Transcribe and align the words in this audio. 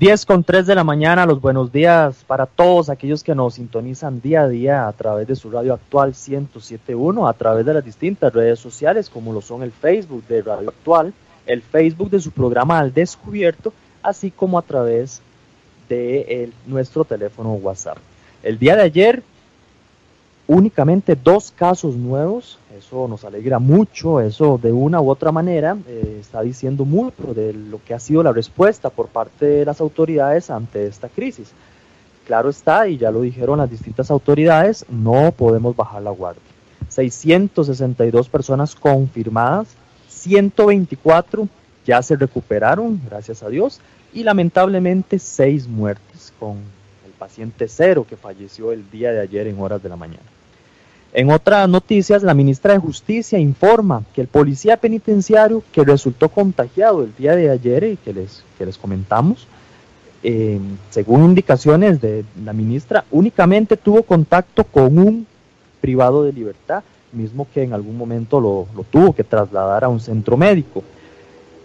10 0.00 0.24
con 0.24 0.44
3 0.44 0.66
de 0.66 0.74
la 0.74 0.82
mañana, 0.82 1.26
los 1.26 1.42
buenos 1.42 1.70
días 1.70 2.24
para 2.26 2.46
todos 2.46 2.88
aquellos 2.88 3.22
que 3.22 3.34
nos 3.34 3.56
sintonizan 3.56 4.22
día 4.22 4.44
a 4.44 4.48
día 4.48 4.88
a 4.88 4.92
través 4.94 5.26
de 5.26 5.36
su 5.36 5.50
radio 5.50 5.74
actual 5.74 6.14
1071, 6.14 7.28
a 7.28 7.34
través 7.34 7.66
de 7.66 7.74
las 7.74 7.84
distintas 7.84 8.32
redes 8.32 8.58
sociales 8.58 9.10
como 9.10 9.34
lo 9.34 9.42
son 9.42 9.62
el 9.62 9.72
Facebook 9.72 10.26
de 10.26 10.40
Radio 10.40 10.70
Actual, 10.70 11.12
el 11.44 11.60
Facebook 11.60 12.08
de 12.08 12.18
su 12.18 12.30
programa 12.30 12.78
Al 12.78 12.94
Descubierto, 12.94 13.74
así 14.02 14.30
como 14.30 14.58
a 14.58 14.62
través 14.62 15.20
de 15.90 16.50
nuestro 16.66 17.04
teléfono 17.04 17.52
WhatsApp. 17.52 17.98
El 18.42 18.58
día 18.58 18.76
de 18.76 18.82
ayer 18.84 19.22
únicamente 20.50 21.14
dos 21.14 21.52
casos 21.52 21.94
nuevos, 21.94 22.58
eso 22.76 23.06
nos 23.06 23.24
alegra 23.24 23.60
mucho, 23.60 24.20
eso 24.20 24.58
de 24.60 24.72
una 24.72 25.00
u 25.00 25.08
otra 25.08 25.30
manera 25.30 25.76
eh, 25.86 26.18
está 26.20 26.42
diciendo 26.42 26.84
mucho 26.84 27.32
de 27.34 27.52
lo 27.52 27.80
que 27.84 27.94
ha 27.94 28.00
sido 28.00 28.24
la 28.24 28.32
respuesta 28.32 28.90
por 28.90 29.06
parte 29.06 29.46
de 29.46 29.64
las 29.64 29.80
autoridades 29.80 30.50
ante 30.50 30.88
esta 30.88 31.08
crisis. 31.08 31.52
Claro 32.26 32.48
está, 32.50 32.88
y 32.88 32.98
ya 32.98 33.12
lo 33.12 33.20
dijeron 33.20 33.58
las 33.58 33.70
distintas 33.70 34.10
autoridades, 34.10 34.84
no 34.88 35.30
podemos 35.30 35.76
bajar 35.76 36.02
la 36.02 36.10
guardia. 36.10 36.42
662 36.88 38.28
personas 38.28 38.74
confirmadas, 38.74 39.68
124 40.08 41.48
ya 41.86 42.02
se 42.02 42.16
recuperaron, 42.16 43.00
gracias 43.08 43.44
a 43.44 43.48
Dios, 43.48 43.80
y 44.12 44.24
lamentablemente 44.24 45.20
6 45.20 45.68
muertes 45.68 46.32
con 46.40 46.56
el 47.06 47.12
paciente 47.16 47.68
cero 47.68 48.04
que 48.08 48.16
falleció 48.16 48.72
el 48.72 48.90
día 48.90 49.12
de 49.12 49.20
ayer 49.20 49.46
en 49.46 49.60
horas 49.60 49.80
de 49.80 49.88
la 49.88 49.96
mañana. 49.96 50.39
En 51.12 51.30
otras 51.30 51.68
noticias, 51.68 52.22
la 52.22 52.34
ministra 52.34 52.72
de 52.72 52.78
Justicia 52.78 53.38
informa 53.38 54.04
que 54.14 54.20
el 54.20 54.28
policía 54.28 54.76
penitenciario 54.76 55.62
que 55.72 55.82
resultó 55.82 56.28
contagiado 56.28 57.02
el 57.02 57.14
día 57.16 57.34
de 57.34 57.50
ayer 57.50 57.82
y 57.82 57.96
que 57.96 58.12
les, 58.12 58.44
que 58.56 58.64
les 58.64 58.78
comentamos, 58.78 59.48
eh, 60.22 60.60
según 60.90 61.24
indicaciones 61.24 62.00
de 62.00 62.24
la 62.44 62.52
ministra, 62.52 63.04
únicamente 63.10 63.76
tuvo 63.76 64.04
contacto 64.04 64.62
con 64.62 64.98
un 64.98 65.26
privado 65.80 66.22
de 66.22 66.32
libertad, 66.32 66.84
mismo 67.10 67.48
que 67.52 67.64
en 67.64 67.72
algún 67.72 67.98
momento 67.98 68.40
lo, 68.40 68.68
tuvo 68.90 69.12
que 69.12 69.24
trasladar 69.24 69.82
a 69.82 69.88
un 69.88 69.98
centro 69.98 70.36
médico. 70.36 70.84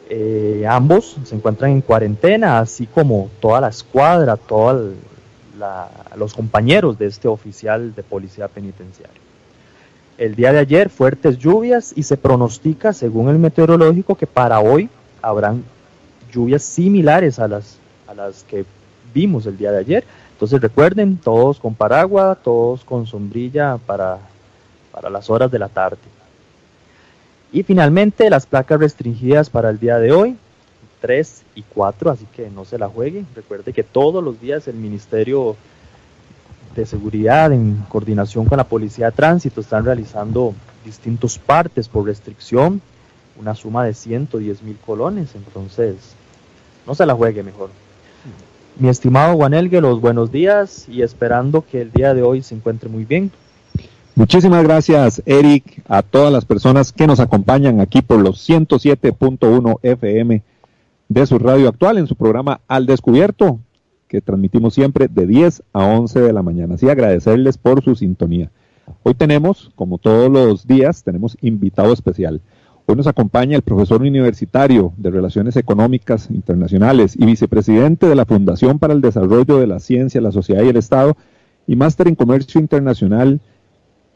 Eh, 0.10 0.66
ambos 0.68 1.18
se 1.24 1.36
encuentran 1.36 1.72
en 1.72 1.82
cuarentena, 1.82 2.60
así 2.60 2.88
como 2.88 3.30
toda 3.40 3.62
la 3.62 3.68
escuadra, 3.68 4.38
todos 4.38 4.94
los 6.16 6.34
compañeros 6.34 6.98
de 6.98 7.06
este 7.06 7.28
oficial 7.28 7.94
de 7.94 8.02
policía 8.02 8.48
penitenciario. 8.48 9.25
El 10.18 10.36
día 10.36 10.54
de 10.54 10.60
ayer 10.60 10.90
fuertes 10.90 11.38
lluvias 11.38 11.92
y 11.96 12.04
se 12.04 12.16
pronostica, 12.16 12.94
según 12.94 13.30
el 13.30 13.38
meteorológico, 13.38 14.16
que 14.16 14.28
para 14.28 14.62
hoy 14.62 14.90
habrán 15.22 15.64
lluvias 16.32 16.64
similares 16.64 17.38
a 17.38 17.50
las, 17.50 17.78
a 18.08 18.14
las 18.14 18.44
que 18.44 18.66
vimos 19.14 19.46
el 19.46 19.58
día 19.58 19.72
de 19.72 19.80
ayer. 19.80 20.04
Entonces 20.32 20.62
recuerden, 20.62 21.18
todos 21.18 21.60
con 21.60 21.76
paraguas, 21.76 22.38
todos 22.44 22.86
con 22.86 23.06
sombrilla 23.06 23.78
para, 23.86 24.20
para 24.92 25.10
las 25.10 25.30
horas 25.30 25.52
de 25.52 25.60
la 25.60 25.68
tarde. 25.68 25.98
Y 27.52 27.64
finalmente 27.64 28.30
las 28.30 28.46
placas 28.46 28.80
restringidas 28.80 29.50
para 29.50 29.70
el 29.70 29.80
día 29.80 29.98
de 29.98 30.14
hoy, 30.14 30.38
3 31.02 31.44
y 31.56 31.64
4, 31.64 32.12
así 32.12 32.26
que 32.34 32.50
no 32.50 32.64
se 32.64 32.78
la 32.78 32.88
jueguen. 32.88 33.28
Recuerde 33.36 33.74
que 33.74 33.84
todos 33.84 34.24
los 34.24 34.40
días 34.40 34.68
el 34.68 34.76
Ministerio 34.76 35.58
de 36.76 36.86
seguridad 36.86 37.54
en 37.54 37.84
coordinación 37.90 38.46
con 38.46 38.58
la 38.58 38.66
Policía 38.66 39.08
de 39.08 39.12
Tránsito 39.14 39.62
están 39.62 39.86
realizando 39.86 40.54
distintos 40.84 41.40
partes 41.40 41.88
por 41.88 42.06
restricción, 42.06 42.82
una 43.40 43.56
suma 43.56 43.84
de 43.84 43.94
110 43.94 44.64
mil 44.64 44.78
colones, 44.86 45.36
entonces 45.36 45.96
no 46.86 46.96
se 46.96 47.06
la 47.06 47.16
juegue 47.16 47.44
mejor. 47.44 47.70
Mi 48.78 48.90
estimado 48.90 49.36
Juan 49.36 49.54
Elgue, 49.54 49.80
los 49.80 50.02
buenos 50.02 50.32
días 50.32 50.88
y 50.90 51.02
esperando 51.02 51.64
que 51.66 51.82
el 51.82 51.92
día 51.92 52.14
de 52.14 52.22
hoy 52.24 52.42
se 52.42 52.56
encuentre 52.56 52.90
muy 52.90 53.06
bien. 53.06 53.32
Muchísimas 54.16 54.64
gracias, 54.64 55.22
Eric, 55.26 55.82
a 55.88 56.02
todas 56.02 56.32
las 56.32 56.46
personas 56.46 56.92
que 56.92 57.08
nos 57.08 57.20
acompañan 57.20 57.80
aquí 57.80 58.02
por 58.02 58.20
los 58.20 58.48
107.1 58.48 59.80
FM 59.82 60.42
de 61.08 61.26
su 61.26 61.40
radio 61.40 61.70
actual 61.70 61.98
en 61.98 62.08
su 62.08 62.16
programa 62.16 62.60
Al 62.68 62.86
Descubierto 62.86 63.60
que 64.08 64.22
transmitimos 64.22 64.74
siempre 64.74 65.08
de 65.08 65.26
10 65.28 65.64
a 65.74 65.86
11 65.86 66.22
de 66.22 66.34
la 66.34 66.44
mañana. 66.44 66.76
Así 66.76 66.90
agradecerles 66.90 67.58
por 67.58 67.84
su 67.84 67.96
sintonía. 67.96 68.52
Hoy 69.04 69.16
tenemos, 69.16 69.72
como 69.76 69.98
todos 69.98 70.32
los 70.32 70.68
días, 70.68 71.04
tenemos 71.04 71.38
invitado 71.42 71.92
especial. 71.92 72.42
Hoy 72.86 72.96
nos 72.96 73.08
acompaña 73.08 73.56
el 73.56 73.64
profesor 73.64 74.02
universitario 74.02 74.94
de 74.98 75.10
Relaciones 75.10 75.56
Económicas 75.56 76.30
Internacionales 76.30 77.16
y 77.18 77.26
vicepresidente 77.26 78.08
de 78.08 78.14
la 78.14 78.26
Fundación 78.26 78.78
para 78.78 78.94
el 78.94 79.02
Desarrollo 79.02 79.58
de 79.58 79.66
la 79.66 79.80
Ciencia, 79.80 80.22
la 80.22 80.32
Sociedad 80.32 80.64
y 80.64 80.70
el 80.70 80.78
Estado 80.78 81.18
y 81.66 81.76
máster 81.76 82.08
en 82.08 82.14
Comercio 82.14 82.62
Internacional, 82.62 83.42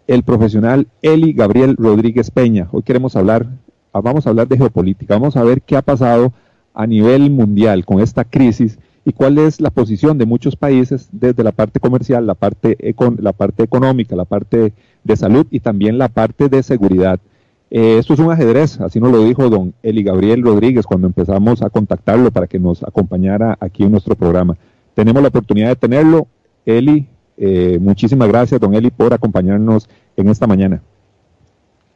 el 0.05 0.21
profesional 0.21 0.87
Eli 1.01 1.33
Gabriel 1.33 1.75
Rodríguez 1.77 2.29
Peña. 2.29 2.67
Hoy 2.71 2.83
queremos 2.83 3.15
hablar, 3.15 3.47
vamos 3.91 4.27
a 4.27 4.29
hablar 4.29 4.47
de 4.47 4.57
geopolítica, 4.57 5.15
vamos 5.15 5.35
a 5.35 5.43
ver 5.43 5.63
qué 5.63 5.75
ha 5.75 5.81
pasado 5.81 6.31
a 6.75 6.85
nivel 6.85 7.31
mundial 7.31 7.85
con 7.85 7.99
esta 7.99 8.23
crisis 8.23 8.77
y 9.09 9.13
cuál 9.13 9.39
es 9.39 9.59
la 9.59 9.71
posición 9.71 10.19
de 10.19 10.27
muchos 10.27 10.55
países 10.55 11.09
desde 11.11 11.43
la 11.43 11.51
parte 11.51 11.79
comercial, 11.79 12.27
la 12.27 12.35
parte, 12.35 12.77
económica, 12.79 14.15
la 14.15 14.25
parte 14.25 14.73
de 15.03 15.15
salud 15.15 15.47
y 15.49 15.61
también 15.61 15.97
la 15.97 16.09
parte 16.09 16.47
de 16.47 16.61
seguridad. 16.61 17.19
Eh, 17.71 17.97
esto 17.97 18.13
es 18.13 18.19
un 18.19 18.31
ajedrez, 18.31 18.79
así 18.79 18.99
nos 18.99 19.11
lo 19.11 19.23
dijo 19.23 19.49
don 19.49 19.73
Eli 19.81 20.03
Gabriel 20.03 20.43
Rodríguez 20.43 20.85
cuando 20.85 21.07
empezamos 21.07 21.63
a 21.63 21.71
contactarlo 21.71 22.29
para 22.29 22.45
que 22.45 22.59
nos 22.59 22.83
acompañara 22.83 23.57
aquí 23.59 23.83
en 23.83 23.91
nuestro 23.91 24.13
programa. 24.13 24.55
Tenemos 24.93 25.23
la 25.23 25.29
oportunidad 25.29 25.69
de 25.69 25.75
tenerlo. 25.75 26.27
Eli, 26.63 27.07
eh, 27.37 27.79
muchísimas 27.81 28.27
gracias, 28.27 28.61
don 28.61 28.75
Eli, 28.75 28.91
por 28.91 29.11
acompañarnos 29.11 29.89
en 30.17 30.29
esta 30.29 30.45
mañana. 30.45 30.83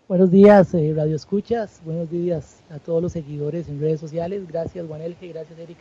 Buenos 0.07 0.31
días, 0.31 0.73
eh, 0.73 0.93
Radio 0.95 1.15
Escuchas. 1.15 1.79
Buenos 1.85 2.09
días 2.09 2.63
a 2.71 2.79
todos 2.79 3.03
los 3.03 3.11
seguidores 3.11 3.69
en 3.69 3.79
redes 3.79 3.99
sociales. 3.99 4.47
Gracias, 4.47 4.83
Juan 4.87 5.01
Elge. 5.01 5.27
Gracias, 5.27 5.59
Eric 5.59 5.77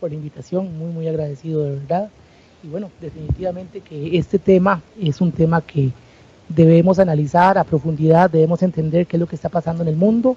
por 0.00 0.10
la 0.10 0.16
invitación, 0.16 0.76
muy, 0.78 0.92
muy 0.92 1.08
agradecido 1.08 1.62
de 1.62 1.70
verdad. 1.70 2.08
Y 2.62 2.68
bueno, 2.68 2.90
definitivamente 3.00 3.80
que 3.80 4.16
este 4.18 4.38
tema 4.38 4.82
es 5.00 5.20
un 5.20 5.32
tema 5.32 5.60
que 5.60 5.90
debemos 6.48 6.98
analizar 6.98 7.58
a 7.58 7.64
profundidad, 7.64 8.30
debemos 8.30 8.62
entender 8.62 9.06
qué 9.06 9.16
es 9.16 9.20
lo 9.20 9.26
que 9.26 9.36
está 9.36 9.48
pasando 9.48 9.82
en 9.82 9.88
el 9.88 9.96
mundo. 9.96 10.36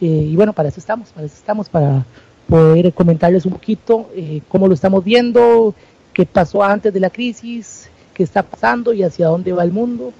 Eh, 0.00 0.06
y 0.06 0.36
bueno, 0.36 0.52
para 0.52 0.68
eso 0.68 0.80
estamos, 0.80 1.10
para 1.10 1.26
eso 1.26 1.36
estamos, 1.36 1.68
para 1.68 2.04
poder 2.48 2.92
comentarles 2.94 3.44
un 3.46 3.52
poquito 3.52 4.08
eh, 4.14 4.40
cómo 4.48 4.68
lo 4.68 4.74
estamos 4.74 5.04
viendo, 5.04 5.74
qué 6.12 6.24
pasó 6.24 6.62
antes 6.62 6.92
de 6.92 7.00
la 7.00 7.10
crisis, 7.10 7.90
qué 8.14 8.22
está 8.22 8.42
pasando 8.42 8.92
y 8.92 9.02
hacia 9.02 9.26
dónde 9.26 9.52
va 9.52 9.64
el 9.64 9.72
mundo 9.72 10.12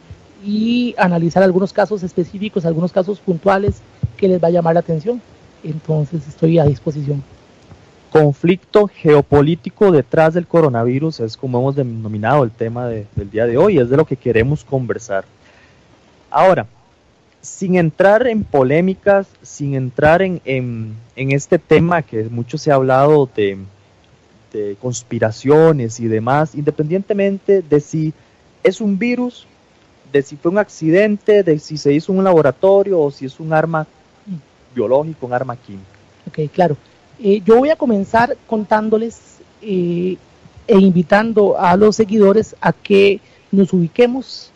y 0.45 0.95
analizar 0.99 1.43
algunos 1.43 1.73
casos 1.73 2.03
específicos, 2.03 2.65
algunos 2.65 2.93
casos 2.93 3.19
puntuales 3.19 3.81
que 4.17 4.29
les 4.29 4.43
va 4.43 4.49
a 4.49 4.53
llamar 4.53 4.75
la 4.75 4.81
atención. 4.81 5.21
Entonces 5.65 6.27
estoy 6.29 6.59
a 6.59 6.65
disposición 6.65 7.23
conflicto 8.09 8.89
geopolítico 8.89 9.93
detrás 9.93 10.35
del 10.35 10.47
coronavirus 10.47 11.21
es 11.21 11.37
como 11.37 11.59
hemos 11.59 11.77
denominado 11.77 12.45
el 12.45 12.51
tema 12.51 12.87
del 12.87 13.31
día 13.31 13.47
de 13.47 13.57
hoy, 13.57 13.79
es 13.79 13.89
de 13.91 13.97
lo 13.97 14.05
que 14.05 14.17
queremos 14.17 14.65
conversar. 14.65 15.25
Ahora, 16.31 16.67
sin 17.41 17.77
entrar 17.77 18.27
en 18.27 18.45
polémicas, 18.45 19.27
sin 19.43 19.75
entrar 19.75 20.23
en, 20.23 20.41
en, 20.45 20.97
este 21.17 21.59
tema 21.59 22.03
que 22.03 22.25
mucho 22.25 22.59
se 22.59 22.71
ha 22.71 22.75
hablado 22.75 23.29
de, 23.35 23.59
de 24.53 24.77
conspiraciones 24.81 26.01
y 26.01 26.09
demás, 26.09 26.55
independientemente 26.55 27.63
de 27.63 27.81
si 27.81 28.13
es 28.63 28.81
un 28.81 28.99
virus, 28.99 29.47
de 30.13 30.23
si 30.23 30.37
fue 30.37 30.51
un 30.51 30.59
accidente, 30.59 31.43
de 31.43 31.59
si 31.59 31.79
se 31.79 31.93
hizo 31.93 32.13
en 32.13 32.19
un 32.19 32.25
laboratorio 32.25 33.01
o 33.01 33.11
si 33.11 33.27
es 33.27 33.39
un 33.41 33.53
arma 33.53 33.87
biológico, 34.75 35.27
un 35.27 35.33
arma 35.33 35.57
química. 35.57 35.87
Ok, 36.27 36.51
claro. 36.53 36.77
Eh, 37.23 37.43
yo 37.45 37.57
voy 37.57 37.71
a 37.71 37.77
comenzar 37.77 38.37
contándoles 38.47 39.39
eh, 39.63 40.17
e 40.67 40.79
invitando 40.79 41.59
a 41.59 41.77
los 41.77 41.97
seguidores 41.97 42.55
a 42.61 42.73
que 42.73 43.21
nos 43.51 43.73
ubiquemos 43.73 44.51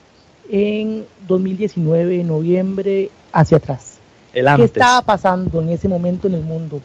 en 0.50 1.04
2019, 1.26 2.20
en 2.20 2.28
noviembre, 2.28 3.10
hacia 3.32 3.56
atrás. 3.56 3.98
¿Qué 4.32 4.40
estaba 4.64 5.02
pasando 5.02 5.60
en 5.60 5.70
ese 5.70 5.88
momento 5.88 6.28
en 6.28 6.34
el 6.34 6.42
mundo? 6.42 6.80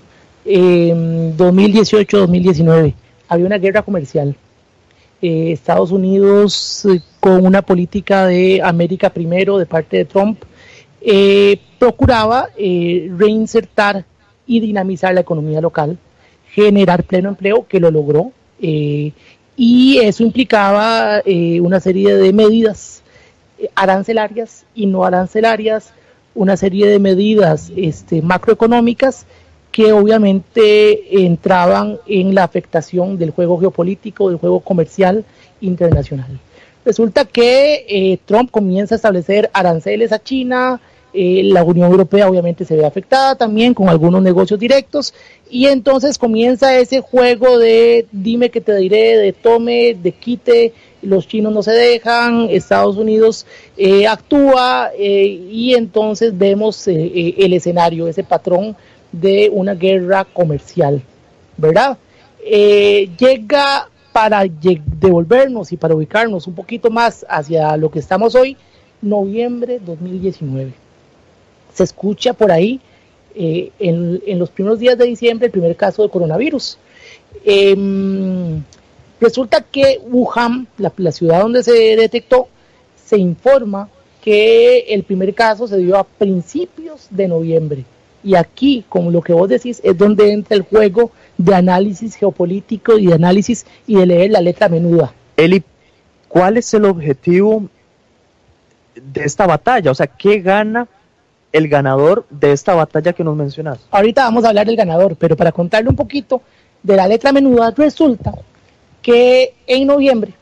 En 0.46 1.38
2018-2019 1.38 2.94
había 3.28 3.46
una 3.46 3.58
guerra 3.58 3.82
comercial. 3.82 4.36
Eh, 5.22 5.52
Estados 5.52 5.92
Unidos 5.92 6.88
con 7.20 7.46
una 7.46 7.62
política 7.62 8.28
de 8.28 8.62
América 8.64 9.10
primero 9.10 9.58
de 9.58 9.66
parte 9.66 9.98
de 9.98 10.06
Trump 10.06 10.44
procuraba 11.78 12.50
eh, 12.58 13.10
reinsertar 13.18 14.06
y 14.48 14.60
dinamizar 14.60 15.14
la 15.14 15.22
economía 15.22 15.62
local, 15.62 15.98
generar 16.52 17.04
pleno 17.04 17.30
empleo, 17.30 17.68
que 17.68 17.80
lo 17.80 17.92
logró, 17.92 18.32
eh, 18.62 19.12
y 19.56 19.98
eso 20.00 20.24
implicaba 20.24 21.22
eh, 21.26 21.60
una 21.62 21.80
serie 21.80 22.16
de 22.16 22.32
medidas 22.34 23.04
arancelarias 23.76 24.66
y 24.74 24.86
no 24.86 25.04
arancelarias, 25.04 25.94
una 26.36 26.56
serie 26.56 26.88
de 26.88 27.00
medidas 27.00 27.72
este, 27.76 28.22
macroeconómicas 28.22 29.26
que 29.72 29.92
obviamente 29.92 31.24
entraban 31.26 32.00
en 32.08 32.34
la 32.34 32.44
afectación 32.44 33.18
del 33.18 33.32
juego 33.32 33.60
geopolítico, 33.60 34.30
del 34.30 34.38
juego 34.38 34.60
comercial 34.60 35.26
internacional. 35.62 36.40
Resulta 36.86 37.26
que 37.26 37.86
eh, 37.88 38.18
Trump 38.26 38.50
comienza 38.50 38.96
a 38.96 38.98
establecer 38.98 39.50
aranceles 39.54 40.12
a 40.12 40.24
China, 40.24 40.80
eh, 41.14 41.42
la 41.46 41.64
Unión 41.64 41.90
Europea 41.90 42.30
obviamente 42.30 42.66
se 42.66 42.76
ve 42.76 42.86
afectada 42.86 43.36
también 43.36 43.74
con 43.74 43.88
algunos 43.88 44.22
negocios 44.22 44.60
directos 44.60 45.14
y 45.50 45.68
entonces 45.68 46.18
comienza 46.18 46.78
ese 46.78 47.00
juego 47.02 47.58
de 47.58 48.06
dime 48.12 48.50
que 48.50 48.60
te 48.60 48.76
diré, 48.76 49.18
de 49.18 49.32
tome, 49.32 49.96
de 49.96 50.12
quite, 50.12 50.74
los 51.02 51.28
chinos 51.28 51.54
no 51.54 51.64
se 51.64 51.72
dejan, 51.72 52.50
Estados 52.50 52.98
Unidos 52.98 53.46
eh, 53.78 54.06
actúa 54.06 54.92
y 54.98 55.76
entonces 55.76 56.38
vemos 56.38 56.88
el 56.88 57.54
escenario, 57.54 58.08
ese 58.08 58.24
patrón 58.24 58.76
de 59.12 59.50
una 59.52 59.76
guerra 59.76 60.26
comercial, 60.26 61.02
¿verdad? 61.56 61.98
llega 62.44 63.90
para 64.12 64.44
devolvernos 64.46 65.72
y 65.72 65.78
para 65.78 65.96
ubicarnos 65.96 66.48
un 66.48 66.56
poquito 66.56 66.90
más 66.90 67.26
hacia 67.30 67.78
lo 67.78 67.90
que 67.90 68.00
estamos 68.00 68.36
hoy, 68.36 68.58
noviembre 69.02 69.80
2019. 69.80 70.87
Se 71.78 71.84
escucha 71.84 72.34
por 72.34 72.52
ahí 72.52 72.82
eh, 73.36 73.72
en, 73.78 74.40
los 74.40 74.50
primeros 74.50 74.80
días 74.80 74.98
de 74.98 75.06
diciembre 75.06 75.46
el 75.46 75.52
primer 75.52 75.76
caso 75.76 76.02
de 76.02 76.10
coronavirus. 76.10 76.80
Em, 77.46 78.64
resulta 79.22 79.62
que 79.62 80.00
Wuhan, 80.10 80.68
la, 80.80 81.12
ciudad 81.12 81.42
donde 81.42 81.62
se 81.62 81.96
detectó, 81.96 82.48
se 82.96 83.20
informa 83.20 83.90
que 84.24 84.86
el 84.90 85.04
primer 85.04 85.36
caso 85.36 85.68
se 85.68 85.78
dio 85.78 85.98
a 85.98 86.04
principios 86.04 87.10
de 87.12 87.28
noviembre. 87.28 87.86
Y 88.24 88.34
aquí, 88.34 88.84
como 88.90 89.12
lo 89.12 89.22
que 89.22 89.34
vos 89.34 89.48
decís, 89.48 89.80
es 89.84 89.96
donde 89.96 90.32
entra 90.32 90.58
el 90.58 90.64
juego 90.64 91.12
de 91.38 91.54
análisis 91.54 92.16
geopolítico 92.16 92.98
y 92.98 93.06
de 93.06 93.14
análisis 93.14 93.68
y 93.86 93.98
de 93.98 94.08
leer 94.08 94.32
la 94.32 94.42
letra 94.42 94.68
menuda. 94.68 95.14
Eli, 95.36 95.62
¿cuál 96.28 96.58
es 96.58 96.74
el 96.74 96.86
objetivo 96.86 97.70
de 98.96 99.26
esta 99.26 99.46
batalla? 99.46 99.92
O 99.92 99.96
sea, 99.96 100.08
¿qué 100.08 100.40
gana 100.40 100.88
el 101.58 101.68
ganador 101.68 102.26
de 102.30 102.52
esta 102.52 102.76
batalla 102.76 103.14
que 103.14 103.24
nos 103.24 103.36
mencionas? 103.36 103.80
Ahorita 103.92 104.24
vamos 104.24 104.46
a 104.46 104.50
hablar 104.50 104.68
del 104.68 104.76
ganador, 104.76 105.16
pero 105.16 105.36
para 105.36 105.52
contarle 105.52 105.90
un 105.90 105.96
poquito 105.96 106.42
de 106.84 106.96
la 106.96 107.08
letra 107.08 107.32
menuda, 107.32 107.72
resulta 107.72 108.34
que 109.02 109.54
en 109.66 109.88
noviembre 109.88 110.34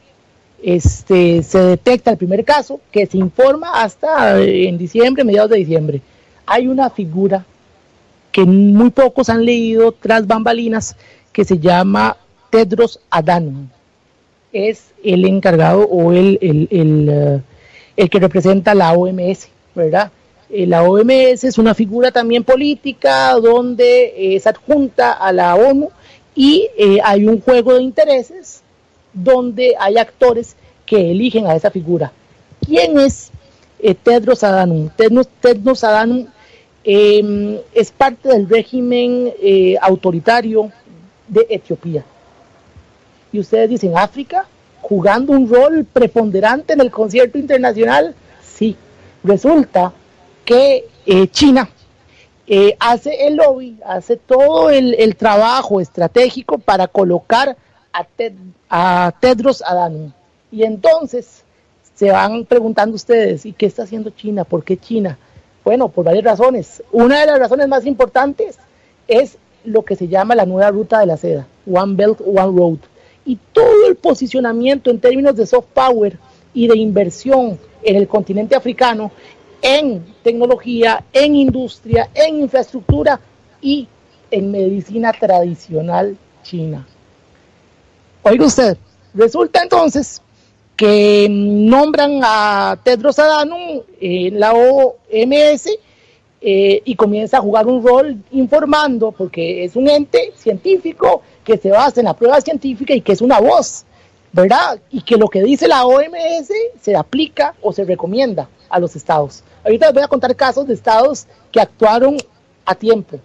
este, 0.61 1.43
se 1.43 1.59
detecta 1.59 2.11
el 2.11 2.17
primer 2.17 2.43
caso, 2.43 2.79
que 2.91 3.05
se 3.05 3.17
informa 3.17 3.83
hasta 3.83 4.41
en 4.41 4.77
diciembre, 4.77 5.23
mediados 5.23 5.51
de 5.51 5.57
diciembre. 5.57 6.01
Hay 6.45 6.67
una 6.67 6.89
figura 6.89 7.45
que 8.31 8.43
muy 8.43 8.89
pocos 8.89 9.29
han 9.29 9.45
leído 9.45 9.91
tras 9.91 10.27
bambalinas, 10.27 10.95
que 11.31 11.45
se 11.45 11.59
llama 11.59 12.17
Tedros 12.49 12.99
Adhanom. 13.09 13.67
Es 14.51 14.91
el 15.03 15.25
encargado 15.25 15.81
o 15.87 16.11
el, 16.11 16.37
el, 16.41 16.67
el, 16.71 17.43
eh, 17.97 18.09
que 18.09 18.19
representa 18.19 18.73
la 18.73 18.93
OMS, 18.93 19.49
¿verdad? 19.73 20.11
Eh, 20.49 20.67
la 20.67 20.83
OMS 20.83 21.43
es 21.43 21.57
una 21.57 21.73
figura 21.73 22.11
también 22.11 22.43
política 22.43 23.33
donde 23.33 24.35
es 24.35 24.45
adjunta 24.45 25.13
a 25.13 25.31
la 25.31 25.55
ONU 25.55 25.89
y 26.35 26.67
eh, 26.77 26.99
hay 27.03 27.25
un 27.25 27.41
juego 27.41 27.73
de 27.75 27.81
intereses 27.81 28.61
donde 29.13 29.75
hay 29.79 29.97
actores 29.97 30.55
que 30.85 31.11
eligen 31.11 31.47
a 31.47 31.55
esa 31.55 31.71
figura. 31.71 32.11
¿Quién 32.65 32.99
es 32.99 33.31
Tedros 34.03 34.43
Adhanom? 34.43 34.89
Tedros, 34.89 35.27
Tedros 35.41 35.83
Em, 36.87 37.57
es 37.73 37.89
parte 37.89 38.29
del 38.29 38.47
régimen 38.47 39.33
eh, 39.41 39.75
autoritario 39.81 40.71
de 41.27 41.47
Etiopía. 41.49 42.05
Y 43.31 43.39
ustedes 43.39 43.71
dicen, 43.71 43.97
África, 43.97 44.45
jugando 44.81 45.33
un 45.33 45.49
rol 45.49 45.87
preponderante 45.91 46.73
en 46.73 46.81
el 46.81 46.91
concierto 46.91 47.39
internacional, 47.39 48.13
sí. 48.43 48.75
Resulta 49.23 49.93
que 50.45 50.87
eh, 51.05 51.27
China 51.27 51.69
eh, 52.47 52.77
hace 52.79 53.27
el 53.27 53.37
lobby, 53.37 53.77
hace 53.85 54.17
todo 54.17 54.69
el, 54.69 55.15
trabajo 55.15 55.81
estratégico 55.81 56.59
para 56.59 56.87
colocar 56.87 57.57
a, 57.91 58.07
a 58.69 59.11
Tedros 59.19 59.61
Adhanom. 59.63 60.11
Y 60.51 60.63
entonces 60.63 61.43
se 61.95 62.11
van 62.11 62.45
preguntando 62.45 62.95
ustedes, 62.95 63.45
¿y 63.45 63.53
qué 63.53 63.65
está 63.65 63.83
haciendo 63.83 64.11
China? 64.11 64.43
¿Por 64.43 64.63
qué 64.63 64.77
China? 64.77 65.17
Bueno, 65.63 65.89
por 65.89 66.05
varias 66.05 66.23
razones. 66.23 66.83
Una 66.91 67.21
de 67.21 67.25
las 67.25 67.39
razones 67.39 67.67
más 67.67 67.85
importantes 67.85 68.59
es 69.07 69.37
lo 69.63 69.83
que 69.83 69.95
se 69.95 70.07
llama 70.07 70.35
la 70.35 70.45
nueva 70.45 70.69
ruta 70.69 70.99
de 70.99 71.07
la 71.07 71.17
seda, 71.17 71.47
One 71.71 71.95
Belt, 71.95 72.21
One 72.21 72.57
Road. 72.57 72.79
Y 73.25 73.39
todo 73.51 73.87
el 73.87 73.95
posicionamiento 73.95 74.91
en 74.91 74.99
términos 74.99 75.35
de 75.35 75.47
soft 75.47 75.65
power 75.73 76.17
y 76.53 76.67
de 76.67 76.77
inversión 76.77 77.57
en 77.81 77.95
el 77.95 78.07
continente 78.07 78.55
africano 78.55 79.11
en 79.65 80.05
tecnología, 80.21 81.03
en 81.11 81.35
industria, 81.35 82.07
en 82.13 82.41
infraestructura 82.41 83.19
y 83.59 83.87
en 84.29 84.51
medicina 84.51 85.11
tradicional 85.11 86.15
china. 86.43 86.85
Oiga 88.21 88.45
usted, 88.45 88.77
resulta 89.15 89.63
entonces 89.63 90.21
que 90.75 91.27
nombran 91.31 92.19
a 92.23 92.77
Tedros 92.83 93.17
Adhanom 93.17 93.81
en 93.99 94.39
la 94.39 94.53
OMS 94.53 95.69
eh, 96.41 96.81
y 96.85 96.95
comienza 96.95 97.37
a 97.37 97.41
jugar 97.41 97.65
un 97.65 97.83
rol 97.83 98.17
informando, 98.31 99.11
porque 99.13 99.63
es 99.63 99.75
un 99.75 99.89
ente 99.89 100.31
científico 100.35 101.23
que 101.43 101.57
se 101.57 101.71
basa 101.71 102.01
en 102.01 102.05
la 102.05 102.13
prueba 102.13 102.39
científica 102.39 102.93
y 102.93 103.01
que 103.01 103.13
es 103.13 103.21
una 103.21 103.39
voz, 103.39 103.83
¿verdad? 104.31 104.79
Y 104.91 105.01
que 105.01 105.17
lo 105.17 105.27
que 105.27 105.41
dice 105.41 105.67
la 105.67 105.87
OMS 105.87 106.51
se 106.79 106.95
aplica 106.95 107.55
o 107.63 107.73
se 107.73 107.83
recomienda 107.83 108.47
a 108.69 108.79
los 108.79 108.95
estados. 108.95 109.43
Ahorita 109.65 109.87
les 109.87 109.95
voy 109.95 110.03
a 110.03 110.07
contar 110.07 110.35
casos 110.35 110.67
de 110.67 110.75
estados 110.75 111.25
que 111.51 111.59
actuaron 111.59 112.17
a 112.65 112.75
tiempo. 112.75 113.19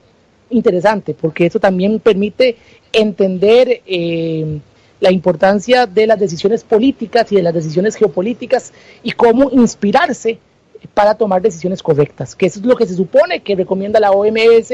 Interesante, 0.48 1.14
porque 1.14 1.46
eso 1.46 1.60
también 1.60 2.00
permite 2.00 2.56
entender 2.92 3.82
eh, 3.86 4.58
la 5.00 5.12
importancia 5.12 5.86
de 5.86 6.06
las 6.06 6.18
decisiones 6.18 6.64
políticas 6.64 7.30
y 7.30 7.36
de 7.36 7.42
las 7.42 7.54
decisiones 7.54 7.94
geopolíticas 7.94 8.72
y 9.02 9.12
cómo 9.12 9.50
inspirarse 9.50 10.38
para 10.94 11.14
tomar 11.14 11.42
decisiones 11.42 11.82
correctas, 11.82 12.34
que 12.34 12.46
eso 12.46 12.58
es 12.58 12.64
lo 12.64 12.74
que 12.74 12.86
se 12.86 12.94
supone 12.94 13.40
que 13.40 13.54
recomienda 13.54 14.00
la 14.00 14.12
OMS 14.12 14.72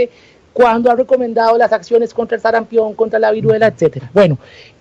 cuando 0.53 0.91
ha 0.91 0.95
recomendado 0.95 1.59
las 1.59 1.73
acciones 1.73 2.15
contra 2.15 2.37
el 2.37 2.43
sarampión, 2.43 2.95
contra 2.95 3.19
la 3.19 3.33
viruela, 3.33 3.67
etcétera. 3.67 4.09
Bueno, 4.15 4.39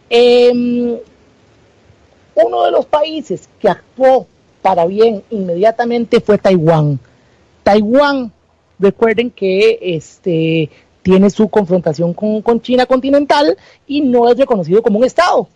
em, 0.09 0.97
uno 2.35 2.63
de 2.65 2.71
los 2.71 2.85
países 2.85 3.49
que 3.59 3.69
actuó 3.69 4.27
para 4.65 4.87
bien 4.87 5.21
inmediatamente 5.29 6.19
fue 6.19 6.39
Taiwán. 6.39 6.99
Taiwán, 7.61 8.31
recuerden 8.79 9.29
que 9.29 9.77
este, 9.79 10.71
tiene 11.03 11.29
su 11.29 11.49
confrontación 11.49 12.15
con, 12.15 12.59
China 12.61 12.87
continental 12.87 13.55
y 13.85 14.01
no 14.01 14.27
es 14.27 14.39
reconocido 14.39 14.81
como 14.81 14.97
un 14.97 15.05
Estado. 15.05 15.47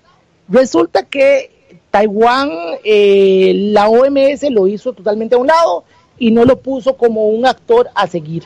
Resulta 0.48 1.02
que 1.02 1.50
Taiwán, 1.90 2.52
eh, 2.84 3.54
la 3.72 3.90
OMS 3.90 4.48
lo 4.52 4.68
hizo 4.68 4.94
totalmente 4.94 5.34
a 5.34 5.40
un 5.40 5.48
lado 5.48 5.86
y 6.20 6.30
no 6.30 6.46
lo 6.46 6.60
puso 6.60 6.96
como 6.96 7.30
un 7.30 7.48
actor 7.48 7.90
a 7.96 8.06
seguir. 8.06 8.44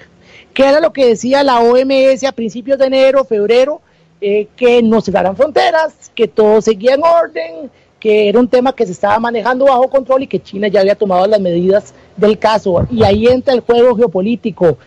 ¿Qué 0.53 0.63
era 0.63 0.79
lo 0.79 0.93
que 0.93 1.07
decía 1.07 1.43
la 1.43 1.59
OMS 1.59 2.23
a 2.23 2.31
principios 2.31 2.79
de 2.79 2.85
enero, 2.85 3.25
febrero? 3.25 3.81
Eh, 4.21 4.47
que 4.55 4.81
no 4.81 5.01
cerraran 5.01 5.35
fronteras, 5.35 6.09
que 6.15 6.29
todo 6.29 6.61
seguía 6.61 6.93
en 6.93 7.03
orden, 7.03 7.69
que 8.03 8.27
era 8.27 8.37
un 8.37 8.49
tema 8.49 8.75
que 8.75 8.85
se 8.85 8.91
estaba 8.91 9.17
manejando 9.17 9.63
bajo 9.63 9.89
control 9.89 10.23
y 10.23 10.27
que 10.27 10.41
China 10.41 10.67
ya 10.67 10.81
había 10.81 10.93
tomado 10.93 11.25
las 11.25 11.39
medidas 11.39 11.93
del 12.17 12.37
caso. 12.37 12.85
Y 12.91 13.01
ahí 13.01 13.27
entra 13.27 13.53
el 13.53 13.61
juego 13.61 13.95
geopolítico. 13.95 14.77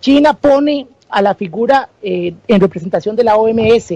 China 0.00 0.34
pone 0.34 0.86
a 1.08 1.20
la 1.20 1.34
figura 1.34 1.88
eh, 2.00 2.32
en 2.46 2.60
representación 2.60 3.16
de 3.16 3.24
la 3.24 3.36
OMS, 3.36 3.92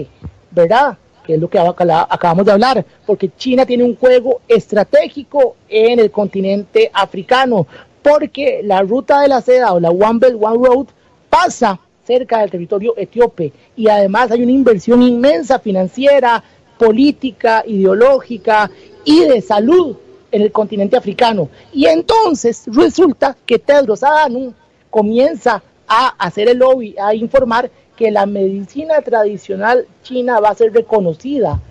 ¿verdad? 0.51 0.97
Que 1.25 1.35
es 1.35 1.39
lo 1.39 1.49
que 1.49 1.57
acabamos 1.57 2.45
de 2.45 2.51
hablar, 2.51 2.85
porque 3.05 3.31
China 3.37 3.65
tiene 3.65 3.85
un 3.85 3.95
juego 3.95 4.41
estratégico 4.45 5.55
en 5.69 6.01
el 6.01 6.11
continente 6.11 6.91
africano, 6.93 7.65
porque 8.01 8.59
la 8.61 8.81
ruta 8.81 9.21
de 9.21 9.29
la 9.29 9.39
seda 9.39 9.71
o 9.71 9.79
la 9.79 9.89
One 9.89 10.19
Belt 10.19 10.37
One 10.43 10.67
Road 10.67 10.87
pasa 11.29 11.79
cerca 12.05 12.39
del 12.39 12.51
territorio 12.51 12.93
etíope 12.97 13.53
y 13.77 13.87
además 13.87 14.31
hay 14.31 14.43
una 14.43 14.51
inversión 14.51 15.01
inmensa 15.01 15.59
financiera, 15.59 16.43
política, 16.77 17.63
ideológica 17.65 18.69
y 19.05 19.21
de 19.21 19.41
salud 19.41 19.95
en 20.31 20.41
el 20.41 20.51
continente 20.51 20.97
africano. 20.97 21.49
Y 21.71 21.85
entonces 21.85 22.63
resulta 22.67 23.37
que 23.45 23.59
Tedros 23.59 24.03
Adhanom 24.03 24.53
comienza 24.89 25.63
a 25.87 26.07
hacer 26.17 26.49
el 26.49 26.59
lobby, 26.59 26.95
a 26.99 27.13
informar 27.13 27.69
que 27.95 28.09
la 28.09 28.25
medicina 28.25 29.01
tradicional 29.01 29.87
china 30.01 30.39
va 30.39 30.49
a 30.49 30.55
ser 30.55 30.73
reconocida 30.73 31.61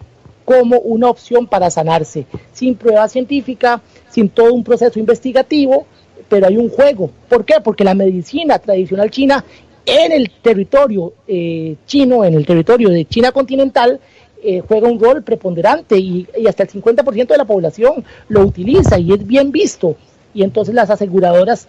como 0.44 0.78
una 0.78 1.09
opción 1.09 1.47
para 1.47 1.71
sanarse, 1.71 2.26
sin 2.52 2.75
prueba 2.75 3.09
científica, 3.09 3.80
sin 4.11 4.28
todo 4.28 4.52
un 4.52 4.64
proceso 4.64 4.99
investigativo, 4.99 5.87
pero 6.28 6.47
hay 6.47 6.56
un 6.56 6.68
juego. 6.68 7.11
¿Por 7.28 7.44
qué? 7.44 7.54
Porque 7.62 7.85
la 7.85 7.94
medicina 7.94 8.59
tradicional 8.59 9.11
china 9.11 9.44
en 9.85 10.12
el 10.12 10.30
territorio 10.30 11.12
eh, 11.26 11.76
chino, 11.87 12.25
en 12.25 12.35
el 12.35 12.47
territorio 12.47 12.88
de 12.88 13.04
China 13.04 13.32
continental, 13.32 14.00
eh, 14.42 14.62
juega 14.66 14.88
un 14.88 15.00
rol 15.00 15.22
preponderante 15.22 15.96
y, 15.99 16.26
y 16.37 16.46
hasta 16.46 16.64
el 16.64 16.70
50% 16.70 17.28
de 17.28 17.37
la 17.37 17.44
población 17.44 18.04
lo 18.28 18.42
utiliza 18.42 18.99
y 18.99 19.12
es 19.12 19.26
bien 19.26 19.52
visto. 19.52 19.96
Y 20.34 20.42
entonces 20.42 20.75
las 20.75 20.90
aseguradoras 20.90 21.68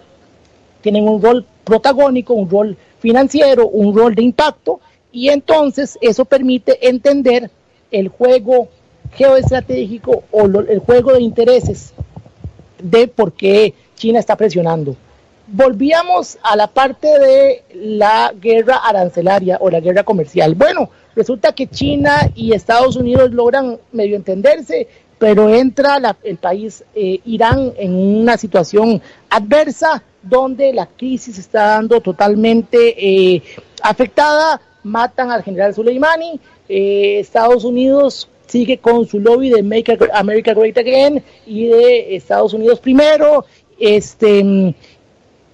tienen 0.82 1.08
un 1.08 1.22
rol 1.22 1.46
protagónico, 1.64 2.34
un 2.34 2.50
rol 2.50 2.78
financiero, 3.00 3.68
un 3.68 3.96
rol 3.96 4.16
de 4.16 4.24
impacto, 4.24 4.80
y 5.12 5.30
entonces 5.30 5.98
eso 6.02 6.26
permite 6.26 6.88
entender 6.88 7.50
el 7.92 8.10
juego 8.10 8.68
geoestratégico 9.16 10.24
o 10.32 10.46
el 10.46 10.80
juego 10.80 11.14
de 11.14 11.22
intereses 11.22 11.94
de 12.82 13.08
por 13.08 13.34
qué 13.34 13.74
China 13.96 14.20
está 14.20 14.36
presionando. 14.36 14.96
Volvíamos 15.46 16.38
a 16.42 16.56
la 16.56 16.68
parte 16.68 17.08
de 17.20 17.64
la 17.74 18.34
guerra 18.40 18.78
arancelaria 18.78 19.58
o 19.62 19.70
la 19.70 19.80
guerra 19.80 20.04
comercial. 20.04 20.56
Bueno, 20.56 20.90
resulta 21.16 21.54
que 21.54 21.68
China 21.68 22.30
y 22.36 22.54
Estados 22.54 22.96
Unidos 22.96 23.32
logran 23.32 23.78
medio 23.92 24.16
entenderse, 24.16 24.88
pero 25.20 25.54
entra 25.54 26.00
el 26.24 26.38
país 26.38 26.84
eh, 26.96 27.20
Irán 27.26 27.74
en 27.78 27.96
una 27.96 28.38
situación 28.38 29.02
adversa 29.30 30.04
donde 30.22 30.74
la 30.74 30.86
crisis 30.86 31.38
está 31.38 31.68
dando 31.68 32.02
totalmente 32.02 32.96
eh, 32.98 33.42
afectada, 33.82 34.60
matan 34.84 35.32
al 35.32 35.44
general 35.44 35.74
Soleimani, 35.74 36.40
eh, 36.68 37.20
Estados 37.20 37.64
Unidos 37.64 38.30
sigue 38.48 38.78
con 38.78 39.08
su 39.08 39.20
lobby 39.20 39.50
de 39.50 39.64
Make 39.64 39.98
America 40.14 40.54
Great 40.54 40.78
Again 40.78 41.24
y 41.46 41.68
de 41.68 42.16
Estados 42.16 42.54
Unidos 42.54 42.80
primero, 42.80 43.46
este 43.80 44.76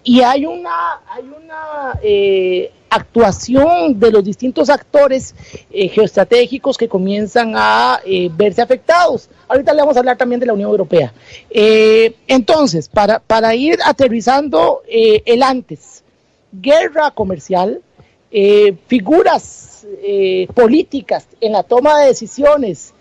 y 0.03 0.21
hay 0.21 0.45
una 0.45 1.01
hay 1.07 1.23
una 1.23 1.99
eh, 2.01 2.71
actuación 2.89 3.99
de 3.99 4.11
los 4.11 4.23
distintos 4.23 4.69
actores 4.69 5.35
geoestratégicos 5.71 6.77
que 6.77 6.87
comienzan 6.87 7.53
a 7.55 7.99
verse 8.31 8.61
afectados. 8.61 9.29
Ahorita 9.47 9.73
le 9.73 9.81
vamos 9.81 9.95
a 9.95 9.99
hablar 9.99 10.17
también 10.17 10.39
de 10.39 10.45
la 10.45 10.53
Unión 10.53 10.69
Europea. 10.71 11.13
entonces, 11.49 12.89
para, 12.89 13.19
para 13.19 13.53
ir 13.55 13.79
aterrizando 13.85 14.81
el 14.87 15.43
antes, 15.43 16.03
guerra 16.51 17.11
comercial, 17.11 17.81
figuras 18.87 19.69
eh, 20.01 20.47
políticas 20.53 21.27
en 21.39 21.53
la 21.53 21.63
toma 21.63 21.99
de 21.99 22.07
decisiones 22.07 22.93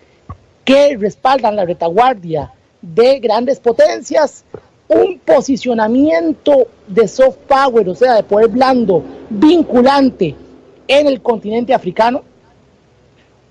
que 0.64 0.96
respaldan 0.96 1.56
la 1.56 1.64
retaguardia 1.64 2.52
de 2.80 3.18
grandes 3.18 3.58
potencias, 3.58 4.44
un 4.88 5.18
posicionamiento 5.18 6.66
de 6.86 7.06
soft 7.06 7.36
power, 7.46 7.88
o 7.88 7.94
sea, 7.94 8.14
de 8.14 8.22
poder 8.22 8.48
blando, 8.48 9.04
vinculante 9.28 10.34
en 10.86 11.06
el 11.06 11.20
continente 11.20 11.74
africano, 11.74 12.22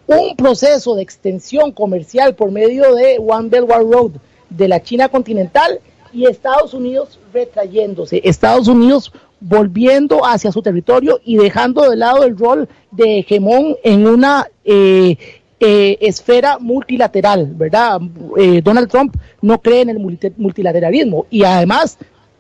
un 0.08 0.36
proceso 0.36 0.96
de 0.96 1.04
extensión 1.04 1.72
comercial 1.72 2.34
por 2.36 2.52
medio 2.52 2.96
de 2.96 3.20
One 3.20 3.50
Belt 3.50 3.70
One 3.70 3.94
Road 3.94 4.12
de 4.50 4.68
la 4.68 4.82
China 4.82 5.10
continental 5.10 5.80
y 6.14 6.26
Estados 6.26 6.74
Unidos 6.74 7.20
retrayéndose, 7.34 8.22
Estados 8.24 8.68
Unidos 8.68 9.12
volviendo 9.40 10.26
hacia 10.26 10.52
su 10.52 10.62
territorio 10.62 11.20
y 11.24 11.38
dejando 11.38 11.90
de 11.90 11.96
lado 11.96 12.24
el 12.24 12.38
rol 12.38 12.68
de 12.92 13.20
hegemón 13.20 13.76
en 13.84 14.08
una 14.08 14.50
eh, 14.66 15.18
eh, 15.60 15.98
esfera 16.02 16.60
multilateral, 16.60 17.48
¿verdad? 17.56 18.00
Eh, 18.38 18.62
Donald 18.64 18.90
Trump 18.90 19.16
no 19.42 19.60
cree 19.60 19.82
en 19.82 19.90
el 19.90 20.00
multilateralismo 20.38 21.26
y 21.32 21.44
además 21.44 21.98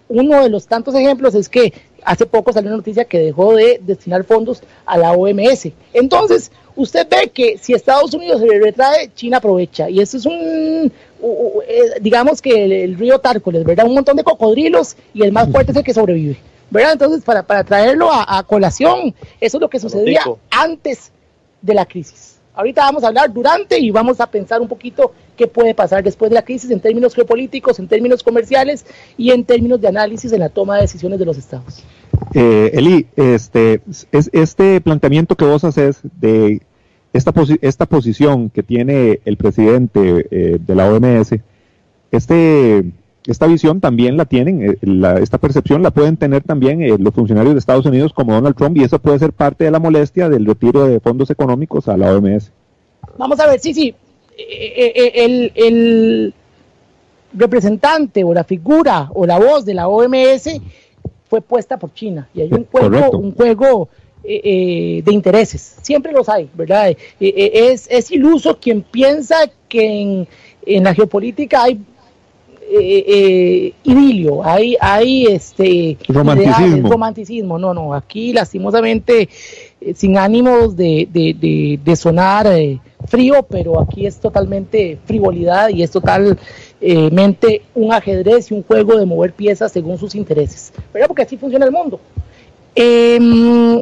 uno 0.07 0.43
de 0.43 0.49
los 0.49 0.67
tantos 0.67 0.93
ejemplos 0.93 1.33
es 1.35 1.49
que 1.49 1.73
hace 2.03 2.25
poco 2.25 2.53
salió 2.53 2.69
una 2.69 2.77
noticia 2.77 3.05
que 3.05 3.19
dejó 3.19 3.55
de 3.55 3.81
destinar 3.83 4.23
fondos 4.23 4.61
a 4.85 4.97
la 4.97 5.11
OMS. 5.13 5.69
Entonces, 5.93 6.51
usted 6.75 7.07
ve 7.09 7.29
que 7.33 7.57
si 7.57 7.73
Estados 7.73 8.13
Unidos 8.13 8.39
se 8.39 8.59
retrae, 8.59 9.11
China 9.15 9.37
aprovecha. 9.37 9.89
Y 9.89 9.99
eso 9.99 10.17
es 10.17 10.25
un, 10.25 10.91
digamos 11.99 12.41
que 12.41 12.83
el, 12.83 12.97
río 12.97 13.19
Tárcoles, 13.19 13.65
¿verdad? 13.65 13.87
Un 13.87 13.95
montón 13.95 14.15
de 14.15 14.23
cocodrilos 14.23 14.95
y 15.13 15.23
el 15.23 15.31
más 15.31 15.49
fuerte 15.49 15.71
es 15.71 15.77
el 15.77 15.83
que 15.83 15.93
sobrevive. 15.93 16.37
¿verdad? 16.69 16.93
Entonces, 16.93 17.23
para, 17.23 17.43
para 17.43 17.63
traerlo 17.63 18.09
a, 18.11 18.43
colación, 18.43 19.15
eso 19.41 19.57
es 19.57 19.61
lo 19.61 19.69
que 19.69 19.79
sucedía 19.79 20.21
antes 20.51 21.11
de 21.61 21.73
la 21.73 21.85
crisis. 21.85 22.36
Ahorita 22.57 22.81
vamos 22.81 23.03
a 23.03 23.09
hablar 23.09 23.31
durante 23.31 23.79
y 23.79 23.91
vamos 23.91 24.19
a 24.19 24.25
pensar 24.25 24.59
un 24.59 24.67
poquito 24.67 25.13
qué 25.37 25.45
puede 25.45 25.75
pasar 25.75 26.03
después 26.03 26.31
de 26.31 26.35
la 26.35 26.41
crisis 26.41 26.71
en 26.71 26.79
términos 26.79 27.13
geopolíticos, 27.13 27.77
en 27.77 27.87
términos 27.87 28.23
comerciales 28.23 28.83
y 29.15 29.29
en 29.29 29.45
términos 29.45 29.79
de 29.79 29.89
análisis 29.89 30.33
en 30.33 30.39
la 30.39 30.49
toma 30.49 30.77
de 30.77 30.81
decisiones 30.81 31.19
de 31.19 31.25
los 31.25 31.37
estados. 31.37 31.83
Eh, 32.33 32.71
Eli, 32.73 33.05
este, 33.15 33.81
es, 34.11 34.31
este 34.33 34.81
planteamiento 34.81 35.35
que 35.35 35.45
vos 35.45 35.63
haces 35.63 35.99
de 36.19 36.63
esta, 37.13 37.31
esta 37.61 37.85
posición 37.85 38.49
que 38.49 38.63
tiene 38.63 39.19
el 39.25 39.37
presidente 39.37 40.25
eh, 40.31 40.57
de 40.59 40.75
la 40.75 40.91
OMS, 40.91 41.35
este 42.11 42.85
esta 43.27 43.45
visión 43.45 43.81
también 43.81 44.15
la 44.15 44.25
tienen, 44.25 44.61
eh, 44.61 44.77
esta 45.21 45.37
percepción 45.37 45.83
la 45.83 45.91
pueden 45.91 46.15
tener 46.17 46.43
también 46.43 46.81
eh, 46.81 46.95
los 46.97 47.13
funcionarios 47.13 47.53
de 47.53 47.59
Estados 47.59 47.85
Unidos 47.85 48.13
como 48.13 48.33
Donald 48.33 48.55
Trump 48.55 48.77
y 48.77 48.83
eso 48.83 48.99
puede 48.99 49.19
ser 49.19 49.33
parte 49.33 49.65
de 49.65 49.71
la 49.71 49.79
molestia 49.79 50.29
del 50.29 50.45
retiro 50.45 50.85
de 50.85 50.99
fondos 50.99 51.29
económicos 51.29 51.87
a 51.89 51.97
la 51.97 52.15
OMS. 52.15 52.51
Vamos 53.17 53.39
a 53.39 53.47
ver, 53.47 53.59
sí, 53.59 53.73
sí, 53.73 53.93
eh, 54.37 55.51
el, 55.55 56.33
representante 57.33 58.23
o 58.23 58.33
la 58.33 58.45
figura 58.45 59.09
o 59.13 59.25
la 59.25 59.37
voz 59.37 59.65
de 59.65 59.73
la 59.73 59.89
OMS 59.89 60.61
fue 61.29 61.41
puesta 61.41 61.77
por 61.77 61.93
China 61.93 62.29
y 62.33 62.41
hay 62.41 62.53
un 62.53 62.65
juego, 62.65 63.19
un 63.19 63.33
juego 63.33 63.89
de 64.23 65.03
intereses, 65.07 65.77
siempre 65.81 66.11
los 66.11 66.27
hay, 66.27 66.49
¿verdad? 66.53 66.95
es, 67.19 67.87
es 67.89 68.11
iluso 68.11 68.57
quien 68.59 68.81
piensa 68.81 69.35
que 69.69 70.01
en, 70.01 70.27
en 70.65 70.83
la 70.83 70.93
geopolítica 70.93 71.63
hay 71.63 71.79
eh, 72.69 73.05
eh, 73.07 73.73
idilio, 73.83 74.43
hay, 74.43 74.75
hay 74.79 75.25
este 75.25 75.97
romanticismo. 76.07 76.89
romanticismo. 76.89 77.57
No, 77.57 77.73
no, 77.73 77.93
aquí 77.93 78.33
lastimosamente, 78.33 79.29
eh, 79.79 79.93
sin 79.95 80.17
ánimos 80.17 80.75
de, 80.75 81.07
de, 81.81 81.95
sonar 81.95 82.47
eh, 82.47 82.79
frío, 83.07 83.45
pero 83.49 83.79
aquí 83.79 84.05
es 84.05 84.19
totalmente 84.19 84.97
frivolidad 85.05 85.69
y 85.69 85.81
es 85.81 85.91
totalmente 85.91 87.61
un 87.73 87.93
ajedrez 87.93 88.51
y 88.51 88.53
un 88.53 88.63
juego 88.63 88.97
de 88.97 89.05
mover 89.05 89.33
piezas 89.33 89.71
según 89.71 89.97
sus 89.97 90.13
intereses, 90.15 90.73
¿verdad? 90.93 91.07
Porque 91.07 91.23
así 91.23 91.37
funciona 91.37 91.65
el 91.65 91.71
mundo. 91.71 91.99
Em, 92.75 93.77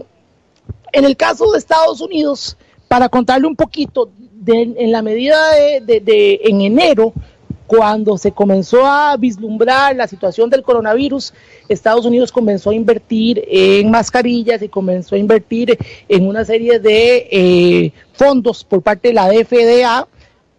en 0.91 1.05
el 1.05 1.17
caso 1.17 1.51
de 1.51 1.57
Estados 1.57 2.01
Unidos, 2.01 2.55
para 2.87 3.09
contarle 3.09 3.47
un 3.47 3.55
poquito, 3.55 4.09
en 4.47 4.91
la 4.91 5.01
medida 5.01 5.37
de, 5.81 5.99
de 6.01 6.39
en 6.43 6.61
enero, 6.61 7.13
cuando 7.67 8.17
se 8.17 8.31
comenzó 8.31 8.85
a 8.85 9.17
vislumbrar 9.17 9.95
la 9.95 10.07
situación 10.07 10.49
del 10.49 10.63
coronavirus, 10.63 11.33
Estados 11.67 12.05
Unidos 12.05 12.31
comenzó 12.31 12.69
a 12.69 12.75
invertir 12.75 13.43
en 13.47 13.89
mascarillas 13.89 14.61
y 14.61 14.69
comenzó 14.69 15.15
a 15.15 15.17
invertir 15.17 15.77
en 16.07 16.27
una 16.27 16.45
serie 16.45 16.79
de 16.79 17.27
eh, 17.31 17.91
fondos 18.13 18.63
por 18.63 18.81
parte 18.81 19.09
de 19.09 19.13
la 19.15 19.27
FDA, 19.27 20.07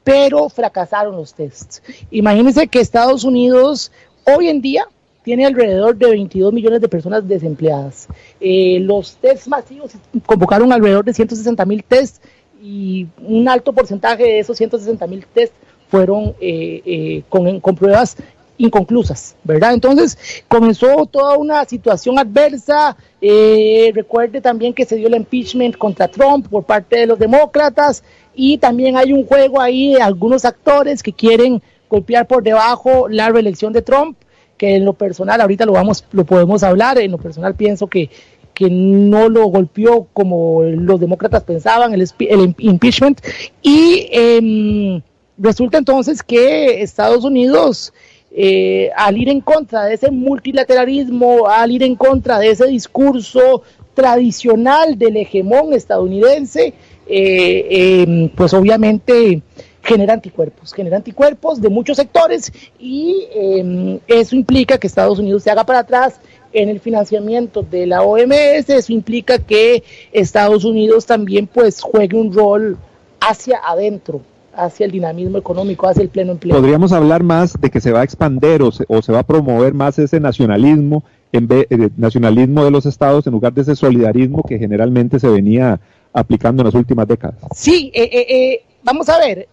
pero 0.03 0.49
fracasaron 0.49 1.17
los 1.17 1.35
tests. 1.35 1.83
Imagínense 2.11 2.67
que 2.67 2.81
Estados 2.81 3.25
Unidos 3.25 3.93
hoy 4.25 4.49
en 4.49 4.61
día 4.61 4.87
tiene 5.23 5.45
alrededor 5.45 5.97
de 5.97 6.09
22 6.09 6.53
millones 6.53 6.81
de 6.81 6.89
personas 6.89 7.27
desempleadas. 7.27 8.07
Eh, 8.41 8.79
los 8.81 9.17
tests 9.17 9.49
masivos 9.49 9.91
convocaron 10.25 10.73
alrededor 10.73 11.05
de 11.05 11.13
160 11.13 11.65
mil 11.65 11.83
tests 11.83 12.21
y 12.63 13.09
un 13.21 13.49
alto 13.49 13.73
porcentaje 13.73 14.23
de 14.23 14.39
esos 14.39 14.57
160 14.57 15.07
mil 15.09 15.27
tests 15.27 15.57
fueron 15.88 16.35
eh, 16.40 16.83
eh, 16.85 17.23
con, 17.28 17.76
pruebas 17.76 18.16
inconclusas, 18.59 19.37
¿verdad? 19.45 19.75
Entonces 19.75 20.19
comenzó 20.49 21.07
toda 21.07 21.37
una 21.37 21.64
situación 21.64 22.19
adversa. 22.19 22.97
Eh, 23.21 23.93
recuerde 23.95 24.40
también 24.40 24.73
que 24.73 24.85
se 24.85 24.97
dio 24.97 25.09
el 25.09 25.14
impeachment 25.14 25.76
contra 25.76 26.09
Trump 26.09 26.49
por 26.49 26.64
parte 26.64 26.99
de 26.99 27.07
los 27.07 27.19
demócratas 27.19 28.02
y 28.35 28.59
también 28.59 28.97
hay 28.97 29.12
un 29.12 29.26
juego 29.26 29.61
ahí 29.61 29.95
de 29.95 30.02
algunos 30.02 30.45
actores 30.45 31.02
que 31.02 31.12
quieren 31.12 31.62
golpear 31.88 32.26
por 32.26 32.43
debajo 32.43 33.09
la 33.09 33.28
reelección 33.31 33.73
de 33.73 33.83
Trump, 33.83 34.16
que 34.57 34.76
en 34.76 34.85
lo 34.85 34.95
personal 34.95 35.40
ahorita 35.40 35.66
lo 35.66 35.73
vamos, 35.73 36.05
lo 36.12 36.25
podemos 36.25 36.62
hablar. 36.62 36.99
En 36.99 37.11
lo 37.11 37.19
personal 37.19 37.55
pienso 37.55 37.87
que 37.87 38.11
que 38.57 38.71
no 38.71 39.28
lo 39.28 39.49
golpeó 39.49 40.09
como 40.14 40.62
los 40.62 40.99
demócratas 40.99 41.45
pensaban 41.45 41.93
el, 41.93 42.09
el 42.21 42.55
impeachment 42.59 43.21
y 43.61 44.09
eh, 44.11 45.02
Resulta 45.38 45.78
entonces 45.78 46.23
que 46.23 46.83
Estados 46.83 47.25
Unidos 47.25 47.93
eh, 48.38 48.90
al 48.95 49.16
ir 49.16 49.31
en 49.31 49.40
contra 49.40 49.85
de 49.85 49.95
ese 49.95 50.11
multilateralismo, 50.11 51.47
al 51.47 51.73
ir 51.73 51.83
en 51.83 51.97
contra 51.97 52.38
de 52.38 52.50
ese 52.50 52.66
discurso 52.66 53.62
tradicional 53.95 54.99
del 54.99 55.16
hegemón 55.16 55.73
estadounidense, 55.73 56.75
eh, 57.09 58.02
em, 58.02 58.28
pues 58.28 58.52
obviamente 58.52 59.40
genera 59.83 60.12
anticuerpos, 60.12 60.75
genera 60.75 60.99
anticuerpos 60.99 61.62
de 61.62 61.71
muchos 61.71 61.97
sectores 61.97 62.52
y 62.78 63.26
em, 63.33 64.00
eso 64.07 64.37
implica 64.37 64.76
que 64.76 64.87
Estados 64.87 65.19
Unidos 65.19 65.43
se 65.43 65.50
haga 65.50 65.64
para 65.64 65.78
atrás 65.78 66.21
en 66.52 66.69
el 66.69 66.81
financiamiento 66.81 67.62
de 67.62 67.87
la 67.87 68.02
OMS, 68.02 68.69
eso 68.69 68.93
implica 68.93 69.38
que 69.38 69.83
Estados 70.12 70.64
Unidos 70.64 71.07
también 71.07 71.47
pues 71.47 71.81
juegue 71.81 72.19
un 72.19 72.33
rol 72.35 72.76
hacia 73.21 73.61
adentro, 73.64 74.21
hacia 74.57 74.87
el 74.87 74.93
dinamismo 74.93 75.39
económico, 75.39 75.87
hacia 75.89 76.03
el 76.03 76.09
pleno 76.09 76.33
empleo. 76.33 76.57
Podríamos 76.57 76.93
hablar 76.93 77.23
más 77.23 77.61
de 77.61 77.71
que 77.71 77.81
se 77.81 77.93
va 77.93 78.01
a 78.01 78.05
expander 78.05 78.63
o 78.63 78.73
se, 78.73 78.85
o 78.89 79.03
se 79.03 79.13
va 79.13 79.21
a 79.21 79.23
promover 79.23 79.75
más 79.75 79.99
ese 79.99 80.21
nacionalismo, 80.21 81.05
en 81.33 81.47
vez, 81.47 81.67
eh, 81.71 81.91
nacionalismo 81.97 82.65
de 82.65 82.71
los 82.71 82.87
estados 82.87 83.27
en 83.27 83.33
lugar 83.33 83.53
de 83.53 83.63
ese 83.63 83.77
solidarismo 83.77 84.43
que 84.43 84.59
generalmente 84.59 85.19
se 85.21 85.29
venía 85.29 85.81
aplicando 86.13 86.63
en 86.63 86.67
las 86.67 86.75
últimas 86.75 87.07
décadas. 87.07 87.37
Sí, 87.55 87.91
eh, 87.95 88.09
eh, 88.13 88.27
eh, 88.29 88.65
vamos 88.83 89.09
a 89.09 89.19
ver. 89.19 89.49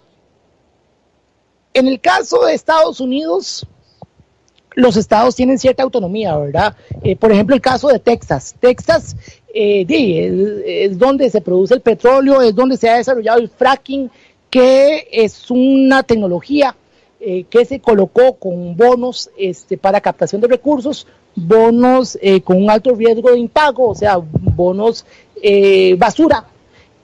En 1.73 1.87
el 1.87 1.99
caso 1.99 2.45
de 2.45 2.53
Estados 2.53 2.99
Unidos, 2.99 3.67
los 4.75 4.97
estados 4.97 5.35
tienen 5.35 5.59
cierta 5.59 5.83
autonomía, 5.83 6.35
¿verdad? 6.37 6.75
Eh, 7.03 7.15
por 7.15 7.31
ejemplo, 7.31 7.55
el 7.55 7.61
caso 7.61 7.89
de 7.89 7.99
Texas. 7.99 8.55
Texas 8.59 9.15
eh, 9.53 9.85
es, 9.87 10.91
es, 10.91 10.97
donde 10.97 11.29
se 11.29 11.41
produce 11.41 11.73
el 11.73 11.81
petróleo, 11.81 12.41
es 12.41 12.55
donde 12.55 12.77
se 12.77 12.89
ha 12.89 12.97
desarrollado 12.97 13.39
el 13.39 13.49
fracking, 13.49 14.09
que 14.53 15.07
es 15.11 15.49
una 15.49 16.03
tecnología 16.03 16.75
eh, 17.19 17.45
que 17.49 17.65
se 17.65 17.79
colocó 17.79 18.35
con 18.35 18.77
bonos 18.77 19.31
este, 19.35 19.79
para 19.79 19.99
captación 19.99 20.41
de 20.41 20.47
recursos, 20.47 21.07
bonos 21.35 22.19
eh, 22.21 22.39
con 22.41 22.61
un 22.61 22.69
alto 22.69 22.93
riesgo 22.93 23.31
de 23.31 23.39
impago, 23.39 23.89
o 23.89 23.95
sea, 23.95 24.17
bonos 24.21 25.07
eh, 25.41 25.95
basura. 25.97 26.45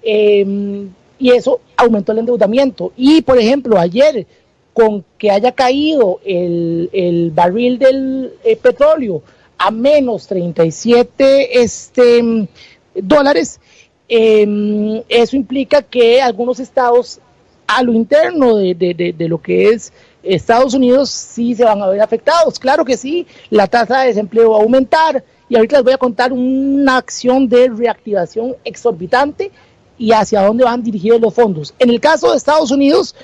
Em, 0.04 0.92
y 1.18 1.32
eso 1.32 1.60
aumentó 1.76 2.12
el 2.12 2.20
endeudamiento. 2.20 2.94
Y, 2.96 3.24
por 3.24 3.40
ejemplo, 3.40 3.80
ayer 3.80 4.28
con 4.72 5.04
que 5.18 5.32
haya 5.32 5.52
caído 5.52 6.20
el, 6.24 6.92
el 6.94 7.32
barril 7.32 7.80
del 7.80 8.32
petróleo 8.62 9.24
a 9.58 9.72
menos 9.72 10.28
37 10.28 11.64
este, 11.64 12.48
dólares, 12.94 13.60
eh, 14.08 15.04
eso 15.10 15.36
implica 15.36 15.82
que 15.82 16.22
algunos 16.22 16.60
estados 16.60 17.20
a 17.70 17.84
lo 17.84 17.94
interno 17.94 18.56
de, 18.56 18.74
de, 18.74 19.14
de, 19.16 19.28
lo 19.28 19.40
que 19.40 19.70
es 19.70 19.94
Estados 20.24 20.74
Unidos 20.74 21.12
sí 21.12 21.54
se 21.54 21.64
van 21.64 21.80
a 21.84 21.88
ver 21.88 22.02
afectados. 22.02 22.58
Claro 22.58 22.84
que 22.84 22.98
sí, 22.98 23.28
la 23.52 23.68
tasa 23.68 24.02
de 24.02 24.08
desempleo 24.08 24.52
va 24.52 24.58
a 24.58 24.62
aumentar 24.62 25.24
y 25.48 25.56
ahorita 25.56 25.78
les 25.78 25.84
voy 25.84 25.94
a 25.94 26.00
contar 26.00 26.34
una 26.34 26.98
acción 26.98 27.48
de 27.48 27.70
reactivación 27.70 28.56
exorbitante 28.64 29.52
y 30.00 30.12
hacia 30.14 30.42
dónde 30.42 30.64
van 30.64 30.82
dirigidos 30.82 31.22
los 31.22 31.32
fondos. 31.32 31.76
En 31.78 31.92
el 31.92 32.00
caso 32.00 32.32
de 32.32 32.38
Estados 32.38 32.72
Unidos, 32.72 33.16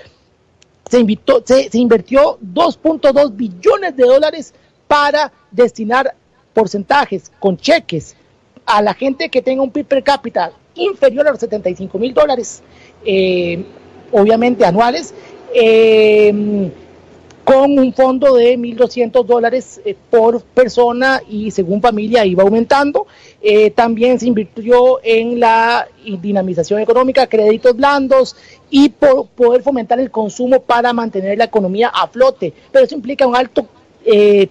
se, 0.92 1.00
invitó, 1.00 1.42
se, 1.44 1.72
se 1.72 1.80
invirtió 1.80 2.38
2.2 2.40 3.36
billones 3.36 3.98
de 3.98 4.04
dólares 4.04 4.54
para 4.88 5.32
destinar 5.50 6.14
porcentajes 6.54 7.32
con 7.40 7.58
cheques 7.58 8.16
a 8.68 8.84
la 8.84 8.94
gente 8.94 9.30
que 9.30 9.42
tenga 9.42 9.64
un 9.64 9.72
PIB 9.72 9.88
per 9.88 10.04
cápita 10.04 10.52
inferior 10.76 11.28
a 11.28 11.32
los 11.32 11.40
75 11.40 11.98
mil 11.98 12.14
dólares, 12.14 12.62
eh, 13.06 13.66
obviamente 14.12 14.66
anuales, 14.66 15.14
eh, 15.54 16.72
con 17.44 17.78
un 17.78 17.94
fondo 17.94 18.36
de 18.36 18.58
1.200 18.58 19.24
dólares 19.24 19.80
eh, 19.86 19.96
por 20.10 20.42
persona 20.42 21.22
y 21.30 21.52
según 21.52 21.80
familia 21.80 22.26
iba 22.26 22.44
aumentando. 22.44 23.06
Eh, 23.42 23.70
también 23.70 24.20
se 24.20 24.28
invirtió 24.28 25.00
en 25.04 25.40
la 25.40 25.88
dinamización 26.04 26.80
económica, 26.82 27.28
créditos 27.28 27.76
blandos 27.76 28.36
y 28.72 28.90
por 28.90 29.28
poder 29.28 29.62
fomentar 29.62 30.00
el 30.00 30.10
consumo 30.10 30.60
para 30.60 30.92
mantener 30.92 31.38
la 31.38 31.46
economía 31.46 31.90
a 31.94 32.08
flote. 32.08 32.52
Pero 32.72 32.86
eso 32.86 32.96
implica 32.96 33.28
un 33.28 33.36
alto 33.36 33.68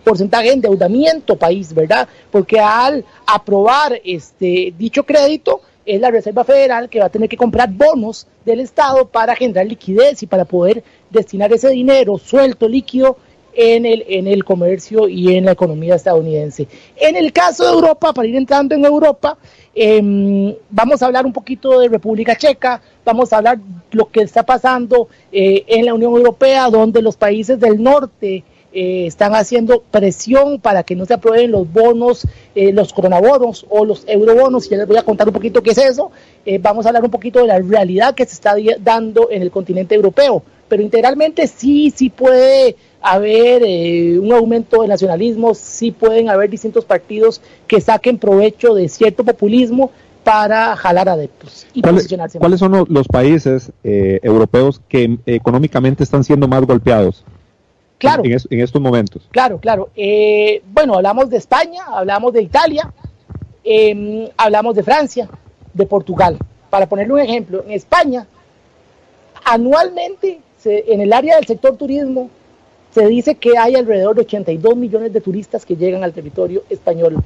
porcentaje 0.03 0.49
de 0.49 0.55
endeudamiento 0.55 1.37
país, 1.37 1.73
¿verdad? 1.73 2.09
Porque 2.33 2.59
al 2.59 3.05
aprobar 3.25 4.01
este 4.05 4.75
dicho 4.77 5.05
crédito, 5.05 5.61
es 5.87 6.01
la 6.01 6.11
Reserva 6.11 6.45
Federal 6.45 6.89
que 6.89 7.01
va 7.01 7.07
a 7.07 7.11
tener 7.11 7.29
que 7.29 7.37
comprar 7.37 7.71
bonos 7.71 8.27
del 8.45 8.61
Estado 8.61 9.07
para 9.09 9.37
generar 9.37 9.67
liquidez 9.67 10.23
y 10.23 10.27
para 10.27 10.45
poder 10.45 10.83
destinar 11.11 11.53
ese 11.53 11.71
dinero 11.71 12.19
suelto, 12.19 12.69
líquido, 12.69 13.17
en 13.57 13.87
el, 13.87 14.05
en 14.09 14.27
el 14.27 14.45
comercio 14.45 15.09
y 15.09 15.35
en 15.35 15.45
la 15.45 15.53
economía 15.53 15.95
estadounidense. 15.95 16.67
En 16.97 17.17
el 17.17 17.33
caso 17.33 17.65
de 17.65 17.73
Europa, 17.73 18.13
para 18.13 18.29
ir 18.29 18.37
entrando 18.37 18.75
en 18.75 18.85
Europa, 18.85 19.39
eh, 19.75 20.57
vamos 20.71 21.03
a 21.03 21.07
hablar 21.07 21.25
un 21.27 21.33
poquito 21.33 21.79
de 21.79 21.89
República 21.89 22.37
Checa, 22.37 22.81
vamos 23.05 23.33
a 23.33 23.39
hablar 23.39 23.59
lo 23.93 24.11
que 24.11 24.23
está 24.23 24.45
pasando 24.45 25.09
eh, 25.31 25.65
en 25.67 25.87
la 25.87 25.95
Unión 25.95 26.15
Europea, 26.15 26.69
donde 26.69 27.03
los 27.03 27.17
países 27.17 27.59
del 27.59 27.83
norte 27.83 28.45
eh, 28.75 29.07
están 29.07 29.35
haciendo 29.35 29.83
presión 29.91 30.61
para 30.61 30.83
que 30.83 30.97
no 30.97 31.07
se 31.07 31.15
aprueben 31.15 31.53
los 31.53 31.73
bonos, 31.73 32.27
eh, 32.55 32.73
los 32.73 32.93
coronabonos 32.93 33.65
o 33.71 33.85
los 33.85 34.05
eurobonos, 34.07 34.67
y 34.67 34.71
ya 34.71 34.79
les 34.79 34.89
voy 34.89 34.97
a 34.97 35.03
contar 35.03 35.29
un 35.29 35.35
poquito 35.35 35.63
qué 35.63 35.71
es 35.71 35.79
eso. 35.79 36.11
Eh, 36.45 36.59
vamos 36.59 36.85
a 36.85 36.91
hablar 36.91 37.05
un 37.05 37.11
poquito 37.11 37.39
de 37.39 37.47
la 37.47 37.59
realidad 37.61 38.15
que 38.15 38.27
se 38.27 38.35
está 38.35 38.55
dando 38.81 39.31
en 39.31 39.43
el 39.43 39.51
continente 39.51 39.95
europeo, 39.95 40.43
pero 40.69 40.83
integralmente 40.83 41.47
sí, 41.47 41.93
sí 41.95 42.11
puede 42.11 42.77
haber 43.01 43.63
eh, 43.65 44.19
un 44.19 44.33
aumento 44.33 44.81
del 44.81 44.89
nacionalismo, 44.89 45.55
sí 45.55 45.91
pueden 45.93 46.31
haber 46.31 46.49
distintos 46.49 46.85
partidos 46.85 47.41
que 47.67 47.81
saquen 47.81 48.19
provecho 48.19 48.75
de 48.75 48.89
cierto 48.89 49.25
populismo 49.25 49.91
para 50.25 50.75
jalar 50.75 51.11
adeptos 51.11 51.67
y 51.75 51.83
¿Cuáles, 51.83 52.09
¿cuáles 52.39 52.59
son 52.59 52.87
los 52.89 53.07
países 53.09 53.73
eh, 53.85 54.21
europeos 54.23 54.81
que 54.89 55.19
económicamente 55.27 56.03
están 56.03 56.25
siendo 56.25 56.49
más 56.49 56.63
golpeados? 56.63 57.25
Claro. 58.05 58.25
En, 58.25 58.33
es, 58.33 58.47
en, 58.51 58.61
estos 58.61 58.81
momentos. 58.81 59.27
Claro, 59.31 59.59
claro. 59.59 59.91
Eh, 59.97 60.63
bueno, 60.73 60.95
hablamos 60.95 61.31
de 61.31 61.39
España, 61.39 61.85
hablamos 61.87 62.33
de 62.33 62.43
Italia, 62.43 62.93
eh, 63.65 64.31
hablamos 64.37 64.75
de 64.75 64.83
Francia, 64.83 65.29
de 65.73 65.87
Portugal. 65.87 66.39
Para 66.69 66.87
ponerle 66.87 67.15
un 67.15 67.21
ejemplo, 67.21 67.65
en 67.65 67.73
España, 67.73 68.27
anualmente 69.45 70.41
se, 70.59 70.93
en 70.93 71.01
el 71.01 71.13
área 71.13 71.37
del 71.37 71.47
sector 71.47 71.77
turismo 71.77 72.31
se 72.93 73.07
dice 73.07 73.35
que 73.35 73.59
hay 73.59 73.75
alrededor 73.75 74.15
de 74.15 74.23
82 74.23 74.77
millones 74.77 75.13
de 75.13 75.21
turistas 75.21 75.65
que 75.65 75.77
llegan 75.77 76.05
al 76.05 76.13
territorio 76.13 76.63
español 76.71 77.17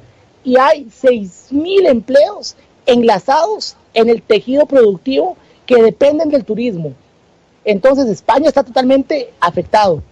y 0.43 0.57
hay 0.57 0.89
6 0.91 1.49
mil 1.51 1.87
empleos 1.87 2.57
enlazados 2.87 3.77
en 3.93 4.09
el 4.09 4.23
tejido 4.23 4.65
productivo 4.67 5.37
que 5.67 5.83
dependen 5.83 6.31
del 6.31 6.45
turismo. 6.45 6.95
Entonces 7.65 8.09
España 8.09 8.49
está 8.49 8.65
totalmente 8.65 9.31
afectado. 9.41 10.03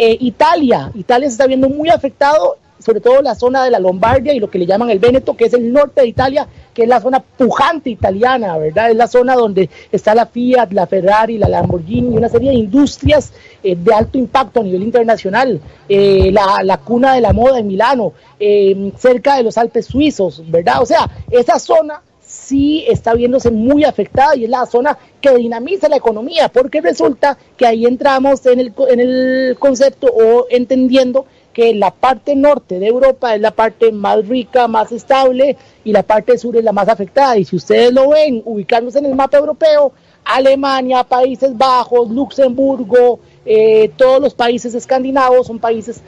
Eh, 0.00 0.16
Italia, 0.20 0.92
Italia 0.94 1.26
se 1.26 1.32
está 1.32 1.48
viendo 1.48 1.68
muy 1.68 1.88
afectado, 1.88 2.58
sobre 2.78 3.00
todo 3.00 3.20
la 3.20 3.34
zona 3.34 3.64
de 3.64 3.72
la 3.72 3.80
Lombardia 3.80 4.32
y 4.32 4.38
lo 4.38 4.48
que 4.48 4.60
le 4.60 4.64
llaman 4.64 4.90
el 4.90 5.00
Véneto, 5.00 5.36
que 5.36 5.46
es 5.46 5.54
el 5.54 5.72
norte 5.72 6.02
de 6.02 6.06
Italia, 6.06 6.46
que 6.72 6.84
es 6.84 6.88
la 6.88 7.00
zona 7.00 7.18
pujante 7.18 7.90
italiana, 7.90 8.56
¿verdad? 8.58 8.92
Es 8.92 8.96
la 8.96 9.08
zona 9.08 9.34
donde 9.34 9.68
está 9.90 10.14
la 10.14 10.26
Fiat, 10.26 10.70
la 10.70 10.86
Ferrari, 10.86 11.36
la 11.36 11.48
Lamborghini, 11.48 12.16
una 12.16 12.28
serie 12.28 12.50
de 12.50 12.56
industrias 12.58 13.32
eh, 13.64 13.74
de 13.74 13.92
alto 13.92 14.18
impacto 14.18 14.60
a 14.60 14.62
nivel 14.62 14.84
internacional, 14.84 15.60
eh, 15.88 16.30
la, 16.30 16.62
la, 16.62 16.76
cuna 16.76 17.14
de 17.14 17.20
la 17.20 17.32
moda 17.32 17.58
en 17.58 17.66
Milano, 17.66 18.12
eh, 18.38 18.92
cerca 18.96 19.36
de 19.36 19.42
los 19.42 19.58
Alpes 19.58 19.86
suizos, 19.86 20.48
¿verdad? 20.48 20.80
O 20.80 20.86
sea, 20.86 21.10
esa 21.32 21.58
zona 21.58 22.00
sí 22.48 22.84
está 22.88 23.14
viéndose 23.14 23.50
muy 23.50 23.84
afectada 23.84 24.34
y 24.34 24.44
es 24.44 24.50
la 24.50 24.64
zona 24.64 24.96
que 25.20 25.34
dinamiza 25.36 25.88
la 25.88 25.96
economía, 25.96 26.48
porque 26.48 26.80
resulta 26.80 27.36
que 27.56 27.66
ahí 27.66 27.84
entramos 27.84 28.44
en 28.46 28.60
el, 28.60 28.72
en 28.88 29.00
el 29.00 29.56
concepto 29.58 30.06
o 30.06 30.46
entendiendo 30.48 31.26
que 31.52 31.74
la 31.74 31.90
parte 31.90 32.36
norte 32.36 32.78
de 32.78 32.86
Europa 32.86 33.34
es 33.34 33.40
la 33.40 33.50
parte 33.50 33.92
más 33.92 34.26
rica, 34.26 34.68
más 34.68 34.92
estable 34.92 35.56
y 35.84 35.92
la 35.92 36.02
parte 36.02 36.38
sur 36.38 36.56
es 36.56 36.64
la 36.64 36.72
más 36.72 36.88
afectada. 36.88 37.36
Y 37.36 37.44
si 37.44 37.56
ustedes 37.56 37.92
lo 37.92 38.10
ven 38.10 38.42
ubicándose 38.44 39.00
en 39.00 39.06
el 39.06 39.14
mapa 39.14 39.38
europeo, 39.38 39.92
Alemania, 40.24 41.02
Países 41.04 41.56
Bajos, 41.56 42.10
Luxemburgo, 42.10 43.18
eh, 43.44 43.90
todos 43.96 44.20
los 44.20 44.34
países 44.34 44.74
escandinavos 44.74 45.46
son 45.46 45.58
países 45.58 46.00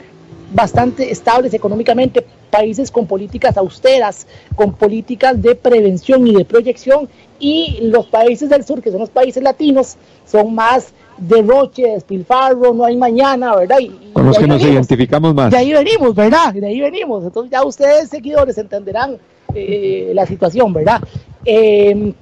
bastante 0.53 1.11
estables 1.11 1.53
económicamente, 1.53 2.25
países 2.49 2.91
con 2.91 3.07
políticas 3.07 3.57
austeras, 3.57 4.27
con 4.55 4.73
políticas 4.73 5.41
de 5.41 5.55
prevención 5.55 6.27
y 6.27 6.35
de 6.35 6.45
proyección, 6.45 7.09
y 7.39 7.79
los 7.81 8.07
países 8.07 8.49
del 8.49 8.63
sur, 8.63 8.81
que 8.81 8.91
son 8.91 8.99
los 8.99 9.09
países 9.09 9.41
latinos, 9.41 9.95
son 10.25 10.53
más 10.53 10.93
derroche, 11.17 11.83
despilfarro, 11.83 12.73
no 12.73 12.85
hay 12.85 12.97
mañana, 12.97 13.55
¿verdad? 13.55 13.79
Y, 13.79 14.11
con 14.13 14.25
los 14.25 14.37
que 14.37 14.47
nos 14.47 14.61
identificamos 14.61 15.33
más. 15.33 15.51
De 15.51 15.57
ahí 15.57 15.71
venimos, 15.71 16.15
¿verdad? 16.15 16.53
De 16.53 16.65
ahí 16.65 16.79
venimos. 16.79 17.23
Entonces 17.23 17.51
ya 17.51 17.63
ustedes, 17.63 18.09
seguidores, 18.09 18.57
entenderán 18.57 19.17
eh, 19.53 20.11
la 20.13 20.25
situación, 20.25 20.73
¿verdad? 20.73 21.01
Eh, 21.45 22.13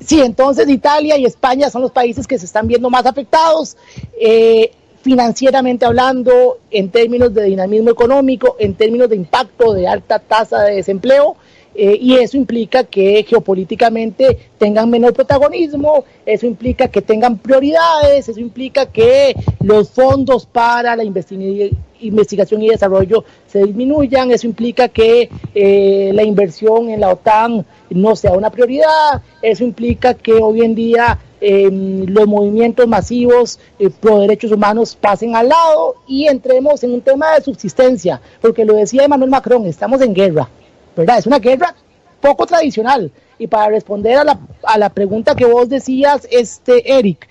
sí, 0.00 0.20
entonces 0.20 0.68
Italia 0.68 1.16
y 1.16 1.24
España 1.24 1.70
son 1.70 1.82
los 1.82 1.90
países 1.90 2.26
que 2.26 2.38
se 2.38 2.46
están 2.46 2.66
viendo 2.66 2.90
más 2.90 3.06
afectados. 3.06 3.76
Eh, 4.20 4.72
financieramente 5.06 5.86
hablando, 5.86 6.58
en 6.68 6.90
términos 6.90 7.32
de 7.32 7.44
dinamismo 7.44 7.90
económico, 7.90 8.56
en 8.58 8.74
términos 8.74 9.08
de 9.08 9.14
impacto 9.14 9.72
de 9.72 9.86
alta 9.86 10.18
tasa 10.18 10.64
de 10.64 10.74
desempleo, 10.74 11.36
eh, 11.76 11.96
y 12.00 12.14
eso 12.14 12.36
implica 12.36 12.82
que 12.82 13.24
geopolíticamente 13.28 14.36
tengan 14.58 14.90
menor 14.90 15.12
protagonismo, 15.12 16.04
eso 16.24 16.44
implica 16.44 16.88
que 16.88 17.02
tengan 17.02 17.38
prioridades, 17.38 18.28
eso 18.28 18.40
implica 18.40 18.86
que 18.86 19.36
los 19.62 19.90
fondos 19.90 20.44
para 20.44 20.96
la 20.96 21.04
investigación 21.04 22.62
y 22.62 22.68
desarrollo 22.68 23.24
se 23.46 23.62
disminuyan, 23.62 24.32
eso 24.32 24.48
implica 24.48 24.88
que 24.88 25.30
eh, 25.54 26.10
la 26.12 26.24
inversión 26.24 26.90
en 26.90 26.98
la 26.98 27.10
OTAN 27.10 27.64
no 27.90 28.16
sea 28.16 28.32
una 28.32 28.50
prioridad, 28.50 29.22
eso 29.40 29.62
implica 29.62 30.14
que 30.14 30.32
hoy 30.32 30.62
en 30.62 30.74
día 30.74 31.20
em, 31.40 32.06
los 32.06 32.26
movimientos 32.26 32.86
masivos 32.86 33.58
eh, 33.78 33.90
pro 33.90 34.20
derechos 34.20 34.52
humanos 34.52 34.96
pasen 35.00 35.36
al 35.36 35.48
lado 35.48 35.96
y 36.06 36.26
entremos 36.26 36.82
en 36.84 36.94
un 36.94 37.00
tema 37.00 37.34
de 37.34 37.42
subsistencia, 37.42 38.20
porque 38.40 38.64
lo 38.64 38.74
decía 38.74 39.04
Emmanuel 39.04 39.30
Macron, 39.30 39.66
estamos 39.66 40.00
en 40.00 40.14
guerra. 40.14 40.48
¿verdad? 40.96 41.18
Es 41.18 41.26
una 41.26 41.38
guerra 41.38 41.74
poco 42.20 42.46
tradicional. 42.46 43.12
Y 43.38 43.46
para 43.46 43.68
responder 43.68 44.16
a 44.16 44.24
la, 44.24 44.40
a 44.62 44.78
la 44.78 44.88
pregunta 44.88 45.34
que 45.34 45.44
vos 45.44 45.68
decías, 45.68 46.26
este, 46.30 46.98
Eric, 46.98 47.28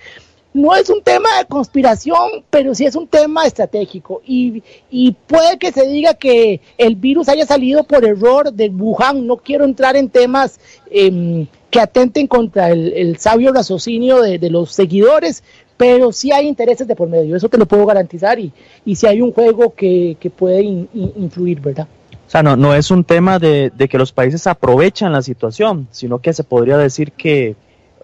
no 0.54 0.74
es 0.74 0.88
un 0.88 1.02
tema 1.02 1.28
de 1.38 1.46
conspiración, 1.46 2.44
pero 2.48 2.74
sí 2.74 2.86
es 2.86 2.94
un 2.94 3.08
tema 3.08 3.44
estratégico. 3.44 4.22
Y, 4.24 4.62
y, 4.88 5.12
puede 5.12 5.58
que 5.58 5.72
se 5.72 5.86
diga 5.86 6.14
que 6.14 6.60
el 6.78 6.94
virus 6.94 7.28
haya 7.28 7.44
salido 7.44 7.84
por 7.84 8.04
error 8.04 8.52
de 8.52 8.68
Wuhan. 8.68 9.26
No 9.26 9.36
quiero 9.36 9.64
entrar 9.64 9.96
en 9.96 10.08
temas 10.08 10.58
em, 10.90 11.46
que 11.76 11.82
atenten 11.82 12.26
contra 12.26 12.70
el, 12.70 13.18
sabio 13.18 13.52
raciocinio 13.52 14.22
de, 14.22 14.38
de, 14.38 14.48
los 14.48 14.72
seguidores, 14.72 15.44
pero 15.76 16.10
sí 16.10 16.32
hay 16.32 16.48
intereses 16.48 16.88
de 16.88 16.96
por 16.96 17.06
medio. 17.06 17.36
Eso 17.36 17.50
te 17.50 17.58
lo 17.58 17.66
puedo 17.66 17.84
garantizar. 17.84 18.38
Y, 18.38 18.50
y 18.86 18.96
sí 18.96 19.06
hay 19.06 19.20
un 19.20 19.30
juego 19.30 19.74
que, 19.74 20.16
que 20.18 20.30
puede 20.30 20.62
influir, 20.62 21.60
¿verdad? 21.60 21.86
O 22.26 22.30
sea, 22.30 22.42
no, 22.42 22.56
no 22.56 22.74
es 22.74 22.90
un 22.90 23.04
tema 23.04 23.38
de, 23.38 23.70
que 23.90 23.98
los 23.98 24.10
países 24.10 24.46
aprovechan 24.46 25.12
la 25.12 25.20
situación, 25.20 25.86
sino 25.90 26.18
que 26.18 26.32
se 26.32 26.44
podría 26.44 26.78
decir 26.78 27.12
que 27.12 27.56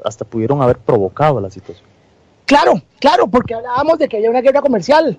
hasta 0.04 0.26
pudieron 0.26 0.60
haber 0.60 0.76
provocado 0.76 1.40
la 1.40 1.50
situación. 1.50 1.86
Claro, 2.44 2.82
claro, 3.00 3.26
porque 3.26 3.54
hablábamos 3.54 3.98
de 3.98 4.06
que 4.06 4.18
había 4.18 4.28
una 4.28 4.42
guerra 4.42 4.60
comercial. 4.60 5.18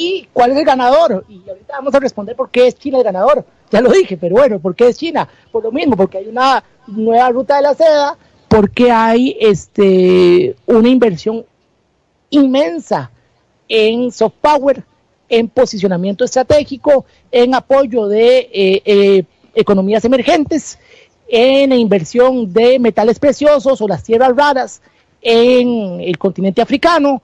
¿Y 0.00 0.28
cuál 0.32 0.52
es 0.52 0.58
el 0.58 0.64
ganador? 0.64 1.24
Y 1.28 1.42
ahorita 1.48 1.74
vamos 1.74 1.92
a 1.92 1.98
responder 1.98 2.36
por 2.36 2.50
qué 2.50 2.68
es 2.68 2.76
China 2.76 2.98
el 2.98 3.04
ganador. 3.04 3.44
Ya 3.68 3.80
lo 3.80 3.90
dije, 3.90 4.16
pero 4.16 4.36
bueno, 4.36 4.60
¿por 4.60 4.76
qué 4.76 4.86
es 4.86 4.96
China? 4.96 5.28
Por 5.50 5.64
lo 5.64 5.72
mismo, 5.72 5.96
porque 5.96 6.18
hay 6.18 6.28
una 6.28 6.62
nueva 6.86 7.28
ruta 7.30 7.56
de 7.56 7.62
la 7.62 7.74
seda, 7.74 8.16
porque 8.46 8.92
hay 8.92 9.36
este, 9.40 10.54
una 10.66 10.88
inversión 10.88 11.44
inmensa 12.30 13.10
en 13.68 14.12
soft 14.12 14.34
power, 14.40 14.84
en 15.28 15.48
posicionamiento 15.48 16.24
estratégico, 16.24 17.04
en 17.32 17.56
apoyo 17.56 18.06
de 18.06 18.38
eh, 18.52 18.82
eh, 18.84 19.24
economías 19.52 20.04
emergentes, 20.04 20.78
en 21.26 21.72
inversión 21.72 22.52
de 22.52 22.78
metales 22.78 23.18
preciosos 23.18 23.80
o 23.80 23.88
las 23.88 24.04
tierras 24.04 24.36
raras 24.36 24.80
en 25.20 26.00
el 26.00 26.16
continente 26.18 26.62
africano, 26.62 27.20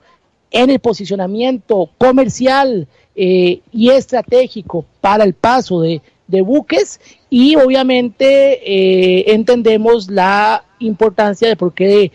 en 0.51 0.69
el 0.69 0.79
posicionamiento 0.79 1.89
comercial 1.97 2.87
eh, 3.15 3.61
y 3.71 3.89
estratégico 3.89 4.85
para 5.01 5.23
el 5.23 5.33
paso 5.33 5.81
de, 5.81 6.01
buques 6.27 6.99
y 7.29 7.55
obviamente 7.55 9.31
entendemos 9.31 10.09
la 10.09 10.65
importancia 10.79 11.47
de 11.47 11.55
por 11.55 11.71
qué 11.71 12.11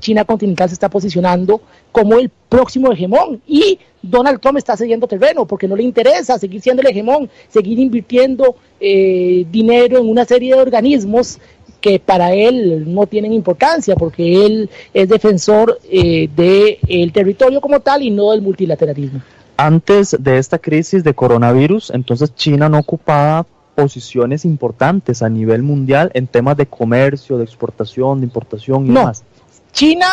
China 0.00 0.24
continental 0.24 0.68
se 0.68 0.74
está 0.74 0.88
posicionando 0.88 1.60
como 1.92 2.18
el 2.18 2.28
próximo 2.48 2.90
hegemón 2.90 3.40
y 3.46 3.78
Donald 4.02 4.40
Trump 4.40 4.58
está 4.58 4.76
cediendo 4.76 5.06
terreno 5.06 5.46
porque 5.46 5.68
no 5.68 5.76
le 5.76 5.84
interesa 5.84 6.38
seguir 6.38 6.60
siendo 6.60 6.82
el 6.82 6.88
hegemón, 6.88 7.30
seguir 7.48 7.78
invirtiendo 7.78 8.56
eh, 8.80 9.46
dinero 9.50 9.98
en 9.98 10.08
una 10.08 10.24
serie 10.24 10.54
de 10.54 10.60
organismos 10.60 11.38
que 11.82 11.98
para 11.98 12.32
él 12.32 12.84
no 12.94 13.06
tienen 13.06 13.34
importancia 13.34 13.94
porque 13.96 14.46
él 14.46 14.70
es 14.94 15.08
defensor 15.08 15.78
eh, 15.90 16.30
del 16.34 17.12
territorio 17.12 17.60
como 17.60 17.80
tal 17.80 18.02
y 18.02 18.10
no 18.10 18.30
del 18.30 18.40
multilateralismo. 18.40 19.20
Antes 19.58 20.16
de 20.18 20.38
esta 20.38 20.58
crisis 20.58 21.04
de 21.04 21.12
coronavirus, 21.12 21.90
entonces 21.90 22.34
China 22.34 22.70
no 22.70 22.78
ocupaba 22.78 23.44
posiciones 23.74 24.44
importantes 24.44 25.22
a 25.22 25.28
nivel 25.28 25.62
mundial 25.62 26.10
en 26.14 26.26
temas 26.26 26.56
de 26.56 26.66
comercio, 26.66 27.36
de 27.36 27.44
exportación, 27.44 28.20
de 28.20 28.26
importación 28.26 28.86
y 28.86 28.90
no. 28.90 29.00
demás. 29.00 29.24
China 29.72 30.06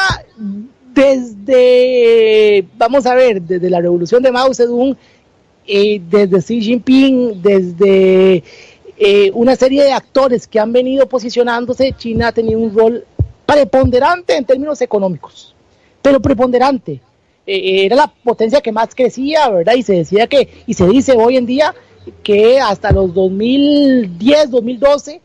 desde, 0.93 2.65
vamos 2.77 3.05
a 3.05 3.15
ver, 3.15 3.41
desde 3.41 3.69
la 3.69 3.79
revolución 3.79 4.23
de 4.23 4.32
Mao 4.32 4.53
Zedong, 4.53 4.95
eh, 5.67 6.01
desde 6.10 6.41
Xi 6.41 6.62
Jinping, 6.62 7.41
desde 7.41 8.43
eh, 9.00 9.32
una 9.34 9.56
serie 9.56 9.84
de 9.84 9.94
actores 9.94 10.48
que 10.48 10.60
han 10.60 10.72
venido 10.74 11.08
posicionándose, 11.08 11.94
China 11.98 12.28
ha 12.28 12.32
tenido 12.32 12.60
un 12.60 12.76
rol 12.76 13.06
preponderante 13.46 14.36
en 14.36 14.46
términos 14.46 14.82
económicos, 14.82 15.56
pero 16.02 16.20
preponderante. 16.20 17.02
Eh, 17.48 17.86
era 17.86 17.96
la 17.96 18.08
potencia 18.08 18.62
que 18.62 18.72
más 18.72 18.94
crecía, 18.94 19.50
¿verdad? 19.50 19.74
Y 19.74 19.84
se 19.84 19.94
decía 19.94 20.28
que, 20.28 20.64
y 20.68 20.74
se 20.74 20.88
dice 20.88 21.14
hoy 21.18 21.38
en 21.38 21.46
día 21.46 21.74
que 22.22 22.60
hasta 22.60 22.92
los 22.92 23.14
2010, 23.14 24.52
2012, 24.52 25.22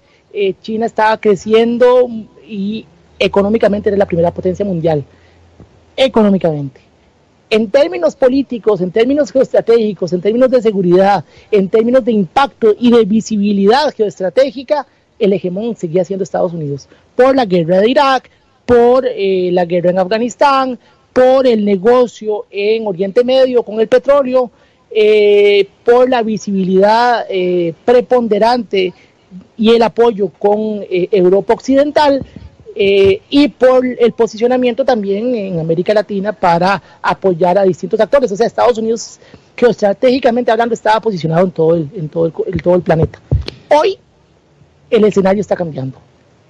China 0.62 0.86
estaba 0.86 1.16
creciendo 1.18 2.08
y 2.46 2.86
económicamente 3.18 3.88
era 3.88 3.98
la 3.98 4.06
primera 4.06 4.32
potencia 4.32 4.64
mundial 4.64 5.04
económicamente. 5.96 6.83
En 7.54 7.70
términos 7.70 8.16
políticos, 8.16 8.80
en 8.80 8.90
términos 8.90 9.30
geoestratégicos, 9.30 10.12
en 10.12 10.20
términos 10.20 10.50
de 10.50 10.60
seguridad, 10.60 11.24
en 11.52 11.68
términos 11.68 12.04
de 12.04 12.10
impacto 12.10 12.74
y 12.76 12.90
de 12.90 13.04
visibilidad 13.04 13.94
geoestratégica, 13.94 14.88
el 15.20 15.34
hegemón 15.34 15.76
seguía 15.76 16.04
siendo 16.04 16.24
Estados 16.24 16.52
Unidos. 16.52 16.88
Por 17.14 17.36
la 17.36 17.44
guerra 17.44 17.78
de 17.78 17.88
Irak, 17.88 18.28
por 18.66 19.06
eh, 19.06 19.50
la 19.52 19.66
guerra 19.66 19.90
en 19.90 20.00
Afganistán, 20.00 20.80
por 21.12 21.46
el 21.46 21.64
negocio 21.64 22.46
en 22.50 22.88
Oriente 22.88 23.22
Medio 23.22 23.62
con 23.62 23.78
el 23.78 23.86
petróleo, 23.86 24.50
eh, 24.90 25.68
por 25.84 26.10
la 26.10 26.24
visibilidad 26.24 27.24
eh, 27.30 27.72
preponderante 27.84 28.92
y 29.56 29.70
el 29.70 29.82
apoyo 29.82 30.28
con 30.40 30.84
Europa 30.90 31.54
Occidental, 31.54 32.26
eh, 32.76 33.22
y 33.30 33.48
por 33.48 33.86
el 33.86 34.12
posicionamiento 34.12 34.84
también 34.84 35.32
en 35.34 35.60
América 35.60 35.94
Latina 35.94 36.32
para 36.32 36.82
apoyar 37.00 37.56
a 37.56 37.62
distintos 37.62 38.00
actores. 38.00 38.32
O 38.32 38.36
sea, 38.36 38.46
Estados 38.46 38.78
Unidos, 38.78 39.20
que 39.54 39.66
estratégicamente 39.66 40.50
hablando, 40.50 40.74
estaba 40.74 41.00
posicionado 41.00 41.44
en 41.44 41.52
todo 41.52 41.74
el, 41.76 41.88
en 41.94 42.08
todo 42.08 42.26
el, 42.26 42.62
todo 42.62 42.74
el 42.74 42.82
planeta. 42.82 43.20
Hoy 43.70 43.96
el 44.90 45.04
escenario 45.04 45.40
está 45.40 45.54
cambiando. 45.54 45.98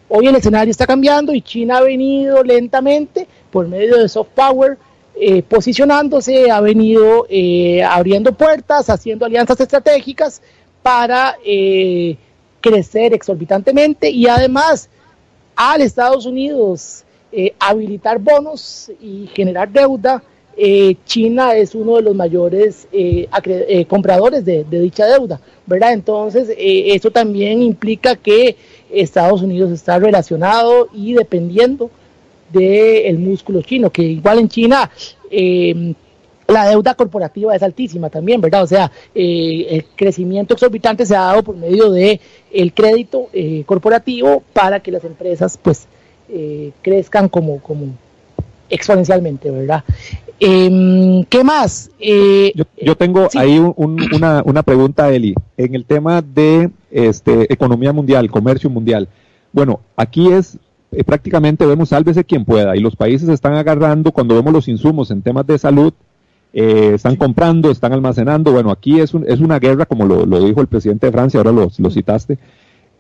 Hoy 0.09 0.27
el 0.27 0.37
escenario 0.37 0.71
está 0.71 0.87
cambiando 0.87 1.35
y 1.35 1.43
China 1.43 1.79
ha 1.79 1.83
venido 1.83 2.43
lentamente 2.43 3.27
por 3.51 3.69
medio 3.69 3.99
de 3.99 4.09
soft 4.09 4.29
power 4.35 4.79
eh, 5.17 5.43
posicionándose, 5.43 6.51
ha 6.51 6.61
venido 6.61 7.27
eh, 7.29 7.83
abriendo 7.83 8.33
puertas, 8.33 8.89
haciendo 8.89 9.27
alianzas 9.27 9.61
estratégicas 9.61 10.41
para 10.83 11.37
crecer 12.61 13.15
exorbitantemente 13.15 14.11
y 14.11 14.27
además 14.27 14.91
al 15.57 15.83
Estados 15.83 16.27
Unidos 16.27 17.05
eh, 17.33 17.53
habilitar 17.59 18.19
bonos 18.19 18.93
y 19.01 19.29
generar 19.35 19.69
deuda, 19.71 20.23
eh, 20.57 20.95
China 21.05 21.57
es 21.57 21.75
uno 21.75 21.97
de 21.97 22.03
los 22.03 22.15
mayores 22.15 22.87
eh, 22.93 23.27
compradores 23.89 24.45
de, 24.45 24.65
dicha 24.65 25.07
deuda, 25.07 25.41
¿verdad? 25.67 25.95
Entonces, 25.95 26.49
eso 26.57 27.11
también 27.11 27.61
implica 27.61 28.15
que 28.15 28.57
Estados 28.89 29.43
Unidos 29.43 29.73
está 29.73 29.99
relacionado 29.99 30.89
y 30.93 31.15
dependiendo 31.15 31.91
del 32.53 33.19
músculo 33.19 33.63
chino, 33.63 33.91
que 33.91 34.03
igual 34.03 34.39
en 34.39 34.49
China 34.49 34.89
la 36.49 36.69
deuda 36.69 36.95
corporativa 36.95 37.55
es 37.55 37.63
altísima 37.63 38.11
también, 38.11 38.41
¿verdad? 38.41 38.63
O 38.63 38.67
sea, 38.67 38.91
eh, 39.15 39.67
el 39.71 39.85
crecimiento 39.97 40.55
exorbitante 40.55 41.07
se 41.07 41.17
ha 41.17 41.21
dado 41.21 41.43
por 41.43 41.57
medio 41.57 41.91
de 41.91 42.21
el 42.53 42.73
crédito 42.73 43.29
eh, 43.33 43.65
corporativo 43.67 44.43
para 44.53 44.81
que 44.81 44.93
las 44.93 45.05
empresas, 45.05 45.59
pues, 45.61 45.87
eh, 46.29 46.73
crezcan 46.83 47.29
como, 47.29 47.61
como 47.61 47.87
exponencialmente, 48.69 49.51
¿verdad? 49.51 49.85
Em, 50.41 51.25
¿Qué 51.25 51.45
más? 51.45 51.91
Yo, 52.81 52.97
tengo 52.97 53.29
ahí 53.35 53.59
una, 53.77 54.43
una 54.45 54.63
pregunta, 54.63 55.11
Eli, 55.13 55.35
en 55.57 55.75
el 55.75 55.85
tema 55.85 56.23
de 56.23 56.71
este, 56.91 57.53
economía 57.53 57.93
mundial, 57.93 58.31
comercio 58.31 58.69
mundial. 58.69 59.09
Bueno, 59.53 59.81
aquí 59.97 60.33
es 60.33 60.59
prácticamente 61.03 61.67
vemos 61.67 61.89
sálvese 61.89 62.23
quien 62.23 62.45
pueda 62.45 62.77
y 62.77 62.81
los 62.81 62.95
países 62.95 63.29
están 63.29 63.55
agarrando 63.55 64.13
cuando 64.13 64.37
vemos 64.37 64.53
los 64.53 64.69
insumos 64.69 65.11
en 65.11 65.23
temas 65.23 65.45
de 65.45 65.59
salud 65.59 65.93
eh, 66.55 66.93
están 66.95 67.17
comprando, 67.17 67.71
están 67.71 67.93
almacenando. 67.93 68.53
Bueno, 68.53 68.71
aquí 68.71 69.01
es, 69.01 69.13
es 69.27 69.41
una 69.41 69.59
guerra, 69.59 69.87
como 69.87 70.07
lo, 70.07 70.25
dijo 70.41 70.61
el 70.61 70.69
presidente 70.69 71.07
de 71.07 71.13
Francia, 71.13 71.41
ahora 71.41 71.51
lo, 71.51 71.69
lo 71.77 71.91
citaste, 71.91 72.39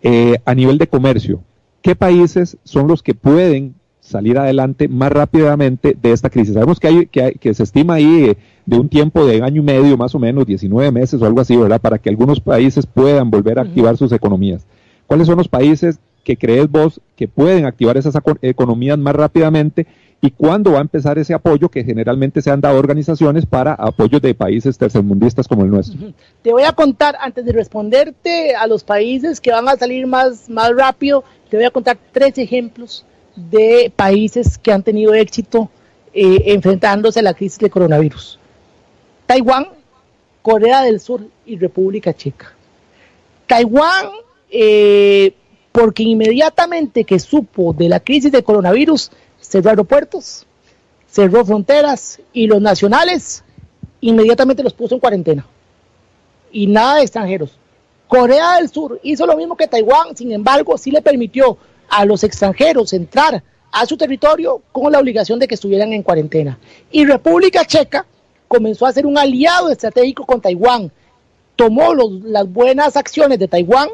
eh, 0.03 0.37
a 0.45 0.55
nivel 0.55 0.77
de 0.77 0.88
comercio. 0.88 1.40
¿Qué 1.81 1.95
países 1.95 2.57
son 2.64 2.88
los 2.88 3.03
que 3.03 3.14
pueden 3.14 3.77
salir 4.01 4.38
adelante 4.38 4.87
más 4.87 5.11
rápidamente 5.11 5.97
de 6.01 6.12
esta 6.12 6.29
crisis. 6.29 6.53
Sabemos 6.53 6.79
que, 6.79 6.88
hay, 6.88 7.07
que, 7.07 7.37
que 7.40 7.55
se 7.55 7.62
estima 7.62 7.95
ahí 7.95 8.25
eh, 8.25 8.37
de 8.67 8.79
un 8.79 8.90
tiempo 8.90 9.25
de 9.25 9.43
año 9.43 9.62
y 9.62 9.64
medio, 9.64 9.97
más 9.97 10.14
o 10.14 10.19
menos, 10.19 10.45
19 10.45 10.93
meses 10.93 11.23
o 11.23 11.25
algo 11.25 11.40
así, 11.40 11.57
¿verdad? 11.57 11.81
Para 11.81 11.99
que 11.99 12.11
algunos 12.11 12.38
países 12.38 12.85
puedan 12.85 13.31
volver 13.31 13.59
a 13.59 13.62
activar 13.62 13.97
sus 13.97 14.12
economías. 14.12 14.67
¿Cuáles 15.07 15.27
son 15.27 15.38
los 15.38 15.49
países 15.49 15.99
que 16.25 16.37
crees 16.37 16.69
vos 16.69 17.01
que 17.17 17.29
pueden 17.29 17.67
activar 17.67 17.97
esas 17.97 18.15
economías 18.43 18.99
más 18.99 19.15
rápidamente 19.15 19.87
y 20.21 20.31
cuándo 20.31 20.73
va 20.73 20.79
a 20.79 20.81
empezar 20.81 21.19
ese 21.19 21.35
apoyo 21.35 21.69
que 21.69 21.85
generalmente 21.85 22.41
se 22.41 22.51
han 22.51 22.63
dado 22.63 22.79
organizaciones 22.79 23.45
para 23.45 23.75
apoyos 23.75 24.23
de 24.23 24.35
países 24.35 24.79
tercermundistas 24.79 25.47
como 25.47 25.65
el 25.65 25.71
nuestro. 25.71 26.15
Te 26.41 26.51
voy 26.51 26.63
a 26.63 26.73
contar, 26.73 27.15
antes 27.21 27.45
de 27.45 27.53
responderte 27.53 28.55
a 28.55 28.67
los 28.67 28.83
países 28.85 29.39
que 29.39 29.51
van 29.51 29.69
a 29.69 29.77
salir 29.77 30.07
más, 30.07 30.49
más 30.49 30.75
rápido, 30.75 31.25
te 31.51 31.59
voy 31.59 31.67
a 31.67 31.71
contar 31.71 31.99
tres 32.11 32.39
ejemplos 32.39 33.05
de 33.37 33.93
países 33.95 34.57
que 34.57 34.73
han 34.73 34.83
tenido 34.83 35.13
éxito 35.13 35.69
eh, 36.15 36.55
enfrentándose 36.55 37.21
a 37.21 37.23
la 37.23 37.35
crisis 37.35 37.59
del 37.59 37.71
coronavirus. 37.71 38.39
Taiwán, 39.27 39.69
Corea 40.41 40.83
del 40.83 41.01
Sur 41.01 41.27
y 41.45 41.59
República 41.59 42.15
Checa. 42.15 42.55
Taiwán, 43.47 44.07
eh, 44.51 45.35
porque 45.75 46.05
inmediatamente 46.05 47.03
que 47.03 47.19
supo 47.19 47.73
de 47.73 47.89
la 47.89 47.99
crisis 47.99 48.31
del 48.31 48.45
coronavirus, 48.45 49.11
cerró 49.41 49.71
aeropuertos, 49.71 50.47
cerró 51.11 51.45
fronteras 51.45 52.21
y 52.33 52.47
los 52.47 52.63
nacionales 52.63 53.43
inmediatamente 54.01 54.63
los 54.63 54.73
puso 54.73 54.95
en 54.95 55.01
cuarentena. 55.01 55.45
Y 56.53 56.69
nada 56.69 56.99
de 56.99 57.03
extranjeros. 57.03 57.59
Corea 58.07 58.55
del 58.59 58.69
Sur 58.69 59.01
hizo 59.03 59.27
lo 59.27 59.37
mismo 59.37 59.57
que 59.57 59.67
Taiwán, 59.67 60.17
sin 60.17 60.31
embargo, 60.31 60.79
sí 60.79 60.93
le 60.93 61.03
permitió 61.03 61.59
a 61.89 62.05
los 62.05 62.23
extranjeros 62.23 62.93
entrar 62.93 63.43
a 63.73 63.85
su 63.85 63.97
territorio 63.97 64.63
con 64.71 64.93
la 64.93 65.01
obligación 65.01 65.41
de 65.41 65.49
que 65.49 65.57
estuvieran 65.57 65.93
en 65.93 66.05
cuarentena. 66.05 66.57
Y 66.93 67.05
República 67.05 67.65
Checa 67.65 68.07
comenzó 68.47 68.87
a 68.87 68.93
ser 68.93 69.07
un 69.07 69.19
aliado 69.19 69.71
estratégico 69.71 70.25
con 70.25 70.41
Taiwán, 70.41 70.93
tomó 71.57 71.95
las 71.95 72.49
buenas 72.49 72.97
acciones 72.97 73.41
de 73.41 73.49
Taiwán 73.49 73.89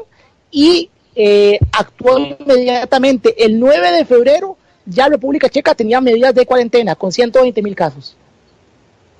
y 0.51 0.91
eh, 1.15 1.59
actuó 1.71 2.19
inmediatamente. 2.19 3.43
El 3.43 3.59
9 3.59 3.91
de 3.91 4.05
febrero 4.05 4.57
ya 4.85 5.07
República 5.07 5.49
Checa 5.49 5.75
tenía 5.75 6.01
medidas 6.01 6.33
de 6.33 6.45
cuarentena 6.45 6.95
con 6.95 7.11
120 7.11 7.61
mil 7.61 7.75
casos. 7.75 8.15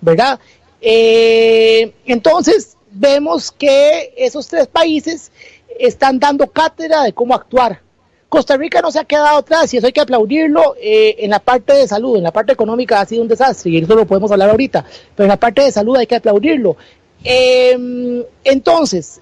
¿Verdad? 0.02 0.40
Eh, 0.82 1.94
entonces, 2.06 2.76
vemos 2.92 3.52
que 3.52 4.14
esos 4.18 4.48
tres 4.48 4.68
países 4.68 5.32
están 5.80 6.20
dando 6.20 6.48
cátedra 6.48 7.04
de 7.04 7.14
cómo 7.14 7.36
actuar. 7.36 7.82
Costa 8.28 8.56
Rica 8.56 8.82
no 8.82 8.92
se 8.92 9.00
ha 9.00 9.04
quedado 9.04 9.40
atrás 9.40 9.74
y 9.74 9.78
eso 9.78 9.88
hay 9.88 9.94
que 9.94 10.02
aplaudirlo. 10.02 10.76
Eh, 10.82 11.18
en 11.20 11.32
la 11.32 11.40
parte 11.40 11.74
de 11.74 11.88
salud, 11.88 12.18
en 12.18 12.24
la 12.24 12.32
parte 12.32 12.54
económica 12.54 13.02
ha 13.02 13.06
sido 13.06 13.22
un 13.22 13.28
desastre 13.28 13.72
y 13.72 13.78
eso 13.78 13.94
lo 13.94 14.06
podemos 14.06 14.32
hablar 14.32 14.50
ahorita, 14.50 14.86
pero 15.16 15.26
en 15.26 15.30
la 15.30 15.38
parte 15.38 15.62
de 15.62 15.72
salud 15.72 15.98
hay 15.98 16.08
que 16.08 16.16
aplaudirlo. 16.16 16.78
Eh, 17.24 18.26
entonces, 18.44 19.22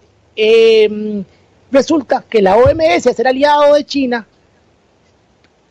resulta 1.71 2.23
que 2.29 2.41
la 2.41 2.57
OMS, 2.57 3.03
ser 3.03 3.27
aliado 3.27 3.73
de 3.73 3.85
China, 3.85 4.27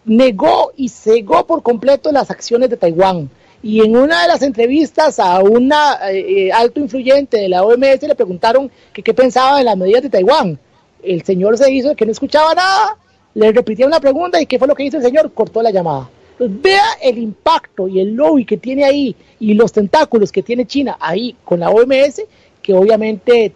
negó 0.04 0.72
y 0.76 0.88
cegó 0.88 1.46
por 1.46 1.62
completo 1.62 2.10
las 2.10 2.30
acciones 2.30 2.70
de 2.70 2.76
Taiwán. 2.76 3.30
Y 3.62 3.84
en 3.84 3.96
una 3.96 4.22
de 4.22 4.28
las 4.28 4.42
entrevistas 4.42 5.18
a 5.18 5.40
una 5.40 5.98
eh, 6.10 6.46
eh, 6.46 6.52
alto 6.52 6.80
influyente 6.80 7.38
de 7.38 7.48
la 7.48 7.64
OMS 7.64 8.02
le 8.02 8.14
preguntaron 8.14 8.70
que 8.92 9.02
qué 9.02 9.12
pensaba 9.12 9.58
de 9.58 9.64
las 9.64 9.76
medidas 9.76 10.02
de 10.02 10.10
Taiwán. 10.10 10.58
El 11.02 11.22
señor 11.24 11.58
se 11.58 11.70
hizo 11.72 11.94
que 11.94 12.06
no 12.06 12.12
escuchaba 12.12 12.54
nada, 12.54 12.96
le 13.34 13.52
repitieron 13.52 13.90
la 13.90 14.00
pregunta 14.00 14.40
y 14.40 14.46
qué 14.46 14.58
fue 14.58 14.68
lo 14.68 14.74
que 14.74 14.84
hizo 14.84 14.96
el 14.96 15.02
señor, 15.02 15.32
cortó 15.32 15.62
la 15.62 15.70
llamada. 15.70 16.08
vea 16.38 16.84
el 17.02 17.18
impacto 17.18 17.88
y 17.88 18.00
el 18.00 18.14
lobby 18.14 18.44
que 18.44 18.56
tiene 18.56 18.84
ahí 18.84 19.14
y 19.40 19.54
los 19.54 19.72
tentáculos 19.72 20.30
que 20.30 20.42
tiene 20.42 20.66
China 20.66 20.96
ahí 21.00 21.36
con 21.44 21.60
la 21.60 21.70
OMS, 21.70 22.22
que 22.62 22.74
obviamente 22.74 23.52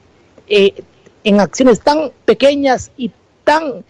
eh, 0.49 0.75
en 1.25 1.41
acciones 1.41 1.81
tan 1.81 2.11
pequeñas 2.25 2.91
y 2.97 3.11
tan 3.45 3.85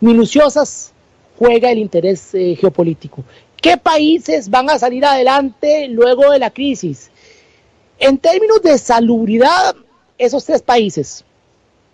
minuciosas 0.00 0.92
juega 1.38 1.70
el 1.70 1.78
interés 1.78 2.34
eh, 2.34 2.56
geopolítico. 2.58 3.24
¿Qué 3.60 3.76
países 3.76 4.48
van 4.48 4.70
a 4.70 4.78
salir 4.78 5.04
adelante 5.04 5.88
luego 5.88 6.30
de 6.30 6.38
la 6.38 6.50
crisis? 6.50 7.10
En 7.98 8.18
términos 8.18 8.62
de 8.62 8.78
salubridad, 8.78 9.74
esos 10.18 10.44
tres 10.44 10.62
países 10.62 11.24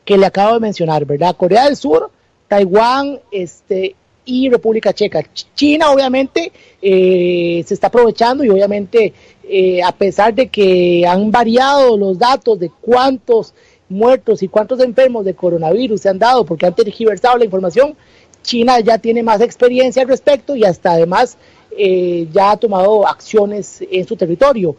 que 0.05 0.19
le 0.19 0.27
acabo 0.27 0.55
de 0.55 0.61
mencionar, 0.61 1.05
¿verdad? 1.05 1.37
Corea 1.37 1.65
del 1.65 1.77
Sur, 1.77 2.11
Taiwán 2.49 3.21
este, 3.31 3.95
y 4.25 4.49
República 4.49 4.93
Checa. 4.93 5.25
China 5.55 5.91
obviamente 5.91 6.53
eh, 6.81 7.63
se 7.67 7.75
está 7.75 7.89
aprovechando 7.89 8.45
y 8.45 8.51
obviamente 8.51 9.13
eh, 9.49 9.83
a 9.83 9.93
pesar 9.93 10.35
de 10.35 10.49
que 10.49 11.05
han 11.07 11.31
variado 11.31 11.97
los 11.97 12.19
datos 12.19 12.59
de 12.59 12.71
cuántos 12.81 13.55
muertos 13.89 14.43
y 14.43 14.49
cuántos 14.49 14.81
enfermos 14.81 15.25
de 15.25 15.35
coronavirus 15.35 16.01
se 16.03 16.09
han 16.09 16.19
dado 16.19 16.45
porque 16.45 16.67
han 16.67 16.75
tergiversado 16.75 17.37
la 17.39 17.45
información, 17.45 17.97
China 18.43 18.81
ya 18.81 18.99
tiene 18.99 19.23
más 19.23 19.41
experiencia 19.41 20.03
al 20.03 20.09
respecto 20.09 20.57
y 20.57 20.65
hasta 20.65 20.93
además 20.93 21.37
eh, 21.77 22.27
ya 22.33 22.53
ha 22.53 22.57
tomado 22.57 23.07
acciones 23.07 23.83
en 23.91 24.07
su 24.07 24.17
territorio. 24.17 24.77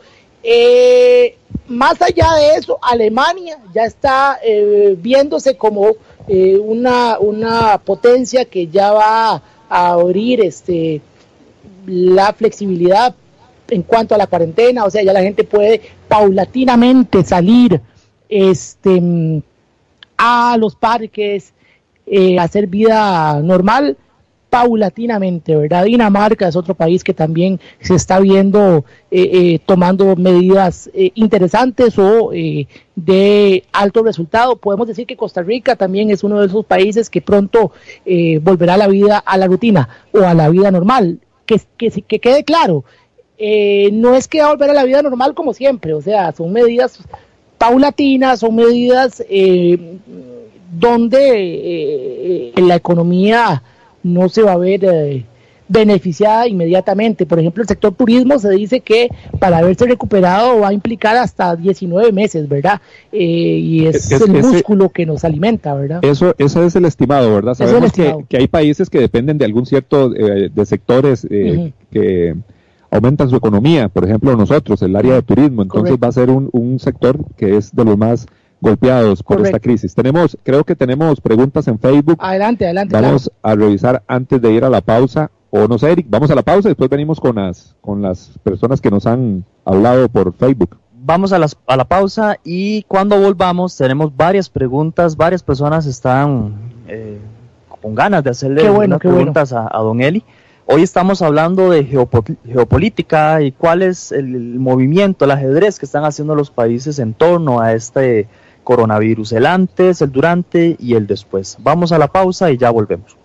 Más 1.67 2.01
allá 2.01 2.34
de 2.34 2.56
eso, 2.58 2.77
Alemania 2.82 3.58
ya 3.73 3.86
está 3.86 4.38
viéndose 4.97 5.56
como 5.56 5.93
una, 6.27 7.19
una 7.19 7.77
potencia 7.79 8.45
que 8.45 8.67
ya 8.67 8.91
va 8.91 9.41
a 9.69 9.88
abrir 9.91 10.41
este, 10.41 11.01
la 11.86 12.33
flexibilidad 12.33 13.15
en 13.69 13.81
cuanto 13.83 14.13
a 14.13 14.17
la 14.17 14.27
cuarentena, 14.27 14.86
o 14.86 14.89
sea, 14.89 15.03
ya 15.03 15.13
la 15.13 15.21
gente 15.21 15.43
puede 15.43 15.81
paulatinamente 16.07 17.23
salir 17.23 17.81
este, 18.29 19.41
a 20.17 20.57
los 20.57 20.75
parques, 20.75 21.53
eh, 22.05 22.38
hacer 22.39 22.67
vida 22.67 23.39
normal 23.41 23.97
paulatinamente, 24.53 25.55
¿verdad? 25.55 25.85
Dinamarca 25.85 26.47
es 26.47 26.55
otro 26.55 26.75
país 26.75 27.03
que 27.03 27.15
también 27.15 27.59
se 27.79 27.95
está 27.95 28.19
viendo 28.19 28.85
eh, 29.09 29.29
eh, 29.33 29.59
tomando 29.65 30.15
medidas 30.15 30.91
interesantes 30.93 31.97
o 31.97 32.29
de 32.95 33.63
alto 33.71 34.03
resultado. 34.03 34.57
Podemos 34.57 34.85
decir 34.85 35.07
que 35.07 35.17
Costa 35.17 35.41
Rica 35.41 35.75
también 35.75 36.11
es 36.11 36.23
uno 36.23 36.39
de 36.39 36.45
esos 36.45 36.63
países 36.65 37.09
que 37.09 37.19
pronto 37.19 37.71
volverá 38.41 38.75
a 38.75 38.77
la 38.77 38.87
vida 38.87 39.17
a 39.17 39.37
la 39.39 39.47
rutina 39.47 39.89
o 40.11 40.19
a 40.19 40.35
la 40.35 40.49
vida 40.49 40.69
normal. 40.69 41.19
Que, 41.47 41.59
que, 41.75 41.89
que 41.89 42.19
quede 42.19 42.43
claro, 42.43 42.85
no 43.91 44.15
es 44.15 44.27
que 44.27 44.41
va 44.41 44.45
a 44.45 44.51
volver 44.51 44.69
a 44.69 44.73
la 44.73 44.83
vida 44.83 45.01
normal 45.01 45.33
como 45.33 45.55
siempre, 45.55 45.95
o 45.95 46.01
sea, 46.01 46.31
son 46.31 46.53
medidas 46.53 46.99
paulatinas, 47.57 48.41
son 48.41 48.55
medidas 48.55 49.23
donde 50.79 51.29
eh, 51.29 52.53
eh, 52.55 52.61
la 52.61 52.75
economía 52.75 53.61
no 54.03 54.29
se 54.29 54.43
va 54.43 54.53
a 54.53 54.57
ver 54.57 54.83
eh, 54.83 55.25
beneficiada 55.67 56.47
inmediatamente. 56.47 57.25
Por 57.25 57.39
ejemplo, 57.39 57.63
el 57.63 57.67
sector 57.67 57.93
turismo 57.93 58.37
se 58.37 58.51
dice 58.51 58.81
que 58.81 59.09
para 59.39 59.57
haberse 59.57 59.85
recuperado 59.85 60.59
va 60.59 60.69
a 60.69 60.73
implicar 60.73 61.15
hasta 61.17 61.55
19 61.55 62.11
meses, 62.11 62.47
¿verdad? 62.47 62.81
y 63.11 63.85
es, 63.85 64.11
el 64.11 64.31
músculo 64.31 64.89
que 64.89 65.05
nos 65.05 65.23
alimenta, 65.23 65.73
¿verdad? 65.73 65.99
Eso, 66.03 66.35
eso 66.37 66.63
es 66.63 66.75
el 66.75 66.85
estimado, 66.85 67.33
¿verdad? 67.33 67.53
Sabemos 67.53 67.91
Que, 67.93 68.37
hay 68.37 68.47
países 68.47 68.89
que 68.89 68.99
dependen 68.99 69.37
de 69.37 69.45
algún 69.45 69.65
cierto 69.65 70.09
de 70.09 70.65
sectores 70.65 71.25
que 71.91 72.35
aumentan 72.91 73.29
su 73.29 73.35
economía, 73.35 73.89
por 73.89 74.05
ejemplo 74.05 74.35
nosotros, 74.35 74.81
el 74.83 74.95
área 74.95 75.15
de 75.15 75.21
turismo, 75.23 75.63
entonces 75.63 75.97
va 76.01 76.09
a 76.09 76.11
ser 76.11 76.29
un, 76.29 76.49
un 76.51 76.79
sector 76.79 77.17
que 77.35 77.57
es 77.57 77.75
de 77.75 77.85
los 77.85 77.97
más 77.97 78.27
golpeados 78.63 79.21
por 79.21 79.45
esta 79.45 79.60
crisis. 79.60 79.93
Tenemos, 79.93 80.38
creo 80.41 80.63
que 80.63 80.76
tenemos 80.76 81.21
preguntas 81.21 81.67
en 81.67 81.78
Facebook. 81.78 82.17
Adelante, 82.19 82.65
adelante. 82.65 82.95
Vamos 82.95 83.32
a 83.43 83.56
revisar 83.56 84.04
antes 84.08 84.41
de 84.41 84.52
ir 84.52 84.63
a 84.63 84.69
la 84.69 84.82
pausa. 84.82 85.30
O 85.52 85.67
no 85.67 85.78
sé, 85.78 85.91
Eric, 85.91 86.08
vamos 86.10 86.32
a 86.32 86.36
la 86.36 86.41
pausa 86.41 86.69
y 86.69 86.71
después 86.71 86.89
venimos 86.89 87.19
con 87.19 87.36
las, 87.36 87.76
con 87.82 88.02
las 88.02 88.39
personas 88.41 88.82
que 88.82 88.89
nos 88.89 89.06
han 89.06 89.43
hablado 89.65 90.10
por 90.10 90.34
Facebook. 90.34 90.78
Vamos 91.06 91.34
a, 91.34 91.38
las, 91.38 91.58
a 91.67 91.76
la 91.76 91.84
pausa 91.84 92.38
y 92.43 92.84
cuando 92.84 93.19
volvamos 93.19 93.76
tenemos 93.76 94.15
varias 94.15 94.49
preguntas, 94.49 95.17
varias 95.17 95.43
personas 95.43 95.86
están 95.86 96.71
eh, 96.88 97.19
con 97.82 97.93
ganas 97.93 98.23
de 98.23 98.30
hacerle 98.30 98.63
preguntas 98.97 99.52
a, 99.52 99.69
don 99.80 100.02
Eli. 100.02 100.23
Hoy 100.65 100.82
estamos 100.82 101.21
hablando 101.21 101.69
de 101.69 101.84
geopolítica 101.84 103.41
y 103.41 103.52
cuál 103.52 103.82
es 103.82 104.13
el, 104.13 104.58
movimiento, 104.58 105.26
el 105.26 105.32
ajedrez 105.32 105.78
que 105.78 105.86
están 105.86 106.06
haciendo 106.06 106.36
los 106.36 106.49
países 106.49 106.99
en 106.99 107.13
torno 107.13 107.60
a 107.60 107.73
este 107.73 108.30
coronavirus, 108.63 109.34
el 109.34 109.45
antes, 109.45 110.02
el 110.02 110.12
durante 110.12 110.76
y 110.80 110.95
el 110.95 111.08
después. 111.08 111.58
Vamos 111.60 111.91
a 111.91 111.97
la 111.97 112.08
pausa 112.08 112.52
y 112.52 112.58
ya 112.58 112.69
volvemos. 112.69 113.17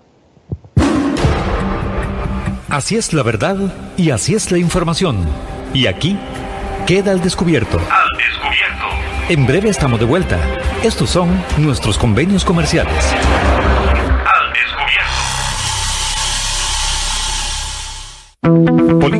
Así 2.68 2.96
es 2.96 3.14
la 3.14 3.22
verdad 3.22 3.56
y 3.96 4.10
así 4.10 4.34
es 4.34 4.52
la 4.52 4.58
información. 4.58 5.24
Y 5.72 5.86
aquí 5.86 6.18
queda 6.86 7.12
al 7.12 7.20
descubierto. 7.20 7.78
Al 7.78 8.18
descubierto. 8.18 8.84
En 9.30 9.46
breve 9.46 9.70
estamos 9.70 9.98
de 10.00 10.06
vuelta. 10.06 10.38
Estos 10.82 11.10
son 11.10 11.28
nuestros 11.58 11.98
convenios 11.98 12.44
comerciales. 12.44 13.14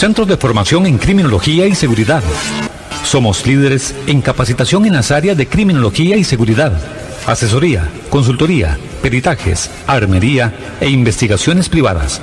Centros 0.00 0.26
de 0.26 0.38
Formación 0.38 0.86
en 0.86 0.96
Criminología 0.96 1.66
y 1.66 1.74
Seguridad. 1.74 2.22
Somos 3.04 3.46
líderes 3.46 3.94
en 4.06 4.22
capacitación 4.22 4.86
en 4.86 4.94
las 4.94 5.10
áreas 5.10 5.36
de 5.36 5.46
criminología 5.46 6.16
y 6.16 6.24
seguridad, 6.24 6.72
asesoría, 7.26 7.86
consultoría, 8.08 8.78
peritajes, 9.02 9.70
armería 9.86 10.54
e 10.80 10.88
investigaciones 10.88 11.68
privadas. 11.68 12.22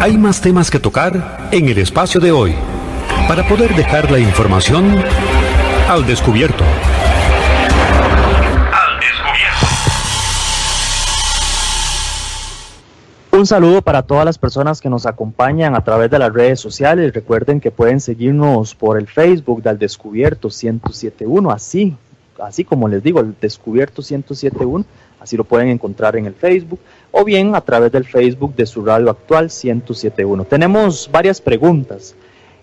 Hay 0.00 0.16
más 0.16 0.40
temas 0.40 0.70
que 0.70 0.78
tocar 0.78 1.50
en 1.52 1.68
el 1.68 1.76
espacio 1.76 2.22
de 2.22 2.32
hoy 2.32 2.54
para 3.28 3.46
poder 3.46 3.76
dejar 3.76 4.10
la 4.10 4.18
información 4.18 4.96
al 5.90 6.06
descubierto. 6.06 6.64
Al 8.72 8.98
descubierto. 8.98 9.66
Un 13.32 13.44
saludo 13.46 13.82
para 13.82 14.00
todas 14.00 14.24
las 14.24 14.38
personas 14.38 14.80
que 14.80 14.88
nos 14.88 15.04
acompañan 15.04 15.74
a 15.74 15.84
través 15.84 16.10
de 16.10 16.18
las 16.18 16.32
redes 16.32 16.58
sociales. 16.60 17.12
Recuerden 17.12 17.60
que 17.60 17.70
pueden 17.70 18.00
seguirnos 18.00 18.74
por 18.74 18.98
el 18.98 19.06
Facebook 19.06 19.62
del 19.62 19.78
Descubierto 19.78 20.48
1071, 20.48 21.50
así, 21.50 21.94
así 22.42 22.64
como 22.64 22.88
les 22.88 23.02
digo, 23.02 23.20
el 23.20 23.34
Descubierto 23.38 24.00
1071, 24.00 24.82
así 25.20 25.36
lo 25.36 25.44
pueden 25.44 25.68
encontrar 25.68 26.16
en 26.16 26.24
el 26.24 26.32
Facebook 26.32 26.80
o 27.12 27.24
bien 27.24 27.54
a 27.54 27.60
través 27.60 27.92
del 27.92 28.04
Facebook 28.04 28.54
de 28.54 28.66
su 28.66 28.84
radio 28.84 29.10
actual 29.10 29.44
1071. 29.44 30.44
Tenemos 30.44 31.08
varias 31.10 31.40
preguntas. 31.40 32.14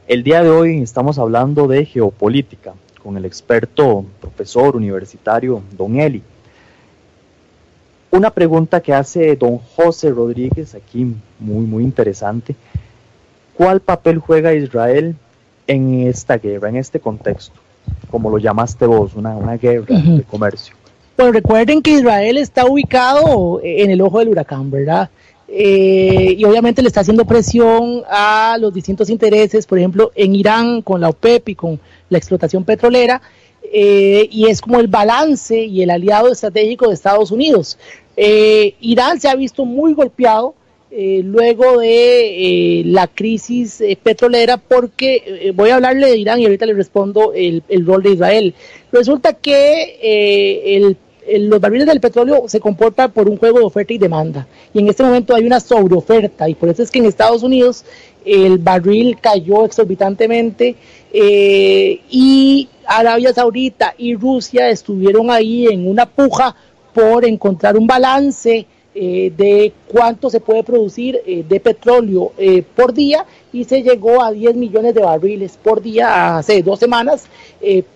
El 0.08 0.24
día 0.24 0.42
de 0.44 0.50
hoy 0.50 0.82
estamos 0.82 1.20
hablando 1.20 1.68
de 1.68 1.86
geopolítica 1.86 2.74
con 3.04 3.18
el 3.18 3.26
experto 3.26 4.06
profesor 4.22 4.76
universitario 4.76 5.62
Don 5.78 6.00
Eli. 6.00 6.24
Una 8.10 8.32
pregunta 8.32 8.82
que 8.82 8.94
hace 8.94 9.36
don 9.36 9.58
José 9.58 10.12
Rodríguez 10.12 10.76
aquí, 10.76 11.14
muy, 11.40 11.66
muy 11.66 11.84
interesante. 11.84 12.56
¿Cuál 13.54 13.82
papel 13.82 14.20
juega 14.20 14.54
Israel 14.54 15.16
en 15.68 16.08
esta 16.08 16.38
guerra, 16.38 16.70
en 16.70 16.78
este 16.78 17.02
contexto? 17.02 17.60
Como 18.10 18.30
lo 18.30 18.38
llamaste 18.38 18.86
vos, 18.86 19.14
una, 19.14 19.36
una 19.36 19.58
guerra 19.58 19.86
de 20.00 20.24
comercio. 20.24 20.74
Bueno, 21.18 21.32
recuerden 21.32 21.82
que 21.82 21.94
Israel 21.94 22.38
está 22.38 22.68
ubicado 22.68 23.60
en 23.64 23.90
el 23.90 24.02
ojo 24.02 24.20
del 24.20 24.30
huracán, 24.30 24.70
¿verdad? 24.70 25.10
Eh, 25.48 26.36
y 26.38 26.46
obviamente 26.46 26.84
le 26.84 26.90
está 26.90 27.00
haciendo 27.00 27.26
presión 27.26 28.04
a 28.08 28.56
los 28.60 28.72
distintos 28.72 29.10
intereses, 29.10 29.66
por 29.66 29.80
ejemplo, 29.80 30.12
en 30.14 30.36
Irán 30.36 30.84
con 30.84 31.02
la 31.02 31.10
OPEP 31.10 31.50
y 31.50 31.56
con 31.56 31.80
la 32.12 32.20
explotación 32.20 32.64
petrolera, 32.66 33.20
eh, 33.64 34.28
y 34.30 34.46
es 34.46 34.62
como 34.62 34.80
el 34.80 34.86
balance 34.86 35.60
y 35.60 35.82
el 35.82 35.90
aliado 35.90 36.32
estratégico 36.32 36.88
de 36.88 36.94
Estados 36.94 37.32
Unidos. 37.32 37.80
Eh, 38.16 38.76
Irán 38.80 39.20
se 39.20 39.28
ha 39.28 39.36
visto 39.36 39.66
muy 39.66 39.94
golpeado 39.94 40.54
luego 40.90 41.80
de 41.80 42.82
la 42.86 43.08
crisis 43.08 43.84
petrolera, 44.02 44.58
porque 44.58 45.52
voy 45.54 45.70
a 45.70 45.76
hablarle 45.76 46.08
de 46.08 46.18
Irán 46.18 46.40
y 46.40 46.46
ahorita 46.46 46.66
le 46.66 46.74
respondo 46.74 47.34
el, 47.34 47.62
el 47.70 47.86
rol 47.86 48.02
de 48.02 48.12
Israel. 48.12 48.56
Resulta 48.92 49.34
que 49.34 50.00
el 50.76 50.98
los 51.40 51.60
barriles 51.60 51.88
del 51.88 52.00
petróleo 52.00 52.44
se 52.48 52.60
comportan 52.60 53.12
por 53.12 53.28
un 53.28 53.38
juego 53.38 53.60
de 53.60 53.66
oferta 53.66 53.94
y 53.94 53.98
demanda. 53.98 54.48
Y 54.74 54.80
en 54.80 54.88
este 54.90 55.04
momento 55.04 55.36
hay 55.36 55.46
una 55.46 55.60
sobreoferta 55.60 56.48
y 56.48 56.56
por 56.56 56.70
eso 56.70 56.84
es 56.84 56.92
que 56.92 57.00
en 57.00 57.06
Estados 57.06 57.44
Unidos 57.44 57.84
el 58.26 58.58
barril 58.58 59.18
cayó 59.22 59.66
exorbitantemente 59.66 60.76
eh, 61.14 62.02
y 62.10 62.70
Arabia 62.86 63.34
Saudita 63.34 63.94
y 63.98 64.16
Rusia 64.16 64.70
estuvieron 64.70 65.32
ahí 65.32 65.68
en 65.68 65.88
una 65.88 66.06
puja 66.06 66.56
por 66.94 67.26
encontrar 67.26 67.78
un 67.78 67.88
balance 67.88 68.66
eh, 69.00 69.32
de 69.38 69.74
cuánto 69.88 70.28
se 70.28 70.40
puede 70.40 70.64
producir 70.64 71.22
eh, 71.24 71.46
de 71.48 71.60
petróleo 71.60 72.32
eh, 72.36 72.64
por 72.64 72.96
día 72.96 73.28
y 73.54 73.64
se 73.66 73.84
llegó 73.84 74.24
a 74.24 74.32
10 74.32 74.56
millones 74.56 74.96
de 74.96 75.02
barriles 75.02 75.56
por 75.62 75.84
día 75.84 76.40
hace 76.40 76.64
dos 76.64 76.80
semanas 76.80 77.26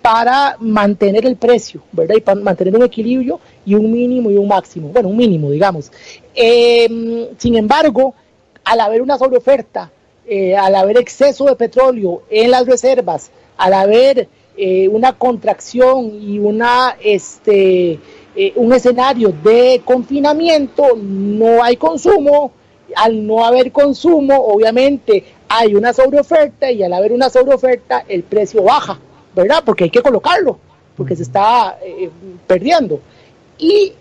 para 0.04 0.58
mantener 0.60 1.26
el 1.26 1.38
precio, 1.38 1.82
¿verdad? 1.92 2.18
Y 2.18 2.22
para 2.22 2.40
mantener 2.40 2.76
un 2.76 2.84
equilibrio 2.84 3.40
y 3.66 3.74
un 3.74 3.92
mínimo 3.92 4.30
y 4.30 4.38
un 4.38 4.48
máximo, 4.48 4.90
bueno, 4.90 5.10
un 5.10 5.18
mínimo, 5.18 5.50
digamos. 5.50 5.92
Em, 6.36 7.30
sin 7.36 7.56
embargo, 7.56 8.14
al 8.64 8.80
haber 8.80 9.02
una 9.02 9.18
sobreoferta, 9.18 9.92
al 10.60 10.76
haber 10.76 10.98
exceso 10.98 11.46
de 11.46 11.56
petróleo 11.56 12.22
en 12.30 12.52
las 12.52 12.68
reservas, 12.68 13.32
al 13.58 13.74
haber 13.74 14.28
una 14.92 15.14
contracción 15.14 16.22
y 16.22 16.38
una, 16.38 16.96
este, 17.04 18.00
eh, 18.44 18.54
un 18.56 18.74
escenario 18.74 19.32
de 19.44 19.84
confinamiento, 19.86 20.96
no 20.96 21.64
hay 21.64 21.78
consumo, 21.78 22.52
al 22.96 23.28
no 23.28 23.46
haber 23.46 23.72
consumo, 23.72 24.36
obviamente 24.36 25.24
hay 25.48 25.76
una 25.76 25.94
sobreoferta 25.94 26.72
y 26.72 26.82
al 26.82 26.92
haber 26.92 27.12
una 27.12 27.30
sobreoferta 27.30 28.04
el 28.08 28.24
precio 28.24 28.64
baja, 28.64 29.00
¿verdad? 29.36 29.62
Porque 29.64 29.84
hay 29.84 29.90
que 29.92 30.02
colocarlo, 30.02 30.58
porque 30.98 31.16
se 31.16 31.22
está 31.22 31.78
eh, 31.86 32.10
perdiendo. 32.48 33.00
Y 33.60 33.94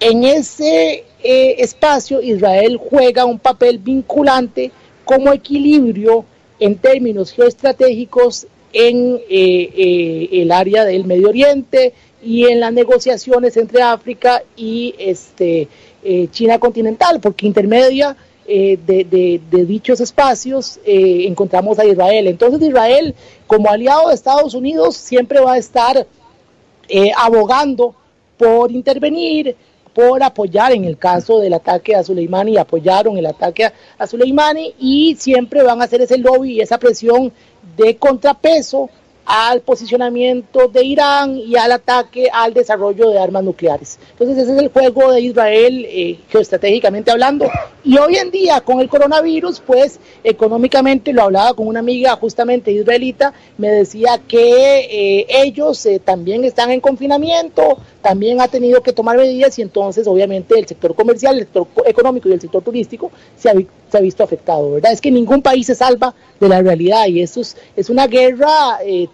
en 0.00 0.24
ese 0.24 1.04
eh, 1.22 1.56
espacio 1.58 2.22
Israel 2.22 2.80
juega 2.88 3.26
un 3.26 3.38
papel 3.38 3.76
vinculante 3.76 4.72
como 5.04 5.30
equilibrio 5.30 6.24
en 6.58 6.78
términos 6.78 7.32
geoestratégicos 7.32 8.46
en 8.72 9.20
el 9.28 10.52
área 10.52 10.86
del 10.86 11.04
Medio 11.04 11.28
Oriente, 11.28 11.92
y 12.22 12.46
en 12.46 12.60
las 12.60 12.72
negociaciones 12.72 13.56
entre 13.56 13.82
África 13.82 14.42
y 14.56 14.94
este, 14.98 15.68
eh, 16.02 16.28
China 16.30 16.58
continental, 16.58 17.20
porque 17.20 17.46
intermedia 17.46 18.16
eh, 18.48 18.78
de, 18.86 19.40
dichos 19.64 20.00
espacios 20.00 20.78
eh, 20.84 21.24
encontramos 21.26 21.78
a 21.78 21.84
Israel. 21.84 22.28
Entonces 22.28 22.62
Israel, 22.62 23.14
como 23.46 23.70
aliado 23.70 24.08
de 24.08 24.14
Estados 24.14 24.54
Unidos, 24.54 24.96
siempre 24.96 25.40
va 25.40 25.54
a 25.54 25.58
estar 25.58 26.06
abogando 27.16 27.96
por 28.38 28.70
intervenir, 28.70 29.56
por 29.92 30.22
apoyar 30.22 30.72
en 30.72 30.84
el 30.84 30.96
caso 30.96 31.40
del 31.40 31.54
ataque 31.54 31.96
a 31.96 32.04
Soleimani, 32.04 32.56
apoyaron 32.56 33.16
el 33.18 33.26
ataque 33.26 33.64
a, 33.64 33.72
a 33.98 34.06
Soleimani 34.06 34.74
y 34.78 35.16
siempre 35.16 35.62
van 35.62 35.80
a 35.80 35.84
hacer 35.84 36.02
ese 36.02 36.18
lobby 36.18 36.52
y 36.52 36.60
esa 36.60 36.78
presión 36.78 37.32
de 37.76 37.96
contrapeso 37.96 38.88
al 39.26 39.60
posicionamiento 39.60 40.68
de 40.68 40.84
Irán 40.84 41.36
y 41.36 41.56
al 41.56 41.72
ataque 41.72 42.28
al 42.32 42.54
desarrollo 42.54 43.10
de 43.10 43.18
armas 43.18 43.42
nucleares. 43.42 43.98
Entonces 44.12 44.38
ese 44.38 44.52
es 44.54 44.62
el 44.62 44.68
juego 44.68 45.12
de 45.12 45.20
Israel 45.20 45.84
eh, 45.88 46.20
geoestratégicamente 46.28 47.10
hablando. 47.10 47.50
Y 47.84 47.98
hoy 47.98 48.16
en 48.16 48.30
día 48.30 48.60
con 48.60 48.80
el 48.80 48.88
coronavirus, 48.88 49.60
pues 49.60 49.98
económicamente, 50.22 51.12
lo 51.12 51.22
hablaba 51.22 51.54
con 51.54 51.66
una 51.66 51.80
amiga 51.80 52.16
justamente 52.16 52.70
israelita, 52.70 53.34
me 53.58 53.68
decía 53.68 54.20
que 54.26 55.20
eh, 55.20 55.26
ellos 55.28 55.84
eh, 55.86 55.98
también 55.98 56.44
están 56.44 56.70
en 56.70 56.80
confinamiento, 56.80 57.78
también 58.06 58.40
ha 58.40 58.46
tenido 58.46 58.80
que 58.84 58.92
tomar 58.92 59.16
medidas 59.16 59.58
y 59.58 59.62
entonces 59.62 60.06
obviamente 60.06 60.56
el 60.56 60.64
sector 60.64 60.94
comercial, 60.94 61.34
el 61.34 61.40
sector 61.40 61.66
económico 61.86 62.28
y 62.28 62.34
el 62.34 62.40
sector 62.40 62.62
turístico 62.62 63.10
se 63.36 63.50
ha, 63.50 63.54
se 63.90 63.98
ha 63.98 64.00
visto 64.00 64.22
afectado, 64.22 64.70
¿verdad? 64.70 64.92
Es 64.92 65.00
que 65.00 65.10
ningún 65.10 65.42
país 65.42 65.66
se 65.66 65.74
salva 65.74 66.14
de 66.38 66.48
la 66.48 66.62
realidad 66.62 67.08
y 67.08 67.20
eso 67.20 67.40
es, 67.40 67.56
es 67.74 67.90
una 67.90 68.06
guerra 68.06 68.78
eh, 68.84 69.08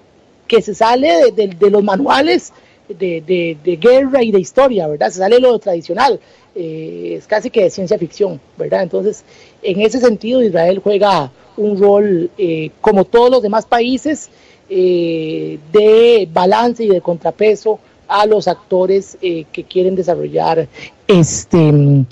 que 0.47 0.61
se 0.61 0.75
sale 0.75 1.33
de, 1.33 1.71
los 1.71 1.83
manuales 1.83 2.53
de, 2.87 3.79
guerra 3.81 4.23
y 4.23 4.31
de 4.31 4.41
historia, 4.41 4.87
¿verdad? 4.89 5.09
Se 5.09 5.21
sale 5.21 5.41
lo 5.41 5.59
tradicional, 5.59 6.21
eh, 6.55 7.15
es 7.17 7.27
casi 7.27 7.49
que 7.49 7.63
de 7.63 7.71
ciencia 7.71 7.97
ficción, 7.97 8.43
¿verdad? 8.59 8.83
Entonces, 8.83 9.25
en 9.63 9.81
ese 9.81 10.01
sentido, 10.01 10.43
Israel 10.43 10.83
juega 10.85 11.33
un 11.57 11.81
rol, 11.81 12.31
eh, 12.37 12.73
como 12.83 13.07
todos 13.07 13.31
los 13.31 13.41
demás 13.41 13.65
países, 13.65 14.29
de 14.69 16.29
balance 16.33 16.83
y 16.83 16.89
de 16.89 17.03
contrapeso 17.03 17.79
a 18.13 18.27
los 18.27 18.47
actores 18.47 19.17
que 19.21 19.65
quieren 19.69 19.97
desarrollar 19.97 20.69
este, 21.07 22.05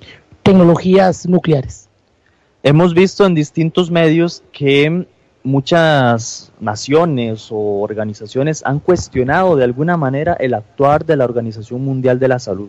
tecnologías 0.42 1.28
nucleares. 1.28 1.88
Hemos 2.62 2.94
visto 2.94 3.26
en 3.26 3.34
distintos 3.34 3.90
medios 3.90 4.42
que 4.52 5.06
muchas 5.42 6.52
naciones 6.60 7.48
o 7.50 7.80
organizaciones 7.80 8.62
han 8.64 8.80
cuestionado 8.80 9.56
de 9.56 9.64
alguna 9.64 9.96
manera 9.96 10.34
el 10.34 10.54
actuar 10.54 11.04
de 11.04 11.16
la 11.16 11.24
Organización 11.24 11.82
Mundial 11.84 12.18
de 12.18 12.28
la 12.28 12.38
Salud. 12.38 12.68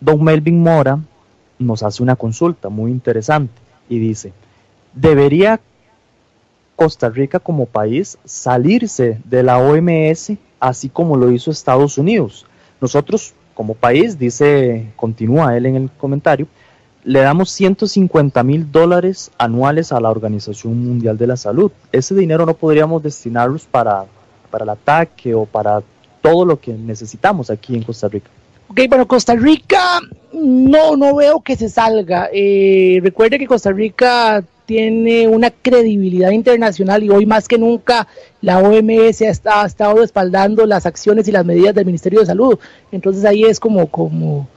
Don 0.00 0.22
Melvin 0.22 0.62
Mora 0.62 0.98
nos 1.58 1.82
hace 1.82 2.02
una 2.02 2.16
consulta 2.16 2.68
muy 2.68 2.90
interesante 2.90 3.54
y 3.88 3.98
dice, 3.98 4.32
¿debería 4.92 5.60
Costa 6.76 7.08
Rica 7.08 7.38
como 7.38 7.64
país 7.64 8.18
salirse 8.24 9.18
de 9.24 9.42
la 9.42 9.58
OMS 9.58 10.32
así 10.68 10.88
como 10.88 11.16
lo 11.16 11.30
hizo 11.30 11.50
Estados 11.50 11.98
Unidos? 11.98 12.46
Nosotros 12.80 13.34
como 13.54 13.74
país, 13.74 14.18
dice, 14.18 14.92
continúa 14.96 15.56
él 15.56 15.66
en 15.66 15.76
el 15.76 15.90
comentario, 15.90 16.46
le 17.04 17.20
damos 17.20 17.50
150 17.50 18.42
mil 18.42 18.70
dólares 18.70 19.30
anuales 19.38 19.92
a 19.92 20.00
la 20.00 20.10
Organización 20.10 20.84
Mundial 20.86 21.16
de 21.16 21.26
la 21.26 21.36
Salud. 21.36 21.72
Ese 21.90 22.14
dinero 22.14 22.44
no 22.44 22.54
podríamos 22.54 23.02
destinarlos 23.02 23.64
para, 23.64 24.04
para 24.50 24.64
el 24.64 24.70
ataque 24.70 25.34
o 25.34 25.46
para 25.46 25.82
todo 26.20 26.44
lo 26.44 26.60
que 26.60 26.72
necesitamos 26.72 27.48
aquí 27.48 27.76
en 27.76 27.82
Costa 27.82 28.08
Rica. 28.08 28.28
Ok, 28.68 28.80
bueno, 28.88 29.06
Costa 29.06 29.34
Rica 29.36 30.00
no, 30.32 30.96
no 30.96 31.14
veo 31.14 31.40
que 31.40 31.56
se 31.56 31.68
salga. 31.68 32.28
Eh, 32.32 32.98
recuerde 33.02 33.38
que 33.38 33.46
Costa 33.46 33.70
Rica 33.70 34.44
tiene 34.66 35.28
una 35.28 35.50
credibilidad 35.50 36.30
internacional 36.30 37.02
y 37.02 37.10
hoy 37.10 37.24
más 37.24 37.48
que 37.48 37.56
nunca 37.56 38.06
la 38.42 38.58
OMS 38.58 39.22
ha, 39.22 39.62
ha 39.62 39.66
estado 39.66 39.96
respaldando 39.96 40.66
las 40.66 40.86
acciones 40.86 41.28
y 41.28 41.32
las 41.32 41.44
medidas 41.44 41.74
del 41.74 41.86
Ministerio 41.86 42.20
de 42.20 42.26
Salud. 42.26 42.58
Entonces 42.92 43.24
ahí 43.24 43.44
es 43.44 43.58
como, 43.60 43.86
como, 43.86 44.48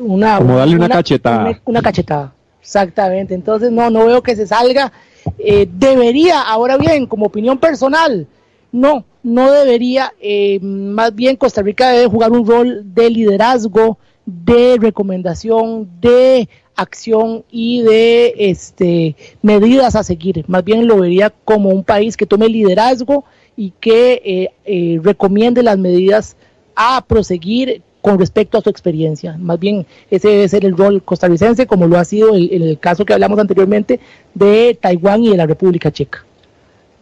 una, 0.00 0.38
Como 0.38 0.56
darle 0.56 0.76
una, 0.76 0.88
cachetada. 0.88 1.60
Una, 1.64 1.82
cachetada, 1.82 2.32
exactamente. 2.60 3.34
Entonces, 3.34 3.70
no, 3.70 3.90
no 3.90 4.06
veo 4.06 4.22
que 4.22 4.36
se 4.36 4.46
salga. 4.46 4.92
Eh, 5.38 5.68
debería, 5.70 6.40
ahora 6.40 6.76
bien, 6.76 7.06
como 7.06 7.26
opinión 7.26 7.58
personal, 7.58 8.26
no, 8.72 9.04
no 9.22 9.52
debería. 9.52 10.12
Eh, 10.20 10.58
más 10.60 11.14
bien, 11.14 11.36
Costa 11.36 11.62
Rica 11.62 11.90
debe 11.90 12.06
jugar 12.06 12.32
un 12.32 12.46
rol 12.46 12.82
de 12.94 13.10
liderazgo, 13.10 13.98
de 14.28 14.76
recomendación, 14.78 15.88
de 16.02 16.50
acción 16.76 17.44
y 17.50 17.80
de 17.80 18.34
este, 18.36 19.16
medidas 19.40 19.96
a 19.96 20.04
seguir. 20.04 20.44
Más 20.48 20.62
bien 20.64 20.86
lo 20.86 20.98
vería 20.98 21.32
como 21.44 21.70
un 21.70 21.82
país 21.82 22.14
que 22.14 22.26
tome 22.26 22.48
liderazgo 22.48 23.24
y 23.56 23.72
que 23.80 24.52
eh, 24.64 25.00
recomiende 25.02 25.62
las 25.62 25.78
medidas 25.78 26.36
a 26.76 27.02
proseguir 27.06 27.82
con 28.02 28.18
respecto 28.18 28.58
a 28.58 28.60
su 28.60 28.68
experiencia. 28.68 29.36
Más 29.38 29.58
bien, 29.58 29.86
ese 30.10 30.28
debe 30.28 30.48
ser 30.48 30.64
el 30.66 30.76
rol 30.76 31.02
costarricense, 31.02 31.66
como 31.66 31.86
lo 31.86 31.98
ha 31.98 32.04
sido 32.04 32.36
en 32.36 32.62
el, 32.62 32.78
caso 32.78 33.06
que 33.06 33.14
hablamos 33.14 33.38
anteriormente 33.38 33.98
de 34.34 34.78
Taiwán 34.80 35.24
y 35.24 35.30
de 35.30 35.38
la 35.38 35.46
República 35.46 35.90
Checa. 35.90 36.24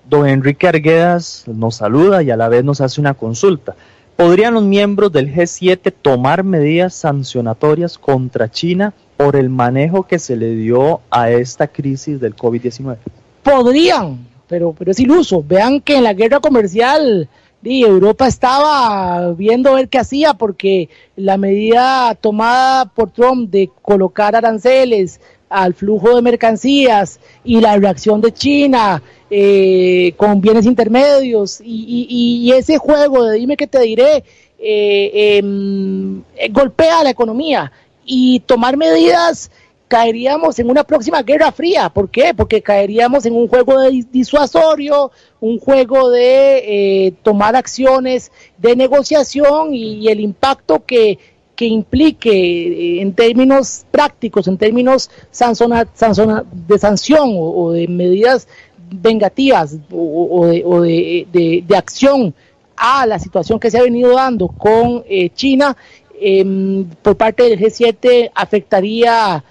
Don 0.08 0.28
Enrique 0.28 0.68
Arguedas 0.68 1.42
nos 1.46 1.76
saluda 1.76 2.22
y 2.22 2.30
a 2.30 2.36
la 2.36 2.48
vez 2.48 2.64
nos 2.64 2.80
hace 2.80 3.00
una 3.00 3.14
consulta. 3.14 3.74
¿Podrían 4.16 4.54
los 4.54 4.64
miembros 4.64 5.12
del 5.12 5.32
G7 5.32 5.92
tomar 6.00 6.42
medidas 6.42 6.94
sancionatorias 6.94 7.98
contra 7.98 8.50
China 8.50 8.94
por 9.18 9.36
el 9.36 9.50
manejo 9.50 10.04
que 10.04 10.18
se 10.18 10.36
le 10.36 10.54
dio 10.54 11.00
a 11.10 11.30
esta 11.30 11.68
crisis 11.68 12.18
del 12.18 12.34
COVID-19? 12.34 12.96
Podrían, 13.42 14.26
pero, 14.48 14.74
pero 14.76 14.90
es 14.90 15.00
iluso. 15.00 15.44
Vean 15.46 15.82
que 15.82 15.96
en 15.96 16.04
la 16.04 16.14
guerra 16.14 16.40
comercial 16.40 17.28
Europa 17.62 18.26
estaba 18.26 19.32
viendo 19.32 19.74
ver 19.74 19.88
qué 19.88 19.98
hacía 19.98 20.34
porque 20.34 20.88
la 21.16 21.36
medida 21.36 22.14
tomada 22.14 22.86
por 22.86 23.10
Trump 23.10 23.50
de 23.50 23.70
colocar 23.82 24.36
aranceles 24.36 25.20
al 25.48 25.74
flujo 25.74 26.14
de 26.14 26.22
mercancías 26.22 27.20
y 27.44 27.60
la 27.60 27.76
reacción 27.76 28.20
de 28.20 28.32
China 28.32 29.02
eh, 29.30 30.12
con 30.16 30.40
bienes 30.40 30.66
intermedios 30.66 31.60
y, 31.64 32.52
ese 32.52 32.78
juego 32.78 33.24
de 33.24 33.38
dime 33.38 33.56
que 33.56 33.66
te 33.66 33.80
diré 33.80 34.24
eh, 34.58 35.38
em, 35.38 36.22
golpea 36.50 37.00
a 37.00 37.04
la 37.04 37.10
economía 37.10 37.70
y 38.04 38.40
tomar 38.40 38.76
medidas 38.76 39.50
caeríamos 39.88 40.58
en 40.58 40.70
una 40.70 40.84
próxima 40.84 41.22
guerra 41.22 41.52
fría. 41.52 41.88
¿Por 41.88 42.10
qué? 42.10 42.34
Porque 42.34 42.62
caeríamos 42.62 43.26
en 43.26 43.34
un 43.34 43.48
juego 43.48 43.80
de 43.80 44.04
disuasorio, 44.10 45.10
un 45.40 45.58
juego 45.58 46.10
de 46.10 47.06
eh, 47.06 47.14
tomar 47.22 47.56
acciones 47.56 48.32
de 48.58 48.76
negociación 48.76 49.74
y, 49.74 50.08
el 50.08 50.20
impacto 50.20 50.84
que, 50.84 51.18
que 51.56 51.64
implique 51.64 52.30
eh, 52.30 53.00
en 53.00 53.14
términos 53.14 53.86
prácticos, 53.90 54.46
en 54.46 54.58
términos 54.58 55.10
de 55.30 56.78
sanción 56.78 57.30
o, 57.34 57.72
de 57.72 57.88
medidas 57.88 58.46
vengativas 58.90 59.78
o, 59.90 60.46
de, 60.46 61.64
acción 61.74 62.34
a 62.76 63.06
la 63.06 63.18
situación 63.18 63.58
que 63.58 63.70
se 63.70 63.78
ha 63.78 63.82
venido 63.82 64.14
dando 64.14 64.48
con 64.48 65.02
eh, 65.08 65.30
China, 65.30 65.76
em, 66.20 66.84
por 67.02 67.16
parte 67.16 67.44
del 67.44 67.58
G7 67.58 68.30
afectaría 68.34 69.42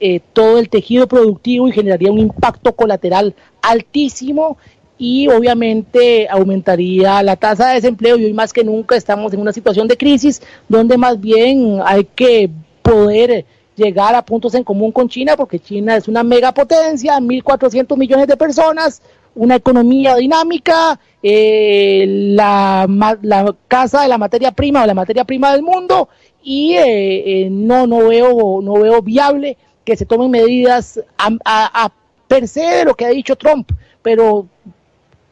eh, 0.00 0.20
todo 0.32 0.58
el 0.58 0.68
tejido 0.68 1.06
productivo 1.08 1.68
y 1.68 1.72
generaría 1.72 2.12
un 2.12 2.18
impacto 2.18 2.74
colateral 2.74 3.34
altísimo 3.62 4.58
y 4.96 5.28
obviamente 5.28 6.28
aumentaría 6.28 7.22
la 7.22 7.36
tasa 7.36 7.68
de 7.68 7.74
desempleo 7.74 8.16
y 8.16 8.24
hoy 8.24 8.32
más 8.32 8.52
que 8.52 8.64
nunca 8.64 8.96
estamos 8.96 9.32
en 9.32 9.40
una 9.40 9.52
situación 9.52 9.88
de 9.88 9.96
crisis 9.96 10.40
donde 10.68 10.96
más 10.96 11.20
bien 11.20 11.80
hay 11.84 12.04
que 12.04 12.50
poder 12.82 13.44
llegar 13.76 14.14
a 14.14 14.24
puntos 14.24 14.54
en 14.54 14.62
común 14.62 14.92
con 14.92 15.08
China 15.08 15.36
porque 15.36 15.58
China 15.58 15.96
es 15.96 16.06
una 16.06 16.22
megapotencia, 16.22 17.18
1.400 17.18 17.96
millones 17.96 18.28
de 18.28 18.36
personas, 18.36 19.02
una 19.34 19.56
economía 19.56 20.14
dinámica, 20.14 21.00
eh, 21.22 22.04
la, 22.06 22.86
casa 23.66 24.02
de 24.02 24.08
la 24.08 24.18
materia 24.18 24.52
prima 24.52 24.84
o 24.84 24.86
la 24.86 24.94
materia 24.94 25.24
prima 25.24 25.52
del 25.52 25.62
mundo 25.62 26.08
y 26.42 26.74
eh, 26.76 27.48
no, 27.50 27.86
no, 27.86 28.08
veo, 28.08 28.60
no 28.62 28.74
veo 28.74 29.02
viable 29.02 29.56
que 29.84 29.96
se 29.96 30.06
tomen 30.06 30.30
medidas 30.30 31.00
a, 31.18 31.30
a, 31.44 31.92
per 32.28 32.48
se 32.48 32.62
de 32.62 32.84
lo 32.84 32.94
que 32.94 33.04
ha 33.04 33.10
dicho 33.10 33.36
Trump, 33.36 33.70
pero 34.02 34.46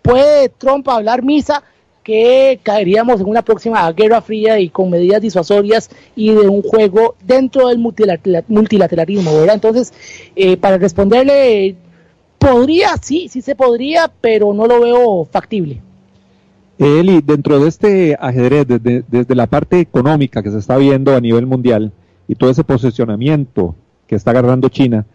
puede 0.03 0.49
Trump 0.49 0.89
hablar 0.89 1.23
misa 1.23 1.63
que 2.03 2.59
caeríamos 2.63 3.21
en 3.21 3.29
una 3.29 3.43
próxima 3.43 3.91
guerra 3.93 4.21
fría 4.21 4.59
y 4.59 4.69
con 4.69 4.91
medidas 4.91 5.23
disuasorias 5.23 5.89
y 6.17 6.35
de 6.35 6.49
un 6.49 6.63
juego 6.63 7.15
dentro 7.25 7.69
del 7.69 7.79
multilateralismo, 7.79 9.39
¿verdad? 9.39 9.55
Entonces, 9.55 9.93
eh, 10.35 10.57
para 10.57 10.79
responderle, 10.79 11.77
podría, 12.39 12.97
sí, 13.01 13.29
sí 13.29 13.41
se 13.41 13.55
podría, 13.55 14.11
pero 14.21 14.53
no 14.53 14.67
lo 14.67 14.81
veo 14.81 15.25
factible. 15.31 15.81
Eli, 16.79 17.21
dentro 17.21 17.61
de 17.61 17.69
este 17.69 18.17
ajedrez, 18.19 18.67
desde, 18.67 19.05
desde 19.07 19.35
la 19.37 19.47
parte 19.47 19.79
económica 19.79 20.43
que 20.43 20.51
se 20.51 20.59
está 20.59 20.77
viendo 20.77 21.15
a 21.15 21.21
nivel 21.21 21.47
mundial 21.47 21.93
y 22.27 22.35
todo 22.35 22.51
ese 22.51 22.65
posicionamiento 22.65 23.77
que 24.09 24.17
está 24.17 24.33
agarrando 24.33 24.69
China 24.69 25.07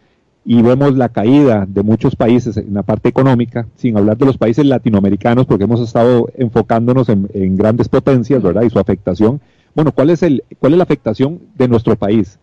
y 0.50 0.62
vemos 0.62 0.96
la 0.96 1.10
caída 1.10 1.66
de 1.68 1.84
muchos 1.84 2.16
países 2.16 2.56
en 2.56 2.74
la 2.74 2.82
parte 2.82 3.10
económica, 3.10 3.68
sin 3.76 3.98
hablar 3.98 4.18
de 4.18 4.26
los 4.26 4.38
países 4.38 4.66
latinoamericanos, 4.66 5.46
porque 5.46 5.66
hemos 5.66 5.82
estado 5.82 6.30
enfocándonos 6.38 7.10
en, 7.10 7.58
grandes 7.58 7.90
potencias, 7.90 8.42
¿verdad? 8.42 8.62
Y 8.62 8.70
su 8.70 8.80
afectación. 8.80 9.42
Bueno, 9.76 9.92
¿cuál 9.92 10.10
es, 10.10 10.24
el, 10.24 10.46
¿cuál 10.58 10.72
es 10.72 10.78
la 10.78 10.86
afectación 10.86 11.42
de 11.58 11.68
nuestro 11.68 11.98
país? 11.98 12.40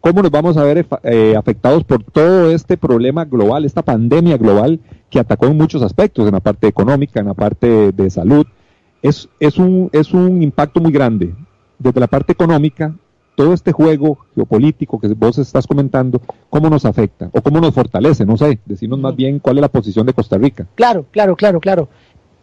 ¿Cómo 0.00 0.22
nos 0.22 0.30
vamos 0.30 0.56
a 0.56 0.62
ver 0.62 0.86
eh, 1.02 1.34
afectados 1.36 1.82
por 1.82 2.04
todo 2.04 2.52
este 2.52 2.76
problema 2.76 3.24
global, 3.24 3.64
esta 3.64 3.82
pandemia 3.82 4.36
global 4.36 4.78
que 5.10 5.18
atacó 5.18 5.46
en 5.46 5.56
muchos 5.56 5.82
aspectos, 5.82 6.28
en 6.28 6.34
la 6.34 6.40
parte 6.40 6.68
económica, 6.68 7.18
en 7.18 7.26
la 7.26 7.34
parte 7.34 7.90
de 7.90 8.08
salud. 8.08 8.46
Es, 9.02 9.28
es, 9.40 9.58
un, 9.58 9.90
es 9.90 10.14
un 10.14 10.44
impacto 10.44 10.80
muy 10.80 10.92
grande. 10.92 11.34
Desde 11.76 11.98
la 11.98 12.06
parte 12.06 12.30
económica, 12.30 12.94
todo 13.34 13.54
este 13.54 13.72
juego 13.72 14.18
geopolítico 14.34 15.00
que 15.00 15.08
vos 15.08 15.38
estás 15.38 15.66
comentando, 15.66 16.20
¿cómo 16.50 16.68
nos 16.68 16.84
afecta 16.84 17.30
o 17.32 17.40
cómo 17.40 17.60
nos 17.60 17.74
fortalece? 17.74 18.26
No 18.26 18.36
sé, 18.36 18.58
decirnos 18.66 18.98
más 18.98 19.16
bien 19.16 19.38
cuál 19.38 19.58
es 19.58 19.62
la 19.62 19.68
posición 19.68 20.06
de 20.06 20.12
Costa 20.12 20.36
Rica. 20.38 20.66
Claro, 20.74 21.06
claro, 21.10 21.36
claro, 21.36 21.60
claro. 21.60 21.88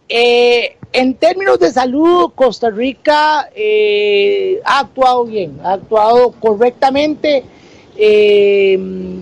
Eh, 0.07 0.75
en 0.91 1.13
términos 1.15 1.59
de 1.59 1.71
salud, 1.71 2.31
Costa 2.33 2.71
Rica 2.71 3.49
eh, 3.55 4.59
ha 4.65 4.79
actuado 4.79 5.25
bien, 5.25 5.59
ha 5.63 5.73
actuado 5.73 6.31
correctamente. 6.31 7.43
Eh, 7.95 8.79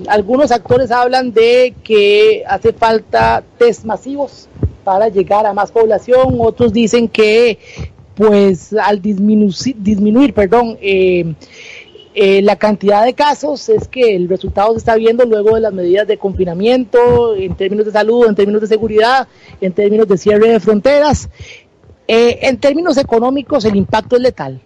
algunos 0.07 0.51
actores 0.51 0.91
hablan 0.91 1.34
de 1.34 1.74
que 1.84 2.43
hace 2.47 2.72
falta 2.72 3.43
test 3.57 3.84
masivos 3.84 4.47
para 4.84 5.09
llegar 5.09 5.45
a 5.45 5.53
más 5.53 5.72
población, 5.72 6.38
otros 6.39 6.72
dicen 6.72 7.09
que 7.09 7.59
pues 8.18 8.74
al 8.74 8.99
disminuir, 8.99 9.76
disminuir 9.78 10.34
perdón, 10.34 10.78
eh, 10.82 11.36
eh, 12.15 12.41
la 12.41 12.55
cantidad 12.55 13.05
de 13.05 13.13
casos 13.13 13.70
es 13.70 13.88
que 13.88 14.15
el 14.15 14.28
resultado 14.28 14.72
se 14.72 14.80
está 14.80 14.95
viendo 14.95 15.24
luego 15.24 15.53
de 15.53 15.61
las 15.61 15.72
medidas 15.72 16.07
de 16.07 16.18
confinamiento, 16.18 17.36
en 17.36 17.55
términos 17.55 17.86
de 17.86 17.91
salud, 17.91 18.26
en 18.28 18.34
términos 18.34 18.61
de 18.61 18.68
seguridad, 18.68 19.28
en 19.61 19.72
términos 19.72 20.07
de 20.07 20.18
cierre 20.18 20.49
de 20.49 20.59
fronteras. 20.59 21.30
Eh, 22.07 22.39
en 22.41 22.57
términos 22.57 22.97
económicos, 22.97 23.65
el 23.65 23.76
impacto 23.76 24.15
es 24.15 24.24
letal. 24.24 24.61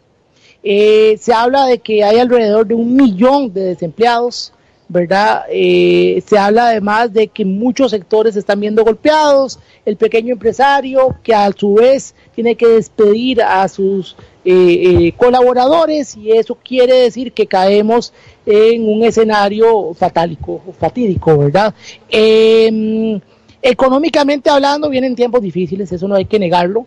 se 0.63 1.33
habla 1.33 1.65
de 1.65 1.79
que 1.79 2.05
hay 2.05 2.19
alrededor 2.19 2.65
de 2.65 2.75
un 2.75 2.95
millón 2.95 3.51
de 3.51 3.63
desempleados, 3.63 4.53
¿verdad? 4.91 5.45
Eh, 5.49 6.21
se 6.27 6.37
habla 6.37 6.67
además 6.67 7.13
de 7.13 7.29
que 7.29 7.45
muchos 7.45 7.91
sectores 7.91 8.35
están 8.35 8.59
viendo 8.59 8.83
golpeados, 8.83 9.57
el 9.85 9.95
pequeño 9.95 10.33
empresario 10.33 11.15
que 11.23 11.33
a 11.33 11.49
su 11.53 11.75
vez 11.75 12.13
tiene 12.35 12.55
que 12.55 12.67
despedir 12.67 13.41
a 13.41 13.67
sus 13.69 14.17
eh, 14.43 14.53
eh, 14.53 15.13
colaboradores 15.15 16.17
y 16.17 16.31
eso 16.31 16.57
quiere 16.61 16.93
decir 16.95 17.31
que 17.31 17.47
caemos 17.47 18.11
en 18.45 18.87
un 18.89 19.03
escenario 19.03 19.93
fatálico, 19.93 20.61
fatídico, 20.77 21.37
¿verdad? 21.37 21.73
Em, 22.09 23.21
económicamente 23.61 24.49
hablando 24.49 24.89
vienen 24.89 25.15
tiempos 25.15 25.41
difíciles, 25.41 25.89
eso 25.91 26.07
no 26.07 26.15
hay 26.15 26.25
que 26.25 26.39
negarlo. 26.39 26.85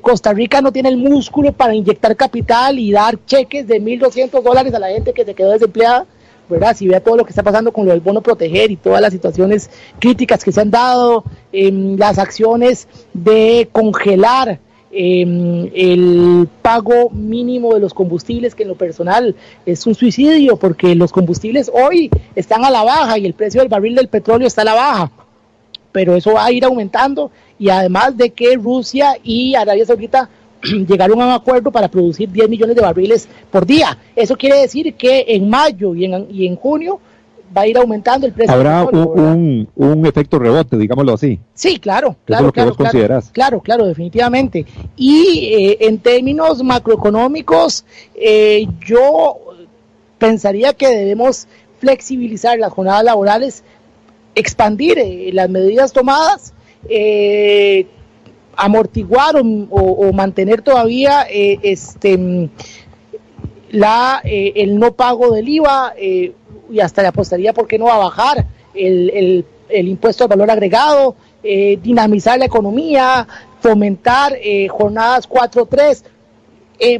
Costa 0.00 0.32
Rica 0.32 0.60
no 0.60 0.70
tiene 0.70 0.88
el 0.88 0.96
músculo 0.96 1.52
para 1.52 1.74
inyectar 1.74 2.14
capital 2.14 2.78
y 2.78 2.92
dar 2.92 3.18
cheques 3.26 3.66
de 3.66 3.82
1.200 3.82 4.40
dólares 4.40 4.72
a 4.72 4.78
la 4.78 4.86
gente 4.88 5.12
que 5.12 5.24
se 5.24 5.34
quedó 5.34 5.50
desempleada 5.50 6.06
¿verdad? 6.48 6.76
Si 6.76 6.88
vea 6.88 7.00
todo 7.00 7.16
lo 7.16 7.24
que 7.24 7.30
está 7.30 7.42
pasando 7.42 7.72
con 7.72 7.86
lo 7.86 7.92
del 7.92 8.00
bono 8.00 8.20
proteger 8.20 8.70
y 8.70 8.76
todas 8.76 9.00
las 9.00 9.12
situaciones 9.12 9.70
críticas 9.98 10.44
que 10.44 10.52
se 10.52 10.60
han 10.60 10.70
dado, 10.70 11.24
em, 11.52 11.96
las 11.96 12.18
acciones 12.18 12.88
de 13.12 13.68
congelar 13.72 14.60
em, 14.90 15.70
el 15.74 16.48
pago 16.62 17.10
mínimo 17.10 17.74
de 17.74 17.80
los 17.80 17.92
combustibles, 17.92 18.54
que 18.54 18.62
en 18.62 18.70
lo 18.70 18.74
personal 18.74 19.36
es 19.66 19.86
un 19.86 19.94
suicidio, 19.94 20.56
porque 20.56 20.94
los 20.94 21.12
combustibles 21.12 21.70
hoy 21.72 22.10
están 22.34 22.64
a 22.64 22.70
la 22.70 22.84
baja 22.84 23.18
y 23.18 23.26
el 23.26 23.34
precio 23.34 23.60
del 23.60 23.68
barril 23.68 23.94
del 23.94 24.08
petróleo 24.08 24.48
está 24.48 24.62
a 24.62 24.64
la 24.64 24.74
baja, 24.74 25.10
pero 25.92 26.16
eso 26.16 26.32
va 26.32 26.46
a 26.46 26.52
ir 26.52 26.64
aumentando 26.64 27.30
y 27.58 27.68
además 27.68 28.16
de 28.16 28.30
que 28.30 28.56
Rusia 28.56 29.18
y 29.22 29.54
Arabia 29.54 29.84
Saudita 29.84 30.30
llegaron 30.88 31.20
a 31.22 31.26
un 31.26 31.32
acuerdo 31.32 31.70
para 31.70 31.88
producir 31.88 32.30
10 32.30 32.48
millones 32.48 32.76
de 32.76 32.82
barriles 32.82 33.28
por 33.50 33.66
día. 33.66 33.96
Eso 34.14 34.36
quiere 34.36 34.60
decir 34.60 34.94
que 34.94 35.24
en 35.28 35.48
mayo 35.48 35.94
y 35.94 36.04
en, 36.04 36.26
y 36.30 36.46
en 36.46 36.56
junio 36.56 37.00
va 37.56 37.62
a 37.62 37.66
ir 37.66 37.78
aumentando 37.78 38.26
el 38.26 38.32
precio. 38.32 38.54
Habrá 38.54 38.84
un, 38.84 39.68
un, 39.74 40.06
efecto 40.06 40.38
rebote, 40.38 40.76
digámoslo 40.76 41.14
así. 41.14 41.40
Sí, 41.54 41.78
claro, 41.78 42.16
claro, 42.24 42.52
claro, 42.52 42.74
claro, 42.74 43.22
claro, 43.32 43.60
claro, 43.60 43.86
definitivamente. 43.86 44.66
Y 44.96 45.50
eh, 45.52 45.78
en 45.80 45.98
términos 45.98 46.62
macroeconómicos, 46.62 47.84
eh, 48.14 48.66
yo 48.86 49.38
pensaría 50.18 50.74
que 50.74 50.88
debemos 50.88 51.46
flexibilizar 51.78 52.58
las 52.58 52.72
jornadas 52.72 53.04
laborales, 53.04 53.62
expandir 54.34 54.98
eh, 54.98 55.30
las 55.32 55.48
medidas 55.48 55.92
tomadas, 55.92 56.52
eh, 56.88 57.86
amortiguar 58.58 59.36
o, 59.36 60.12
mantener 60.12 60.62
todavía 60.62 61.26
eh, 61.30 61.58
este 61.62 62.50
la 63.70 64.20
eh, 64.24 64.52
el 64.56 64.78
no 64.78 64.94
pago 64.94 65.30
del 65.32 65.48
IVA 65.48 65.94
eh, 65.96 66.32
y 66.68 66.80
hasta 66.80 67.02
le 67.02 67.08
apostaría 67.08 67.52
por 67.52 67.68
qué 67.68 67.78
no 67.78 67.84
va 67.84 67.94
a 67.94 67.98
bajar 67.98 68.46
el, 68.74 69.44
el, 69.68 69.88
impuesto 69.88 70.24
al 70.24 70.30
valor 70.30 70.50
agregado, 70.50 71.16
dinamizar 71.42 72.38
la 72.38 72.44
economía, 72.44 73.26
fomentar 73.60 74.36
jornadas 74.68 75.28
4-3, 75.28 76.02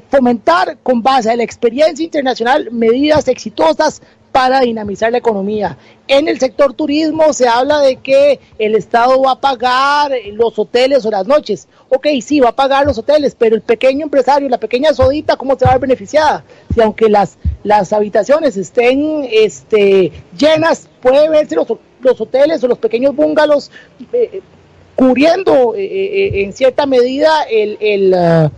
fomentar 0.09 0.79
con 0.83 1.03
base 1.03 1.31
a 1.31 1.37
la 1.37 1.43
experiencia 1.43 2.05
internacional 2.05 2.71
medidas 2.71 3.29
exitosas 3.29 4.03
para 4.39 4.61
dinamizar 4.61 5.11
la 5.11 5.19
economía. 5.19 5.77
En 6.07 6.29
el 6.29 6.39
sector 6.39 6.73
turismo 6.73 7.33
se 7.33 7.49
habla 7.49 7.81
de 7.81 7.97
que 7.97 8.39
el 8.57 8.77
Estado 8.77 9.21
va 9.21 9.33
a 9.33 9.41
pagar 9.41 10.13
los 10.33 10.57
hoteles 10.57 11.05
o 11.05 11.11
las 11.11 11.27
noches. 11.27 11.67
Ok, 11.89 12.07
sí, 12.23 12.39
va 12.39 12.51
a 12.51 12.55
pagar 12.55 12.87
los 12.87 12.97
hoteles, 12.99 13.35
pero 13.37 13.57
el 13.57 13.63
pequeño 13.63 14.05
empresario, 14.05 14.49
la 14.49 14.59
pequeña 14.59 14.95
sodita, 14.95 15.35
¿cómo 15.35 15.59
se 15.59 15.65
va 15.65 15.73
a 15.73 15.75
ver 15.75 15.89
beneficiada? 15.89 16.45
Si 16.73 16.81
aunque 16.81 17.09
las, 17.09 17.37
las 17.65 17.93
habitaciones 17.93 18.57
estén 18.57 19.27
este, 19.29 20.13
llenas, 20.39 20.89
puede 21.03 21.29
verse 21.29 21.57
los, 21.57 21.67
los 22.01 22.21
hoteles 22.21 22.63
o 22.63 22.69
los 22.69 22.79
pequeños 22.79 23.17
bungalows 23.17 23.73
eh, 24.13 24.41
cubriendo 24.95 25.75
eh, 25.75 25.83
eh, 25.83 26.43
en 26.45 26.53
cierta 26.53 26.87
medida 26.87 27.43
el, 27.51 27.77
el, 27.81 28.15
uh, 28.15 28.51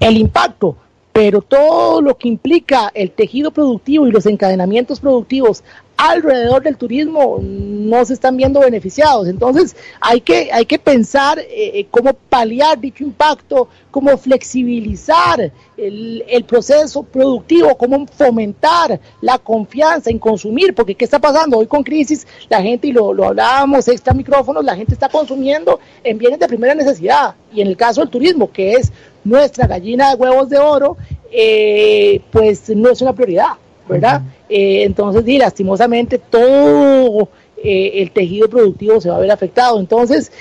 el 0.00 0.16
impacto 0.16 0.78
pero 1.14 1.42
todo 1.42 2.02
lo 2.02 2.18
que 2.18 2.26
implica 2.26 2.90
el 2.92 3.12
tejido 3.12 3.52
productivo 3.52 4.08
y 4.08 4.10
los 4.10 4.26
encadenamientos 4.26 4.98
productivos 4.98 5.62
alrededor 5.96 6.62
del 6.62 6.76
turismo 6.76 7.38
no 7.40 8.04
se 8.04 8.14
están 8.14 8.36
viendo 8.36 8.60
beneficiados. 8.60 9.28
Entonces 9.28 9.76
hay 10.00 10.20
que, 10.20 10.50
hay 10.52 10.66
que 10.66 10.78
pensar 10.78 11.38
eh, 11.38 11.46
eh, 11.50 11.86
cómo 11.90 12.14
paliar 12.14 12.78
dicho 12.78 13.04
impacto, 13.04 13.68
cómo 13.90 14.16
flexibilizar 14.16 15.52
el, 15.76 16.24
el, 16.28 16.44
proceso 16.44 17.02
productivo, 17.02 17.76
cómo 17.76 18.06
fomentar 18.06 19.00
la 19.20 19.38
confianza 19.38 20.10
en 20.10 20.18
consumir, 20.18 20.74
porque 20.74 20.94
¿qué 20.94 21.04
está 21.04 21.18
pasando? 21.18 21.58
Hoy 21.58 21.66
con 21.66 21.82
crisis 21.82 22.26
la 22.48 22.62
gente, 22.62 22.88
y 22.88 22.92
lo, 22.92 23.12
lo 23.12 23.26
hablábamos 23.26 23.86
extra 23.88 24.14
micrófonos, 24.14 24.64
la 24.64 24.76
gente 24.76 24.94
está 24.94 25.08
consumiendo 25.08 25.80
en 26.02 26.18
bienes 26.18 26.38
de 26.38 26.48
primera 26.48 26.74
necesidad. 26.74 27.34
Y 27.52 27.60
en 27.60 27.68
el 27.68 27.76
caso 27.76 28.00
del 28.00 28.10
turismo, 28.10 28.50
que 28.50 28.72
es 28.72 28.92
nuestra 29.24 29.66
gallina 29.66 30.10
de 30.10 30.16
huevos 30.16 30.48
de 30.48 30.58
oro, 30.58 30.96
eh, 31.30 32.20
pues 32.30 32.68
no 32.70 32.90
es 32.90 33.02
una 33.02 33.12
prioridad, 33.12 33.54
¿verdad? 33.88 34.22
Eh, 34.48 34.84
entonces, 34.84 35.24
sí, 35.24 35.38
lastimosamente 35.38 36.18
todo 36.18 37.28
eh, 37.62 37.92
el 37.94 38.10
tejido 38.10 38.48
productivo 38.48 39.00
se 39.00 39.10
va 39.10 39.16
a 39.16 39.20
ver 39.20 39.30
afectado. 39.30 39.78
Entonces, 39.78 40.32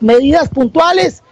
medidas 0.00 0.48
puntuales, 0.48 1.22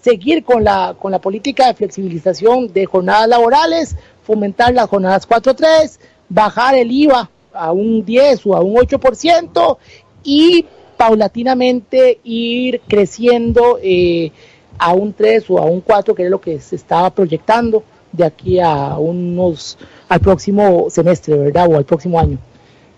seguir 0.00 0.44
con 0.44 0.64
la, 0.64 0.96
con 0.98 1.12
la 1.12 1.20
política 1.20 1.68
de 1.68 1.74
flexibilización 1.74 2.72
de 2.72 2.86
jornadas 2.86 3.28
laborales, 3.28 3.96
fomentar 4.22 4.74
las 4.74 4.88
jornadas 4.88 5.28
4-3, 5.28 5.98
bajar 6.28 6.74
el 6.74 6.90
IVA 6.90 7.30
a 7.52 7.72
un 7.72 8.04
10 8.04 8.46
o 8.46 8.56
a 8.56 8.60
un 8.60 8.74
8% 8.74 9.76
y 10.24 10.66
paulatinamente 10.96 12.20
ir 12.24 12.80
creciendo 12.86 13.78
eh, 13.82 14.30
a 14.78 14.92
un 14.92 15.12
3 15.12 15.44
o 15.50 15.58
a 15.58 15.62
un 15.62 15.80
4, 15.80 16.14
que 16.14 16.24
es 16.24 16.30
lo 16.30 16.40
que 16.40 16.60
se 16.60 16.76
estaba 16.76 17.10
proyectando 17.10 17.82
de 18.12 18.24
aquí 18.24 18.60
a 18.60 18.96
unos 18.98 19.78
al 20.08 20.20
próximo 20.20 20.86
semestre, 20.90 21.36
¿verdad? 21.36 21.68
O 21.70 21.76
al 21.76 21.84
próximo 21.84 22.18
año. 22.18 22.38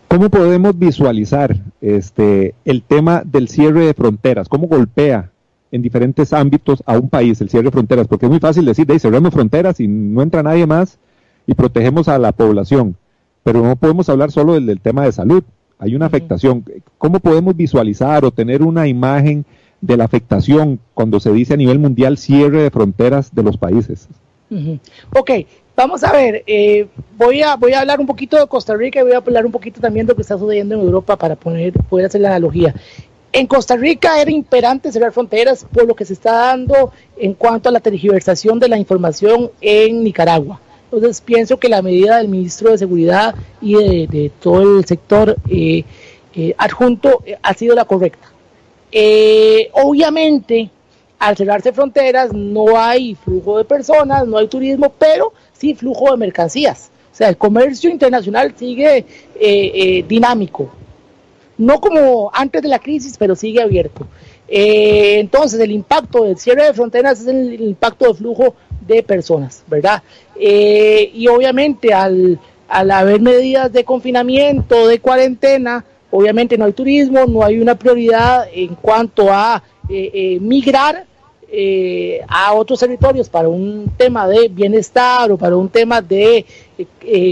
¿Cómo 0.09 0.29
podemos 0.29 0.79
visualizar 0.79 1.57
este 1.81 2.55
el 2.65 2.83
tema 2.83 3.23
del 3.25 3.49
cierre 3.49 3.87
de 3.87 3.95
fronteras? 3.95 4.49
¿Cómo 4.49 4.67
golpea 4.67 5.31
en 5.73 5.83
diferentes 5.83 6.33
ámbitos 6.33 6.83
a 6.87 6.99
un 6.99 7.09
país 7.09 7.41
el 7.41 7.51
cierre 7.51 7.67
de 7.67 7.73
fronteras? 7.73 8.07
Porque 8.07 8.27
es 8.27 8.31
muy 8.31 8.41
fácil 8.41 8.65
decir, 8.65 8.87
de 8.87 8.99
cerramos 8.99 9.33
fronteras 9.33 9.81
y 9.81 9.89
no 9.89 10.23
entra 10.23 10.43
nadie 10.43 10.67
más 10.67 10.99
y 11.47 11.55
protegemos 11.55 12.09
a 12.09 12.19
la 12.19 12.33
población, 12.33 12.97
pero 13.43 13.62
no 13.62 13.77
podemos 13.77 14.09
hablar 14.09 14.31
solo 14.31 14.55
del, 14.55 14.67
del 14.67 14.81
tema 14.81 15.05
de 15.05 15.12
salud. 15.12 15.43
Hay 15.79 15.95
una 15.95 16.07
afectación. 16.07 16.65
¿Cómo 16.99 17.19
podemos 17.19 17.57
visualizar 17.57 18.25
o 18.25 18.31
tener 18.31 18.62
una 18.62 18.87
imagen 18.87 19.45
de 19.85 19.99
la 19.99 20.05
afectación 20.05 20.81
cuando 20.95 21.21
se 21.21 21.31
dice 21.33 21.55
a 21.55 21.59
nivel 21.59 21.79
mundial 21.79 22.17
cierre 22.17 22.62
de 22.62 22.71
fronteras 22.71 23.35
de 23.35 23.43
los 23.43 23.59
países. 23.59 24.09
Ok, 25.12 25.30
vamos 25.76 26.05
a 26.05 26.12
ver, 26.12 26.45
eh, 26.47 26.86
voy, 27.16 27.42
a, 27.42 27.57
voy 27.57 27.72
a 27.72 27.80
hablar 27.80 28.01
un 28.01 28.07
poquito 28.07 28.38
de 28.38 28.47
Costa 28.47 28.74
Rica 28.74 29.01
y 29.01 29.03
voy 29.03 29.12
a 29.12 29.18
hablar 29.18 29.47
un 29.47 29.53
poquito 29.53 29.80
también 29.80 30.07
de 30.07 30.12
lo 30.12 30.16
que 30.16 30.22
está 30.22 30.38
sucediendo 30.38 30.74
en 30.74 30.82
Europa 30.82 31.16
para 31.16 31.34
poner, 31.36 31.72
poder 31.72 32.07
hacer 32.07 32.20
la 32.20 32.30
analogía. 32.30 32.74
En 33.32 33.47
Costa 33.49 33.76
Rica 33.76 34.20
era 34.20 34.30
imperante 34.30 34.92
cerrar 34.92 35.12
fronteras 35.12 35.66
por 35.72 35.86
lo 35.86 35.97
que 35.97 36.05
se 36.05 36.12
está 36.12 36.32
dando 36.32 36.92
en 37.16 37.34
cuanto 37.34 37.68
a 37.68 37.72
la 37.72 37.80
tergiversación 37.80 38.61
de 38.61 38.68
la 38.68 38.78
información 38.78 39.51
en 39.61 40.05
Nicaragua. 40.05 40.61
Entonces 40.84 41.20
pienso 41.20 41.57
que 41.57 41.68
la 41.68 41.82
medida 41.82 42.18
del 42.18 42.28
ministro 42.28 42.70
de 42.70 42.78
Seguridad 42.78 43.34
y 43.61 43.74
de, 44.07 44.30
todo 44.40 44.78
el 44.78 44.84
sector 44.84 45.36
eh, 45.51 45.84
adjunto 46.57 47.24
ha 47.42 47.55
sido 47.55 47.74
la 47.74 47.84
correcta. 47.84 48.28
obviamente, 49.72 50.70
al 51.27 51.37
cerrarse 51.37 51.72
fronteras 51.72 52.33
no 52.33 52.79
hay 52.79 53.14
flujo 53.14 53.59
de 53.59 53.64
personas, 53.64 54.27
no 54.27 54.39
hay 54.39 54.49
turismo, 54.49 54.93
pero 54.99 55.33
sí 55.53 55.75
flujo 55.75 56.11
de 56.11 56.16
mercancías. 56.16 56.91
O 57.12 57.16
sea, 57.16 57.29
el 57.29 57.37
comercio 57.37 57.91
internacional 57.91 58.55
sigue 58.57 59.05
dinámico, 60.09 60.70
no 61.59 61.81
como 61.81 62.31
antes 62.33 62.62
de 62.62 62.68
la 62.68 62.79
crisis, 62.79 63.16
pero 63.16 63.37
sigue 63.37 63.62
abierto. 63.62 64.07
Eh, 64.49 65.18
entonces, 65.20 65.59
el 65.61 65.72
impacto 65.72 66.25
del 66.25 66.39
cierre 66.39 66.64
de 66.64 66.75
fronteras 66.75 67.20
es 67.20 67.27
el, 67.27 67.61
impacto 67.61 68.09
de 68.09 68.14
flujo 68.14 68.55
de 68.87 69.03
personas, 69.03 69.64
¿verdad? 69.66 70.03
Eh, 70.39 71.11
y 71.14 71.27
obviamente 71.29 71.95
al, 71.95 72.39
haber 72.68 73.20
medidas 73.20 73.72
de 73.72 73.85
confinamiento, 73.85 74.87
de 74.87 75.01
cuarentena, 75.01 75.85
obviamente 76.11 76.59
no 76.59 76.66
hay 76.66 76.72
turismo, 76.72 77.25
no 77.27 77.45
hay 77.45 77.59
una 77.59 77.77
prioridad 77.77 78.47
en 78.53 78.75
cuanto 78.75 79.33
a 79.33 79.62
eh, 79.89 80.39
migrar 80.41 81.07
a 82.29 82.55
otros 82.55 82.81
territorios 82.81 83.29
para 83.29 83.49
un 83.49 83.93
tema 83.97 84.27
de 84.27 84.49
bienestar 84.49 85.31
o 85.31 85.39
para 85.39 85.57
un 85.57 85.69
tema 85.69 86.01
de 86.01 86.45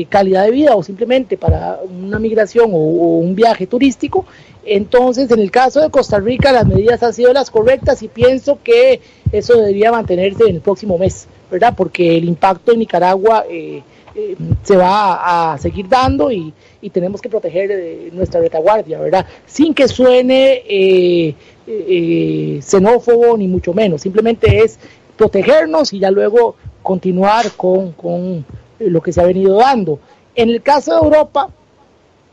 calidad 0.09 0.45
de 0.45 0.51
vida 0.51 0.77
o 0.77 0.83
simplemente 0.83 1.37
para 1.37 1.81
una 1.83 2.19
migración 2.19 2.71
o 2.73 2.77
un 2.77 3.35
viaje 3.35 3.67
turístico, 3.67 4.25
entonces, 4.65 5.31
en 5.31 5.41
el 5.41 5.51
caso 5.51 5.81
de 5.81 5.91
Costa 5.91 6.19
Rica, 6.21 6.53
las 6.53 6.67
medidas 6.67 7.03
han 7.03 7.13
sido 7.13 7.33
las 7.33 7.51
correctas 7.51 8.03
y 8.03 8.09
pienso 8.09 8.59
que 8.63 9.01
eso 9.33 9.57
debería 9.57 9.91
mantenerse 9.91 10.45
en 10.45 10.57
el 10.57 10.61
próximo 10.61 10.99
mes, 10.99 11.27
¿verdad? 11.51 11.75
Porque 11.77 12.17
el 12.17 12.25
impacto 12.25 12.73
en 12.73 12.79
Nicaragua 12.79 13.45
eh, 13.51 13.83
eh, 14.15 14.37
se 14.63 14.77
va 14.77 15.53
a, 15.53 15.59
seguir 15.59 15.89
dando 15.89 16.31
y, 16.31 16.53
tenemos 16.93 17.21
que 17.21 17.29
proteger 17.29 17.71
eh, 17.71 18.11
nuestra 18.13 18.41
retaguardia, 18.41 18.99
¿verdad? 18.99 19.25
Sin 19.47 19.73
que 19.73 19.87
suene 19.87 21.35
xenófobo 22.61 23.37
ni 23.37 23.47
mucho 23.47 23.73
menos, 23.73 24.03
simplemente 24.03 24.65
es 24.65 24.79
protegernos 25.17 25.93
y 25.93 26.01
ya 26.01 26.11
luego 26.11 26.57
continuar 26.83 27.53
con, 27.53 27.93
con 27.93 28.45
lo 28.79 29.01
que 29.01 29.13
se 29.13 29.21
ha 29.21 29.25
venido 29.25 29.57
dando. 29.57 30.01
En 30.35 30.51
el 30.51 30.63
caso 30.63 30.93
de 30.93 31.07
Europa, 31.07 31.49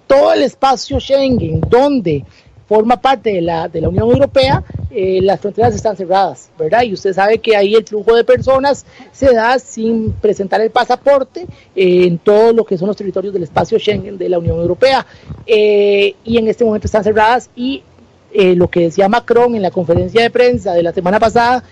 todo 0.08 0.34
el 0.34 0.42
espacio 0.42 1.00
Schengen, 1.00 1.62
donde 1.70 2.26
forma 2.68 3.00
parte 3.00 3.34
de 3.34 3.42
la, 3.42 3.68
de 3.68 3.82
la 3.82 3.90
Unión 3.90 4.10
Europea, 4.10 4.64
eh, 4.92 5.20
las 5.22 5.40
fronteras 5.40 5.76
están 5.76 5.96
cerradas, 5.96 6.50
¿verdad? 6.58 6.82
Y 6.82 6.94
usted 6.94 7.14
sabe 7.14 7.38
que 7.38 7.56
ahí 7.56 7.76
el 7.76 7.86
flujo 7.86 8.16
de 8.16 8.24
personas 8.24 8.88
se 9.12 9.32
da 9.36 9.60
sin 9.60 10.14
presentar 10.14 10.62
el 10.62 10.72
pasaporte 10.72 11.46
eh, 11.76 12.06
en 12.06 12.18
todo 12.18 12.54
lo 12.54 12.66
que 12.66 12.76
son 12.76 12.88
los 12.88 12.98
territorios 12.98 13.32
del 13.32 13.44
espacio 13.44 13.78
Schengen 13.78 14.18
de 14.18 14.30
la 14.30 14.40
Unión 14.40 14.58
Europea. 14.58 15.06
Eh, 15.46 16.16
y 16.26 16.38
en 16.40 16.48
este 16.48 16.66
momento 16.66 16.88
están 16.88 17.04
cerradas 17.04 17.52
y 17.56 17.84
lo 18.32 18.68
que 18.68 18.82
decía 18.82 19.10
Macron 19.10 19.56
en 19.56 19.64
la 19.64 19.72
conferencia 19.72 20.22
de 20.22 20.30
prensa 20.30 20.74
de 20.74 20.84
la 20.84 20.94
semana 20.94 21.20
pasada, 21.20 21.64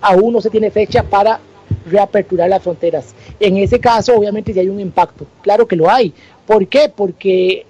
aún 0.00 0.32
no 0.32 0.40
se 0.40 0.48
tiene 0.48 0.70
fecha 0.70 1.02
para 1.02 1.38
reaperturar 1.84 2.48
las 2.48 2.62
fronteras. 2.62 3.14
En 3.38 3.58
ese 3.58 3.78
caso, 3.78 4.16
obviamente, 4.16 4.54
si 4.54 4.58
hay 4.58 4.70
un 4.70 4.80
impacto, 4.80 5.26
claro 5.42 5.68
que 5.68 5.76
lo 5.76 5.90
hay, 5.90 6.14
¿Por 6.46 6.66
qué? 6.66 6.88
Porque 6.88 7.66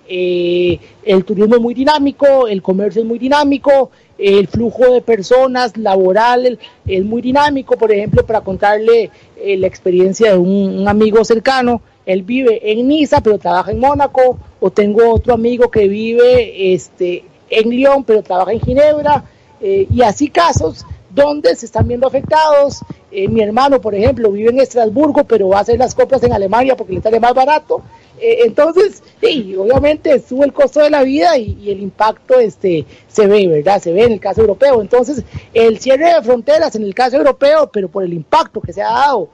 el 1.05 1.25
turismo 1.25 1.57
es 1.57 1.61
muy 1.61 1.75
dinámico, 1.75 2.47
el 2.47 2.63
comercio 2.63 3.03
es 3.03 3.09
muy 3.09 3.19
dinámico, 3.19 3.91
el 4.21 4.47
flujo 4.49 4.93
de 4.93 5.01
personas 5.01 5.77
laboral 5.77 6.59
es 6.87 7.05
muy 7.05 7.23
dinámico. 7.23 7.77
Por 7.77 7.93
ejemplo, 7.93 8.25
para 8.25 8.43
contarle 8.43 9.11
eh, 9.37 9.57
la 9.57 9.67
experiencia 9.67 10.33
de 10.33 10.39
un, 10.39 10.87
amigo 10.87 11.25
cercano, 11.25 11.81
él 12.07 12.23
vive 12.23 12.73
en 12.73 12.89
Niza, 12.89 13.21
pero 13.21 13.39
trabaja 13.39 13.71
en 13.71 13.79
Mónaco, 13.79 14.39
o 14.61 14.71
tengo 14.71 15.13
otro 15.13 15.35
amigo 15.35 15.71
que 15.71 15.89
vive 15.89 16.75
este, 16.75 17.25
en 17.49 17.71
Lyon, 17.71 18.05
pero 18.05 18.23
trabaja 18.23 18.53
en 18.53 18.61
Ginebra, 18.61 19.25
eh, 19.61 19.87
y 19.93 20.03
así 20.03 20.29
casos 20.29 20.85
donde 21.11 21.55
se 21.57 21.67
están 21.67 21.89
viendo 21.89 22.07
afectados. 22.07 22.81
mi 23.11 23.43
hermano, 23.43 23.81
por 23.81 23.95
ejemplo, 23.95 24.31
vive 24.31 24.51
en 24.51 24.61
Estrasburgo, 24.61 25.25
pero 25.25 25.49
va 25.49 25.59
a 25.59 25.61
hacer 25.63 25.79
las 25.79 25.95
compras 25.95 26.23
en 26.23 26.33
Alemania 26.33 26.77
porque 26.77 26.95
le 26.95 27.03
sale 27.03 27.21
más 27.21 27.35
barato. 27.35 27.83
Eh, 28.21 28.45
entonces, 28.45 29.03
sí, 29.21 29.57
obviamente 29.57 30.21
sube 30.21 30.45
el 30.45 30.53
costo 30.53 30.81
de 30.81 30.91
la 30.91 31.03
vida 31.03 31.39
y, 31.39 31.71
el 31.71 31.81
impacto 31.81 32.39
este, 32.39 32.85
se 33.09 33.27
ve, 33.27 33.49
¿verdad? 33.49 33.81
Se 33.81 33.93
ve 33.93 34.05
en 34.05 34.13
el 34.13 34.21
caso 34.21 34.43
europeo. 34.43 34.81
Entonces, 34.83 35.25
el 35.55 35.79
cierre 35.79 36.15
de 36.15 36.23
fronteras 36.23 36.75
en 36.77 36.83
el 36.83 36.95
caso 36.95 37.17
europeo, 37.17 37.71
pero 37.73 37.89
por 37.89 38.05
el 38.05 38.13
impacto 38.13 38.61
que 38.61 38.73
se 38.73 38.83
ha 38.83 38.91
dado 38.91 39.31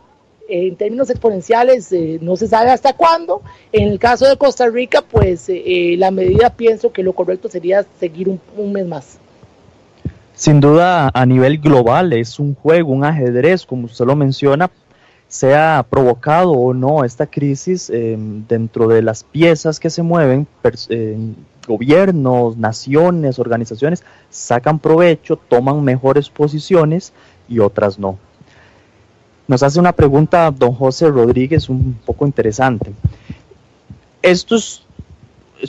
eh, 0.49 0.69
en 0.69 0.77
términos 0.77 1.11
exponenciales, 1.11 1.91
eh, 1.93 2.19
no 2.23 2.37
se 2.37 2.47
sabe 2.47 2.71
hasta 2.71 2.93
cuándo. 2.93 3.43
En 3.73 3.89
el 3.89 3.99
caso 3.99 4.29
de 4.29 4.37
Costa 4.37 4.69
Rica, 4.69 5.03
pues 5.03 5.49
la 5.49 6.11
medida 6.13 6.51
pienso 6.51 6.93
que 6.93 7.03
lo 7.03 7.13
correcto 7.13 7.49
sería 7.49 7.85
seguir 7.99 8.29
un 8.29 8.73
mes 8.73 8.87
más. 8.87 9.19
Sin 10.37 10.61
duda, 10.61 11.11
a 11.15 11.25
nivel 11.25 11.57
global 11.57 12.13
es 12.13 12.39
un 12.39 12.55
juego, 12.55 12.93
un 12.93 13.05
ajedrez, 13.05 13.65
como 13.65 13.87
usted 13.87 14.05
lo 14.05 14.15
menciona, 14.17 14.71
sea 15.29 15.87
provocado 15.89 16.51
o 16.51 16.75
no 16.75 17.05
esta 17.05 17.27
crisis 17.27 17.89
em, 17.89 18.47
dentro 18.47 18.87
de 18.87 19.01
las 19.01 19.25
piezas 19.25 19.81
que 19.81 19.89
se 19.89 20.03
mueven, 20.03 20.47
em, 20.91 21.35
gobiernos, 21.67 22.59
naciones, 22.59 23.39
organizaciones 23.39 24.05
sacan 24.29 24.79
provecho, 24.79 25.37
toman 25.37 25.83
mejores 25.83 26.29
posiciones 26.29 27.15
y 27.49 27.59
otras 27.61 27.99
no. 27.99 28.19
Nos 29.49 29.63
hace 29.63 29.81
una 29.81 29.93
pregunta 29.93 30.51
don 30.51 30.75
José 30.75 31.09
Rodríguez 31.09 31.71
un 31.71 31.99
poco 32.05 32.27
interesante. 32.27 32.93
Esto 34.21 34.57
es, 34.57 34.83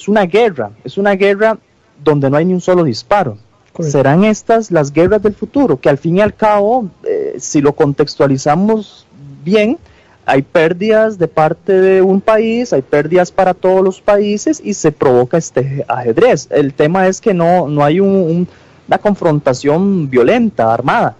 una 0.10 0.26
guerra, 0.26 0.72
es 0.84 0.98
una 0.98 1.14
guerra 1.14 1.58
donde 2.04 2.30
no 2.30 2.36
hay 2.36 2.44
ni 2.44 2.54
un 2.54 2.62
solo 2.62 2.84
disparo. 2.84 3.38
¿Serán 3.80 4.24
estas 4.24 4.72
las 4.72 4.92
guerras 4.92 5.22
del 5.22 5.34
futuro? 5.34 5.80
Que 5.80 5.90
al 5.90 5.98
fin 5.98 6.18
y 6.18 6.22
al 6.22 6.36
cabo, 6.36 6.90
eh, 7.04 7.36
si 7.40 7.62
lo 7.62 7.74
contextualizamos 7.74 9.06
bien, 9.44 9.78
hay 10.26 10.42
pérdidas 10.42 11.18
de 11.18 11.28
parte 11.30 11.72
de 11.72 12.02
un 12.02 12.20
país, 12.20 12.74
hay 12.74 12.82
pérdidas 12.82 13.32
para 13.32 13.54
todos 13.54 13.82
los 13.82 14.02
países 14.02 14.62
y 14.64 14.74
se 14.74 14.92
provoca 14.92 15.38
este 15.38 15.86
ajedrez. 15.88 16.48
El 16.52 16.74
tema 16.74 17.08
es 17.08 17.22
que 17.22 17.34
no, 17.34 17.70
no 17.70 17.84
hay 17.84 18.02
una 18.02 18.98
confrontación 19.02 20.10
violenta, 20.10 20.74
armada. 20.74 21.16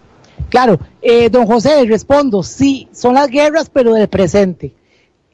Claro, 0.50 0.80
eh, 1.02 1.30
don 1.30 1.46
José, 1.46 1.86
respondo, 1.86 2.44
sí, 2.44 2.88
son 2.92 3.16
las 3.16 3.30
guerras, 3.30 3.70
pero 3.72 3.94
del 3.94 4.10
presente. 4.10 4.74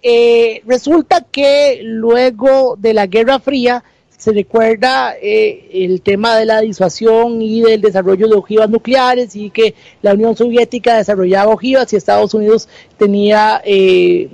Eh, 0.01 0.61
resulta 0.67 1.21
que 1.21 1.79
luego 1.83 2.75
de 2.77 2.93
la 2.93 3.07
Guerra 3.07 3.39
Fría, 3.39 3.83
se 4.23 4.31
recuerda 4.31 5.15
eh, 5.21 5.67
el 5.73 6.01
tema 6.01 6.37
de 6.37 6.45
la 6.45 6.61
disuasión 6.61 7.41
y 7.41 7.59
del 7.59 7.81
desarrollo 7.81 8.29
de 8.29 8.35
ojivas 8.35 8.69
nucleares 8.69 9.35
y 9.35 9.49
que 9.49 9.75
la 10.01 10.13
Unión 10.13 10.37
Soviética 10.37 10.95
desarrollaba 10.95 11.51
ojivas 11.51 11.91
y 11.91 11.97
Estados 11.97 12.33
Unidos 12.33 12.69
tenía 12.97 13.61
eh, 13.65 14.29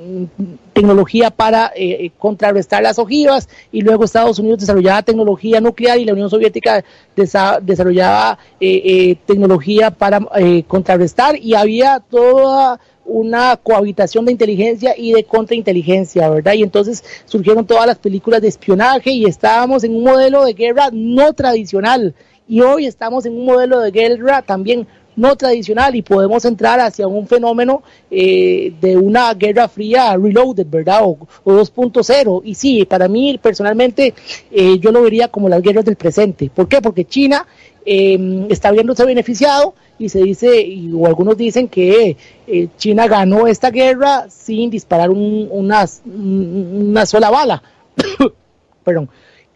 tecnología 0.74 1.32
para 1.32 1.72
eh, 1.76 2.12
contrarrestar 2.20 2.84
las 2.84 3.00
ojivas 3.00 3.50
y 3.72 3.82
luego 3.82 4.04
Estados 4.04 4.38
Unidos 4.38 4.60
desarrollaba 4.60 5.02
tecnología 5.02 5.60
nuclear 5.60 5.98
y 5.98 6.06
la 6.06 6.14
Unión 6.14 6.30
Soviética 6.30 6.84
desarrollaba 7.16 8.38
tecnología 8.60 9.90
para 9.90 10.20
contrarrestar 10.68 11.36
y 11.36 11.56
había 11.56 12.00
toda 12.00 12.80
una 13.10 13.58
cohabitación 13.58 14.26
de 14.26 14.32
inteligencia 14.32 14.94
y 14.98 15.14
de 15.14 15.24
contrainteligencia, 15.24 16.30
¿verdad? 16.30 16.54
Y 16.54 16.64
entonces 16.64 17.04
surgieron 17.26 17.66
todas 17.66 17.88
las 17.88 17.98
películas 17.98 18.42
de 18.42 18.48
espionaje 18.48 19.12
y 19.12 19.26
estábamos 19.26 19.84
en 19.84 19.96
un 19.96 20.04
modelo 20.04 20.46
de 20.46 20.54
guerra 20.54 20.90
no 20.92 21.34
tradicional. 21.34 22.14
Y 22.48 22.62
hoy 22.62 22.86
estamos 22.86 23.26
en 23.26 23.38
un 23.38 23.46
modelo 23.46 23.80
de 23.80 23.92
guerra 23.92 24.42
también 24.42 24.88
no 25.20 25.36
tradicional 25.36 25.96
y 25.96 26.02
podemos 26.02 26.46
entrar 26.46 26.80
hacia 26.80 27.06
un 27.06 27.28
fenómeno 27.28 27.84
eh, 28.10 28.74
de 28.80 28.96
una 28.96 29.34
guerra 29.34 29.68
fría 29.68 30.16
reloaded, 30.16 30.66
¿verdad? 30.68 31.02
O, 31.04 31.18
2.0. 31.46 32.42
Y 32.46 32.56
sí, 32.56 32.86
para 32.86 33.08
mí 33.08 33.38
personalmente 33.42 34.14
eh, 34.50 34.80
yo 34.80 34.92
lo 34.92 35.02
vería 35.02 35.28
como 35.28 35.50
las 35.50 35.62
guerras 35.62 35.86
del 35.86 35.98
presente. 35.98 36.50
¿Por 36.54 36.68
qué? 36.68 36.82
Porque 36.82 37.06
China 37.06 37.46
eh, 37.86 38.48
está 38.50 38.72
viéndose 38.72 39.06
beneficiado 39.06 39.74
y 40.00 40.10
se 40.10 40.24
dice, 40.24 40.66
o 40.96 41.06
algunos 41.06 41.38
dicen 41.38 41.68
que 41.68 42.16
eh, 42.48 42.68
China 42.78 43.08
ganó 43.08 43.46
esta 43.48 43.70
guerra 43.70 44.30
sin 44.30 44.70
disparar 44.70 45.10
una, 45.10 45.86
una 46.06 47.06
sola 47.06 47.30
bala. 47.30 47.62
Perdón. 48.84 49.10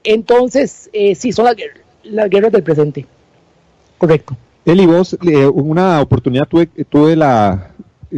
Entonces, 0.03 0.89
eh, 0.91 1.15
sí, 1.15 1.31
son 1.31 1.45
las, 1.45 1.55
guerras 2.29 2.51
del 2.51 2.61
presente. 2.61 3.07
Correcto. 3.97 4.35
Eli, 4.65 4.85
vos, 4.85 5.17
eh, 5.25 5.47
una 5.47 6.01
oportunidad, 6.01 6.47
tuve, 6.47 6.67
tuve 6.67 7.15
la 7.15 7.69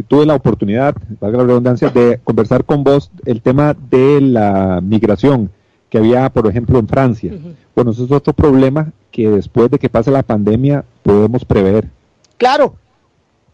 tuve 0.08 0.26
la 0.26 0.34
oportunidad, 0.34 0.94
valga 1.20 1.38
la 1.38 1.44
redundancia, 1.44 1.88
de 1.88 2.20
conversar 2.22 2.64
con 2.64 2.84
vos 2.84 3.10
el 3.24 3.40
tema 3.40 3.74
de 3.74 4.20
la 4.20 4.80
migración 4.82 5.50
que 5.88 5.98
había, 5.98 6.28
por 6.30 6.46
ejemplo, 6.46 6.78
en 6.78 6.88
Francia. 6.88 7.32
Bueno, 7.74 7.92
eso 7.92 8.04
es 8.04 8.10
otro 8.10 8.32
problema 8.32 8.92
que 9.10 9.30
después 9.30 9.70
de 9.70 9.78
que 9.78 9.88
pase 9.88 10.10
la 10.10 10.22
pandemia 10.22 10.84
podemos 11.02 11.44
prever. 11.44 11.88
Claro, 12.36 12.76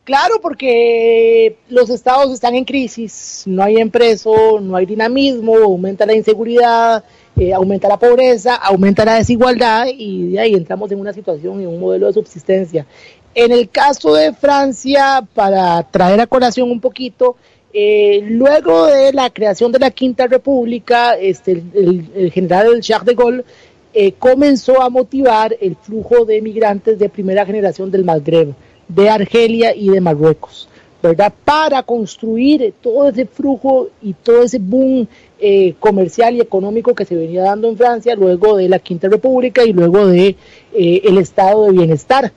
claro, 0.05 0.41
porque 0.41 1.57
los 1.69 1.91
estados 1.91 2.33
están 2.33 2.55
en 2.55 2.65
crisis, 2.65 3.45
no 3.47 3.63
hay 3.63 3.77
empresa, 3.77 4.31
no 4.61 4.77
hay 4.77 4.87
dinamismo, 4.87 5.57
aumenta 5.57 6.05
la 6.07 6.15
inseguridad, 6.15 7.05
eh, 7.37 7.53
aumenta 7.53 7.89
la 7.89 7.99
pobreza, 7.99 8.57
aumenta 8.57 9.05
la 9.05 9.15
desigualdad 9.15 9.87
y 9.87 10.33
de 10.33 10.41
ahí 10.41 10.55
entramos 10.55 10.91
en 10.93 11.01
una 11.01 11.13
situación, 11.13 11.61
en 11.61 11.69
un 11.69 11.81
modelo 11.81 12.07
de 12.07 12.13
subsistencia. 12.13 12.87
En 13.35 13.51
el 13.53 13.71
caso 13.71 14.15
de 14.15 14.35
Francia, 14.35 15.27
para 15.35 15.83
traer 15.85 16.21
a 16.21 16.27
colación 16.27 16.71
un 16.71 16.81
poquito, 16.81 17.37
eh, 17.73 18.21
luego 18.29 18.87
de 18.87 19.13
la 19.15 19.31
creación 19.31 19.73
de 19.73 19.79
la 19.79 19.91
Quinta 19.91 20.27
República, 20.27 21.15
este, 21.15 21.63
el, 21.75 22.31
general 22.31 22.81
Charles 22.81 23.07
de 23.07 23.15
Gaulle 23.15 23.45
eh, 23.95 24.13
comenzó 24.13 24.83
a 24.83 24.91
motivar 24.91 25.57
el 25.59 25.77
flujo 25.77 26.27
de 26.27 26.43
migrantes 26.43 26.99
de 26.99 27.09
primera 27.09 27.47
generación 27.47 27.91
del 27.91 28.05
Magreb, 28.05 28.53
de 28.89 29.11
Argelia 29.11 29.75
y 29.75 29.89
de 29.89 30.01
Marruecos. 30.01 30.69
¿verdad? 31.03 31.33
Para 31.45 31.83
construir 31.83 32.75
todo 32.81 33.09
ese 33.09 33.27
flujo 33.27 33.89
y 34.01 34.13
todo 34.13 34.45
ese 34.45 34.59
boom 34.61 35.09
eh, 35.41 35.75
comercial 35.81 36.37
y 36.37 36.41
económico 36.41 36.95
que 36.95 37.05
se 37.05 37.17
venía 37.17 37.43
dando 37.43 37.69
en 37.69 37.77
Francia 37.77 38.15
luego 38.15 38.57
de 38.57 38.69
la 38.69 38.79
Quinta 38.79 39.09
República 39.09 39.65
y 39.65 39.73
luego 39.73 40.07
de 40.07 40.37
el 40.73 41.19
estado 41.19 41.65
de 41.65 41.73
bienestar. 41.73 42.33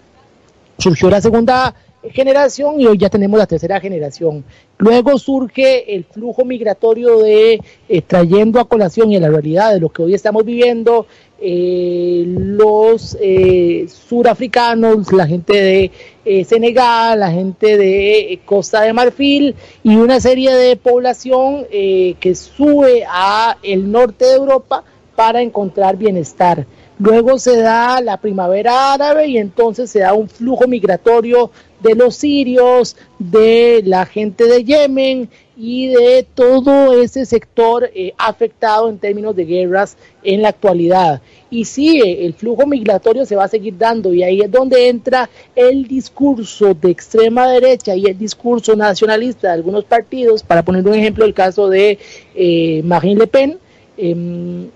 Surgió 0.79 1.11
la 1.11 1.21
segunda 1.21 1.75
generación 2.11 2.79
y 2.79 2.87
hoy 2.87 2.97
ya 2.97 3.09
tenemos 3.09 3.37
la 3.37 3.47
tercera 3.47 3.79
generación. 3.79 4.43
Luego 4.77 5.17
surge 5.17 5.95
el 5.95 6.03
flujo 6.03 6.45
migratorio 6.45 7.19
de 7.19 7.61
eh, 7.87 8.01
trayendo 8.01 8.59
a 8.59 8.67
colación 8.67 9.11
y 9.11 9.17
a 9.17 9.19
la 9.19 9.29
realidad 9.29 9.73
de 9.73 9.79
lo 9.79 9.89
que 9.89 10.03
hoy 10.03 10.13
estamos 10.13 10.43
viviendo 10.45 11.07
eh, 11.39 12.23
los 12.25 13.17
eh, 13.19 13.87
surafricanos, 13.87 15.11
la 15.11 15.27
gente 15.27 15.91
de 16.25 16.43
Senegal, 16.45 17.19
la 17.19 17.31
gente 17.31 17.77
de 17.77 18.39
Costa 18.45 18.81
de 18.81 18.93
Marfil 18.93 19.55
y 19.83 19.95
una 19.95 20.19
serie 20.19 20.55
de 20.55 20.75
población 20.75 21.67
que 21.69 22.35
sube 22.35 23.05
a 23.07 23.57
el 23.61 23.91
norte 23.91 24.25
de 24.25 24.33
Europa 24.33 24.83
para 25.15 25.41
encontrar 25.41 25.97
bienestar. 25.97 26.65
Luego 26.97 27.37
se 27.37 27.57
da 27.57 27.99
la 27.99 28.17
primavera 28.17 28.93
árabe 28.93 29.27
y 29.27 29.37
entonces 29.37 29.89
se 29.91 29.99
da 29.99 30.13
un 30.13 30.29
flujo 30.29 30.67
migratorio 30.67 31.51
de 31.81 31.93
los 31.93 32.15
sirios, 32.15 32.95
de 33.19 33.81
la 33.85 34.05
gente 34.05 34.45
de 34.45 34.63
Yemen 34.63 35.29
y 35.57 35.87
de 35.87 36.25
todo 36.35 37.01
ese 37.01 37.25
sector 37.25 37.89
eh, 37.93 38.13
afectado 38.17 38.89
en 38.89 38.97
términos 38.97 39.35
de 39.35 39.45
guerras 39.45 39.97
en 40.23 40.41
la 40.41 40.49
actualidad. 40.49 41.21
Y 41.49 41.65
sí, 41.65 42.01
el 42.03 42.33
flujo 42.33 42.67
migratorio 42.67 43.25
se 43.25 43.35
va 43.35 43.45
a 43.45 43.47
seguir 43.47 43.77
dando 43.77 44.13
y 44.13 44.23
ahí 44.23 44.41
es 44.41 44.51
donde 44.51 44.89
entra 44.89 45.29
el 45.55 45.87
discurso 45.87 46.73
de 46.73 46.91
extrema 46.91 47.47
derecha 47.47 47.95
y 47.95 48.05
el 48.05 48.17
discurso 48.17 48.75
nacionalista 48.75 49.47
de 49.47 49.53
algunos 49.53 49.85
partidos, 49.85 50.43
para 50.43 50.63
poner 50.63 50.85
un 50.85 50.95
ejemplo 50.95 51.23
el 51.23 51.33
caso 51.33 51.69
de 51.69 51.99
eh, 52.35 52.81
Marine 52.83 53.21
Le 53.21 53.27
Pen. 53.27 53.57
Em, 53.97 54.67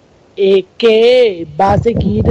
eh, 0.42 0.64
que 0.78 1.46
va 1.60 1.74
a 1.74 1.78
seguir 1.80 2.24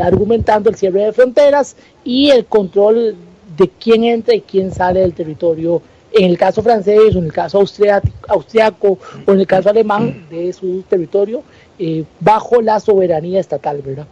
argumentando 0.00 0.70
el 0.70 0.76
cierre 0.76 1.06
de 1.06 1.12
fronteras 1.12 1.74
y 2.04 2.30
el 2.30 2.44
control 2.46 3.16
de 3.56 3.68
quién 3.80 4.04
entra 4.04 4.36
y 4.36 4.40
quién 4.42 4.72
sale 4.72 5.00
del 5.00 5.14
territorio, 5.14 5.82
en 6.16 6.30
el 6.30 6.38
caso 6.38 6.62
francés 6.62 7.14
o 7.14 7.18
en 7.18 7.24
el 7.26 7.32
caso 7.32 7.58
austriaco 7.58 8.98
o 9.26 9.32
en 9.32 9.40
el 9.40 9.46
caso 9.46 9.68
alemán 9.68 10.26
de 10.30 10.52
su 10.52 10.82
territorio, 10.88 11.42
eh, 11.78 12.04
bajo 12.20 12.62
la 12.62 12.80
soberanía 12.80 13.40
estatal, 13.40 13.82
¿verdad? 13.84 14.06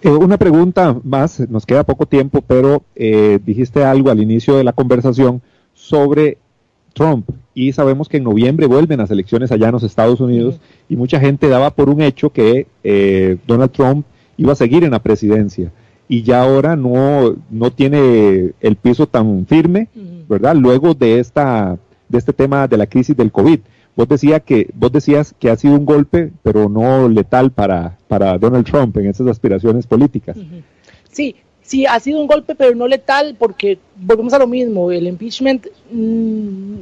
Eh, 0.00 0.10
una 0.10 0.38
pregunta 0.38 0.96
más, 1.02 1.40
nos 1.50 1.66
queda 1.66 1.84
poco 1.84 2.06
tiempo, 2.06 2.40
pero 2.40 2.82
eh, 2.94 3.38
dijiste 3.44 3.84
algo 3.84 4.10
al 4.10 4.22
inicio 4.22 4.56
de 4.56 4.64
la 4.64 4.72
conversación 4.72 5.42
sobre 5.74 6.38
Trump 6.94 7.28
y 7.54 7.72
sabemos 7.72 8.08
que 8.08 8.16
en 8.16 8.24
noviembre 8.24 8.66
vuelven 8.66 8.98
las 8.98 9.10
elecciones 9.10 9.52
allá 9.52 9.66
en 9.66 9.72
los 9.72 9.82
Estados 9.82 10.20
Unidos 10.20 10.60
y 10.88 10.96
mucha 10.96 11.20
gente 11.20 11.48
daba 11.48 11.70
por 11.70 11.90
un 11.90 12.00
hecho 12.00 12.30
que 12.30 12.66
Donald 13.46 13.72
Trump 13.72 14.06
iba 14.36 14.52
a 14.52 14.56
seguir 14.56 14.84
en 14.84 14.92
la 14.92 15.02
presidencia 15.02 15.72
y 16.08 16.22
ya 16.22 16.42
ahora 16.42 16.74
no, 16.74 17.36
no 17.50 17.70
tiene 17.70 18.52
el 18.60 18.76
piso 18.76 19.06
tan 19.06 19.46
firme, 19.46 19.88
¿verdad? 20.28 20.56
Luego 20.56 20.94
de 20.94 21.20
esta 21.20 21.78
de 22.08 22.18
este 22.18 22.32
tema 22.32 22.66
de 22.66 22.78
la 22.78 22.86
crisis 22.86 23.16
del 23.16 23.30
COVID. 23.30 23.60
Vos 23.94 24.08
decía 24.08 24.40
que 24.40 24.70
vos 24.74 24.90
decías 24.90 25.34
que 25.38 25.50
ha 25.50 25.56
sido 25.56 25.74
un 25.74 25.84
golpe, 25.84 26.32
pero 26.42 26.68
no 26.68 27.08
letal 27.08 27.50
para 27.50 27.98
para 28.08 28.38
Donald 28.38 28.64
Trump 28.64 28.96
en 28.96 29.08
esas 29.08 29.26
aspiraciones 29.26 29.86
políticas. 29.86 30.36
Sí, 31.10 31.36
sí 31.62 31.84
ha 31.84 32.00
sido 32.00 32.20
un 32.20 32.26
golpe, 32.26 32.54
pero 32.54 32.74
no 32.74 32.88
letal 32.88 33.36
porque 33.38 33.78
volvemos 33.96 34.32
a 34.32 34.38
lo 34.38 34.46
mismo, 34.46 34.90
el 34.90 35.06
impeachment 35.06 35.66
mm, 35.92 36.74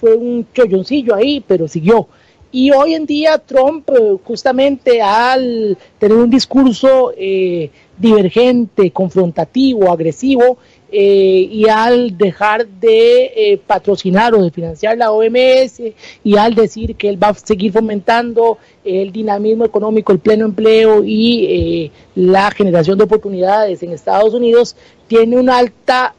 fue 0.00 0.16
un 0.16 0.46
cholloncillo 0.52 1.14
ahí, 1.14 1.44
pero 1.46 1.68
siguió. 1.68 2.08
Y 2.56 2.70
hoy 2.70 2.94
en 2.94 3.04
día 3.04 3.36
Trump, 3.38 3.90
eh, 3.90 4.16
justamente 4.22 5.02
al 5.02 5.76
tener 5.98 6.16
un 6.16 6.30
discurso 6.30 7.12
eh, 7.16 7.68
divergente, 7.98 8.92
confrontativo, 8.92 9.90
agresivo, 9.90 10.58
eh, 10.92 11.48
y 11.50 11.68
al 11.68 12.16
dejar 12.16 12.64
de 12.68 13.60
patrocinar 13.66 14.36
o 14.36 14.44
de 14.44 14.52
financiar 14.52 14.96
la 14.96 15.10
OMS 15.10 15.82
y 16.22 16.36
al 16.36 16.54
decir 16.54 16.94
que 16.94 17.08
él 17.08 17.20
va 17.20 17.30
a 17.30 17.34
seguir 17.34 17.72
fomentando 17.72 18.58
el 18.84 19.10
dinamismo 19.10 19.64
económico, 19.64 20.12
el 20.12 20.20
pleno 20.20 20.44
empleo 20.44 21.02
y 21.04 21.90
la 22.14 22.52
generación 22.52 22.98
de 22.98 23.04
oportunidades 23.04 23.82
en 23.82 23.90
Estados 23.90 24.32
Unidos, 24.32 24.76
tiene 25.08 25.36
una 25.36 25.58
alta, 25.58 26.14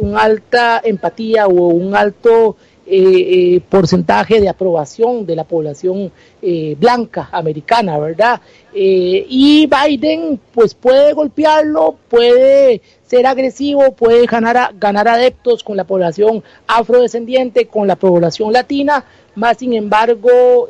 una 0.00 0.20
alta 0.20 0.80
empatía 0.82 1.46
o 1.46 1.68
un 1.68 1.94
alto 1.94 2.56
eh, 2.88 3.56
eh, 3.56 3.60
porcentaje 3.68 4.40
de 4.40 4.48
aprobación 4.48 5.26
de 5.26 5.34
la 5.34 5.42
población 5.42 6.12
eh, 6.40 6.76
blanca 6.78 7.28
americana, 7.32 7.98
¿verdad? 7.98 8.40
y 8.78 9.66
Biden 9.66 10.38
pues 10.52 10.74
puede 10.74 11.14
golpearlo, 11.14 11.96
puede 12.08 12.82
ser 13.06 13.26
agresivo, 13.26 13.92
puede 13.92 14.26
ganar, 14.26 14.74
ganar 14.78 15.08
adeptos 15.08 15.64
con 15.64 15.78
la 15.78 15.84
población 15.84 16.44
afrodescendiente, 16.66 17.66
con 17.66 17.88
la 17.88 17.96
población 17.96 18.52
latina, 18.52 19.04
más 19.34 19.56
sin 19.56 19.72
embargo 19.72 20.68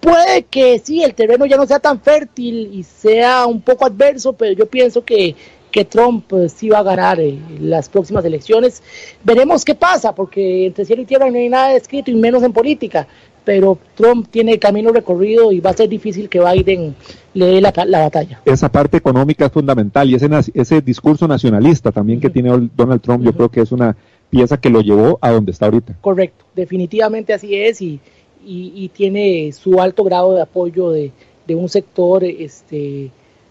puede 0.00 0.42
que 0.44 0.78
sí, 0.78 1.02
el 1.02 1.14
terreno 1.14 1.46
ya 1.46 1.56
no 1.56 1.66
sea 1.66 1.78
tan 1.78 2.00
fértil 2.00 2.70
y 2.72 2.82
sea 2.82 3.46
un 3.46 3.62
poco 3.62 3.86
adverso, 3.86 4.34
pero 4.34 4.52
yo 4.52 4.66
pienso 4.66 5.04
que 5.04 5.34
que 5.70 5.84
Trump 5.84 6.32
eh, 6.32 6.48
sí 6.48 6.68
va 6.68 6.78
a 6.78 6.82
ganar 6.82 7.20
eh, 7.20 7.38
las 7.60 7.88
próximas 7.88 8.24
elecciones. 8.24 8.82
Veremos 9.24 9.64
qué 9.64 9.74
pasa, 9.74 10.14
porque 10.14 10.66
entre 10.66 10.84
cielo 10.84 11.02
y 11.02 11.06
tierra 11.06 11.30
no 11.30 11.36
hay 11.36 11.48
nada 11.48 11.74
escrito 11.74 12.10
y 12.10 12.14
menos 12.14 12.42
en 12.42 12.52
política, 12.52 13.06
pero 13.44 13.78
Trump 13.94 14.28
tiene 14.30 14.58
camino 14.58 14.92
recorrido 14.92 15.52
y 15.52 15.60
va 15.60 15.70
a 15.70 15.74
ser 15.74 15.88
difícil 15.88 16.28
que 16.28 16.40
Biden 16.40 16.94
le 17.34 17.46
dé 17.46 17.60
la, 17.60 17.72
batalla. 17.72 18.40
Esa 18.44 18.70
parte 18.70 18.96
económica 18.96 19.46
es 19.46 19.52
fundamental 19.52 20.10
y 20.10 20.14
ese, 20.14 20.28
ese 20.54 20.80
discurso 20.80 21.26
nacionalista 21.26 21.92
también 21.92 22.20
que 22.20 22.30
tiene 22.30 22.70
Donald 22.76 23.00
Trump, 23.00 23.24
yo 23.24 23.32
creo 23.32 23.48
que 23.48 23.60
es 23.60 23.72
una 23.72 23.96
pieza 24.28 24.60
que 24.60 24.70
lo 24.70 24.80
llevó 24.80 25.18
a 25.20 25.30
donde 25.30 25.52
está 25.52 25.66
ahorita. 25.66 25.96
Correcto, 26.00 26.44
definitivamente 26.54 27.32
así 27.32 27.56
es 27.56 27.80
y, 27.80 28.00
y, 28.44 28.88
tiene 28.88 29.52
su 29.52 29.80
alto 29.80 30.04
grado 30.04 30.34
de 30.34 30.42
apoyo 30.42 30.90
de, 30.90 31.12
de 31.46 31.54
un 31.54 31.68
sector 31.68 32.24
este, 32.24 33.10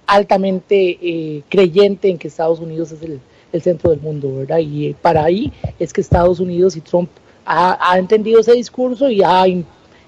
altamente 0.10 0.98
eh, 1.02 1.44
creyente 1.50 2.10
en 2.10 2.18
que 2.18 2.28
Estados 2.28 2.60
Unidos 2.60 2.92
es 2.92 3.02
el, 3.04 3.20
centro 3.62 3.90
del 3.92 4.00
mundo, 4.00 4.38
¿verdad? 4.38 4.60
Y 4.60 4.88
eh, 4.88 4.96
para 5.00 5.24
ahí 5.24 5.52
es 5.80 5.94
que 5.94 6.02
Estados 6.02 6.40
Unidos 6.40 6.76
y 6.76 6.82
Trump 6.82 7.10
ha, 7.46 7.98
entendido 7.98 8.42
ese 8.42 8.54
discurso 8.54 9.10
y 9.10 9.24
ha 9.24 9.46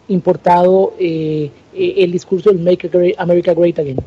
importado 0.07 0.93
eh, 0.99 1.49
el 1.73 2.11
discurso 2.11 2.51
del 2.51 2.59
Make 2.59 3.15
America 3.17 3.53
Great 3.53 3.79
Again. 3.79 3.97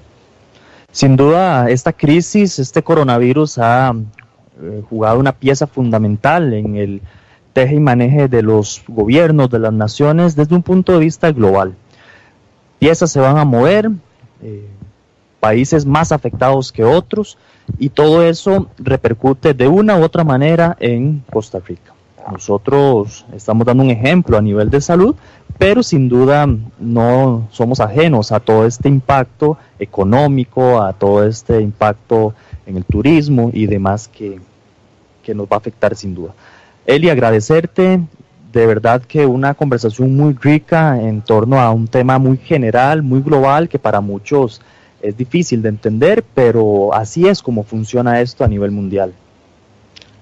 Sin 0.92 1.16
duda, 1.16 1.68
esta 1.68 1.92
crisis, 1.92 2.60
este 2.60 2.82
coronavirus 2.82 3.58
ha 3.58 3.92
jugado 4.88 5.18
una 5.18 5.32
pieza 5.32 5.66
fundamental 5.66 6.52
en 6.52 6.76
el 6.76 7.00
teje 7.52 7.74
y 7.74 7.80
maneje 7.80 8.28
de 8.28 8.42
los 8.42 8.84
gobiernos, 8.86 9.50
de 9.50 9.58
las 9.58 9.72
naciones, 9.72 10.36
desde 10.36 10.54
un 10.54 10.62
punto 10.62 10.92
de 10.92 10.98
vista 11.00 11.32
global. 11.32 11.74
Piezas 12.78 13.10
se 13.10 13.18
van 13.18 13.38
a 13.38 13.44
mover, 13.44 13.90
países 15.44 15.84
más 15.84 16.10
afectados 16.10 16.72
que 16.72 16.84
otros 16.84 17.36
y 17.78 17.90
todo 17.90 18.26
eso 18.26 18.68
repercute 18.78 19.52
de 19.52 19.68
una 19.68 19.98
u 19.98 20.02
otra 20.02 20.24
manera 20.24 20.74
en 20.80 21.22
Costa 21.30 21.58
Rica. 21.58 21.92
Nosotros 22.32 23.26
estamos 23.30 23.66
dando 23.66 23.82
un 23.82 23.90
ejemplo 23.90 24.38
a 24.38 24.40
nivel 24.40 24.70
de 24.70 24.80
salud, 24.80 25.14
pero 25.58 25.82
sin 25.82 26.08
duda 26.08 26.48
no 26.78 27.46
somos 27.50 27.78
ajenos 27.80 28.32
a 28.32 28.40
todo 28.40 28.64
este 28.64 28.88
impacto 28.88 29.58
económico, 29.78 30.80
a 30.80 30.94
todo 30.94 31.22
este 31.26 31.60
impacto 31.60 32.32
en 32.64 32.78
el 32.78 32.86
turismo 32.86 33.50
y 33.52 33.66
demás 33.66 34.08
que, 34.08 34.40
que 35.22 35.34
nos 35.34 35.44
va 35.46 35.56
a 35.56 35.58
afectar 35.58 35.94
sin 35.94 36.14
duda. 36.14 36.32
Eli, 36.86 37.10
agradecerte, 37.10 38.00
de 38.50 38.66
verdad 38.66 39.02
que 39.02 39.26
una 39.26 39.52
conversación 39.52 40.16
muy 40.16 40.32
rica 40.40 40.98
en 40.98 41.20
torno 41.20 41.60
a 41.60 41.70
un 41.70 41.86
tema 41.86 42.18
muy 42.18 42.38
general, 42.38 43.02
muy 43.02 43.20
global, 43.20 43.68
que 43.68 43.78
para 43.78 44.00
muchos 44.00 44.62
es 45.04 45.16
difícil 45.16 45.62
de 45.62 45.68
entender, 45.68 46.24
pero 46.34 46.94
así 46.94 47.28
es 47.28 47.42
como 47.42 47.62
funciona 47.62 48.20
esto 48.20 48.44
a 48.44 48.48
nivel 48.48 48.70
mundial. 48.70 49.12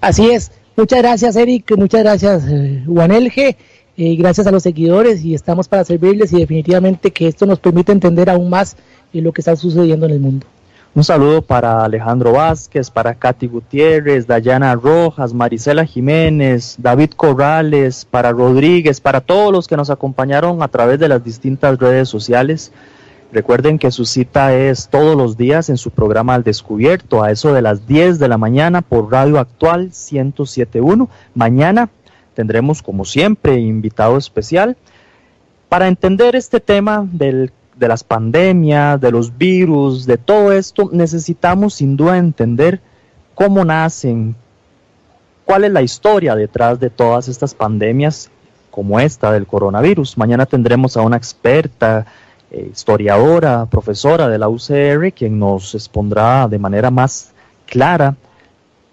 Así 0.01 0.29
es. 0.31 0.51
Muchas 0.75 0.99
gracias, 0.99 1.35
Eric. 1.35 1.75
Muchas 1.77 2.03
gracias, 2.03 2.43
eh, 2.47 2.83
Juan 2.85 3.11
Elge. 3.11 3.55
eh, 3.95 4.15
gracias 4.15 4.47
a 4.47 4.51
los 4.51 4.63
seguidores 4.63 5.23
y 5.23 5.35
estamos 5.35 5.67
para 5.67 5.83
servirles 5.83 6.33
y 6.33 6.39
definitivamente 6.39 7.11
que 7.11 7.27
esto 7.27 7.45
nos 7.45 7.59
permite 7.59 7.91
entender 7.91 8.29
aún 8.29 8.49
más 8.49 8.75
lo 9.13 9.31
que 9.31 9.41
está 9.41 9.55
sucediendo 9.55 10.07
en 10.07 10.13
el 10.13 10.19
mundo. 10.19 10.47
Un 10.95 11.03
saludo 11.03 11.41
para 11.41 11.83
Alejandro 11.83 12.33
Vázquez, 12.33 12.91
para 12.91 13.15
Katy 13.15 13.47
Gutiérrez, 13.47 14.27
Dayana 14.27 14.75
Rojas, 14.75 15.33
Marisela 15.33 15.85
Jiménez, 15.85 16.75
David 16.77 17.11
Corrales, 17.15 18.05
para 18.05 18.31
Rodríguez, 18.31 19.01
para 19.01 19.19
todos 19.19 19.51
los 19.51 19.67
que 19.67 19.75
nos 19.75 19.89
acompañaron 19.89 20.61
a 20.61 20.67
través 20.67 20.99
de 20.99 21.07
las 21.07 21.23
distintas 21.23 21.79
redes 21.79 22.09
sociales. 22.09 22.71
Recuerden 23.33 23.79
que 23.79 23.89
su 23.89 24.05
cita 24.05 24.53
es 24.53 24.89
todos 24.89 25.17
los 25.17 25.37
días 25.37 25.69
en 25.69 25.77
su 25.77 25.89
programa 25.89 26.35
Al 26.35 26.43
Descubierto, 26.43 27.23
a 27.23 27.31
eso 27.31 27.51
de 27.51 27.63
las 27.63 27.87
10 27.87 28.19
de 28.19 28.27
la 28.27 28.37
mañana 28.37 28.83
por 28.83 29.11
Radio 29.11 29.39
Actual 29.39 29.85
1071. 29.85 31.09
Mañana 31.33 31.89
tendremos, 32.35 32.83
como 32.83 33.05
siempre, 33.05 33.59
invitado 33.59 34.17
especial 34.17 34.77
para 35.67 35.87
entender 35.87 36.35
este 36.35 36.59
tema 36.59 37.07
del 37.11 37.51
de 37.75 37.87
las 37.87 38.03
pandemias, 38.03 39.01
de 39.01 39.09
los 39.09 39.35
virus, 39.35 40.05
de 40.05 40.19
todo 40.19 40.51
esto, 40.51 40.89
necesitamos 40.91 41.73
sin 41.73 41.97
duda 41.97 42.19
entender 42.19 42.81
cómo 43.33 43.65
nacen, 43.65 44.35
cuál 45.43 45.63
es 45.63 45.71
la 45.71 45.81
historia 45.81 46.35
detrás 46.35 46.79
de 46.79 46.91
todas 46.91 47.27
estas 47.27 47.55
pandemias 47.55 48.29
como 48.69 48.99
esta 48.99 49.31
del 49.31 49.47
coronavirus. 49.47 50.19
Mañana 50.19 50.45
tendremos 50.45 50.97
a 50.97 51.01
una 51.01 51.17
experta, 51.17 52.05
eh, 52.53 52.69
historiadora, 52.71 53.65
profesora 53.65 54.27
de 54.29 54.37
la 54.37 54.47
UCR, 54.47 55.11
quien 55.13 55.39
nos 55.39 55.75
expondrá 55.75 56.47
de 56.47 56.59
manera 56.59 56.91
más 56.91 57.33
clara 57.65 58.15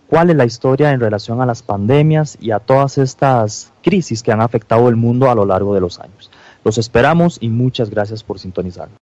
cuál 0.08 0.30
es 0.30 0.36
la 0.36 0.44
historia 0.44 0.92
en 0.92 1.00
relación 1.00 1.40
a 1.40 1.46
las 1.46 1.62
pandemias 1.62 2.36
y 2.40 2.50
a 2.50 2.58
todas 2.58 2.98
estas 2.98 3.72
crisis 3.82 4.22
que 4.22 4.32
han 4.32 4.40
afectado 4.40 4.88
el 4.88 4.96
mundo 4.96 5.30
a 5.30 5.34
lo 5.34 5.46
largo 5.46 5.74
de 5.74 5.80
los 5.80 6.00
años. 6.00 6.30
Los 6.64 6.78
esperamos 6.78 7.38
y 7.40 7.48
muchas 7.48 7.90
gracias 7.90 8.22
por 8.22 8.38
sintonizarnos. 8.38 8.99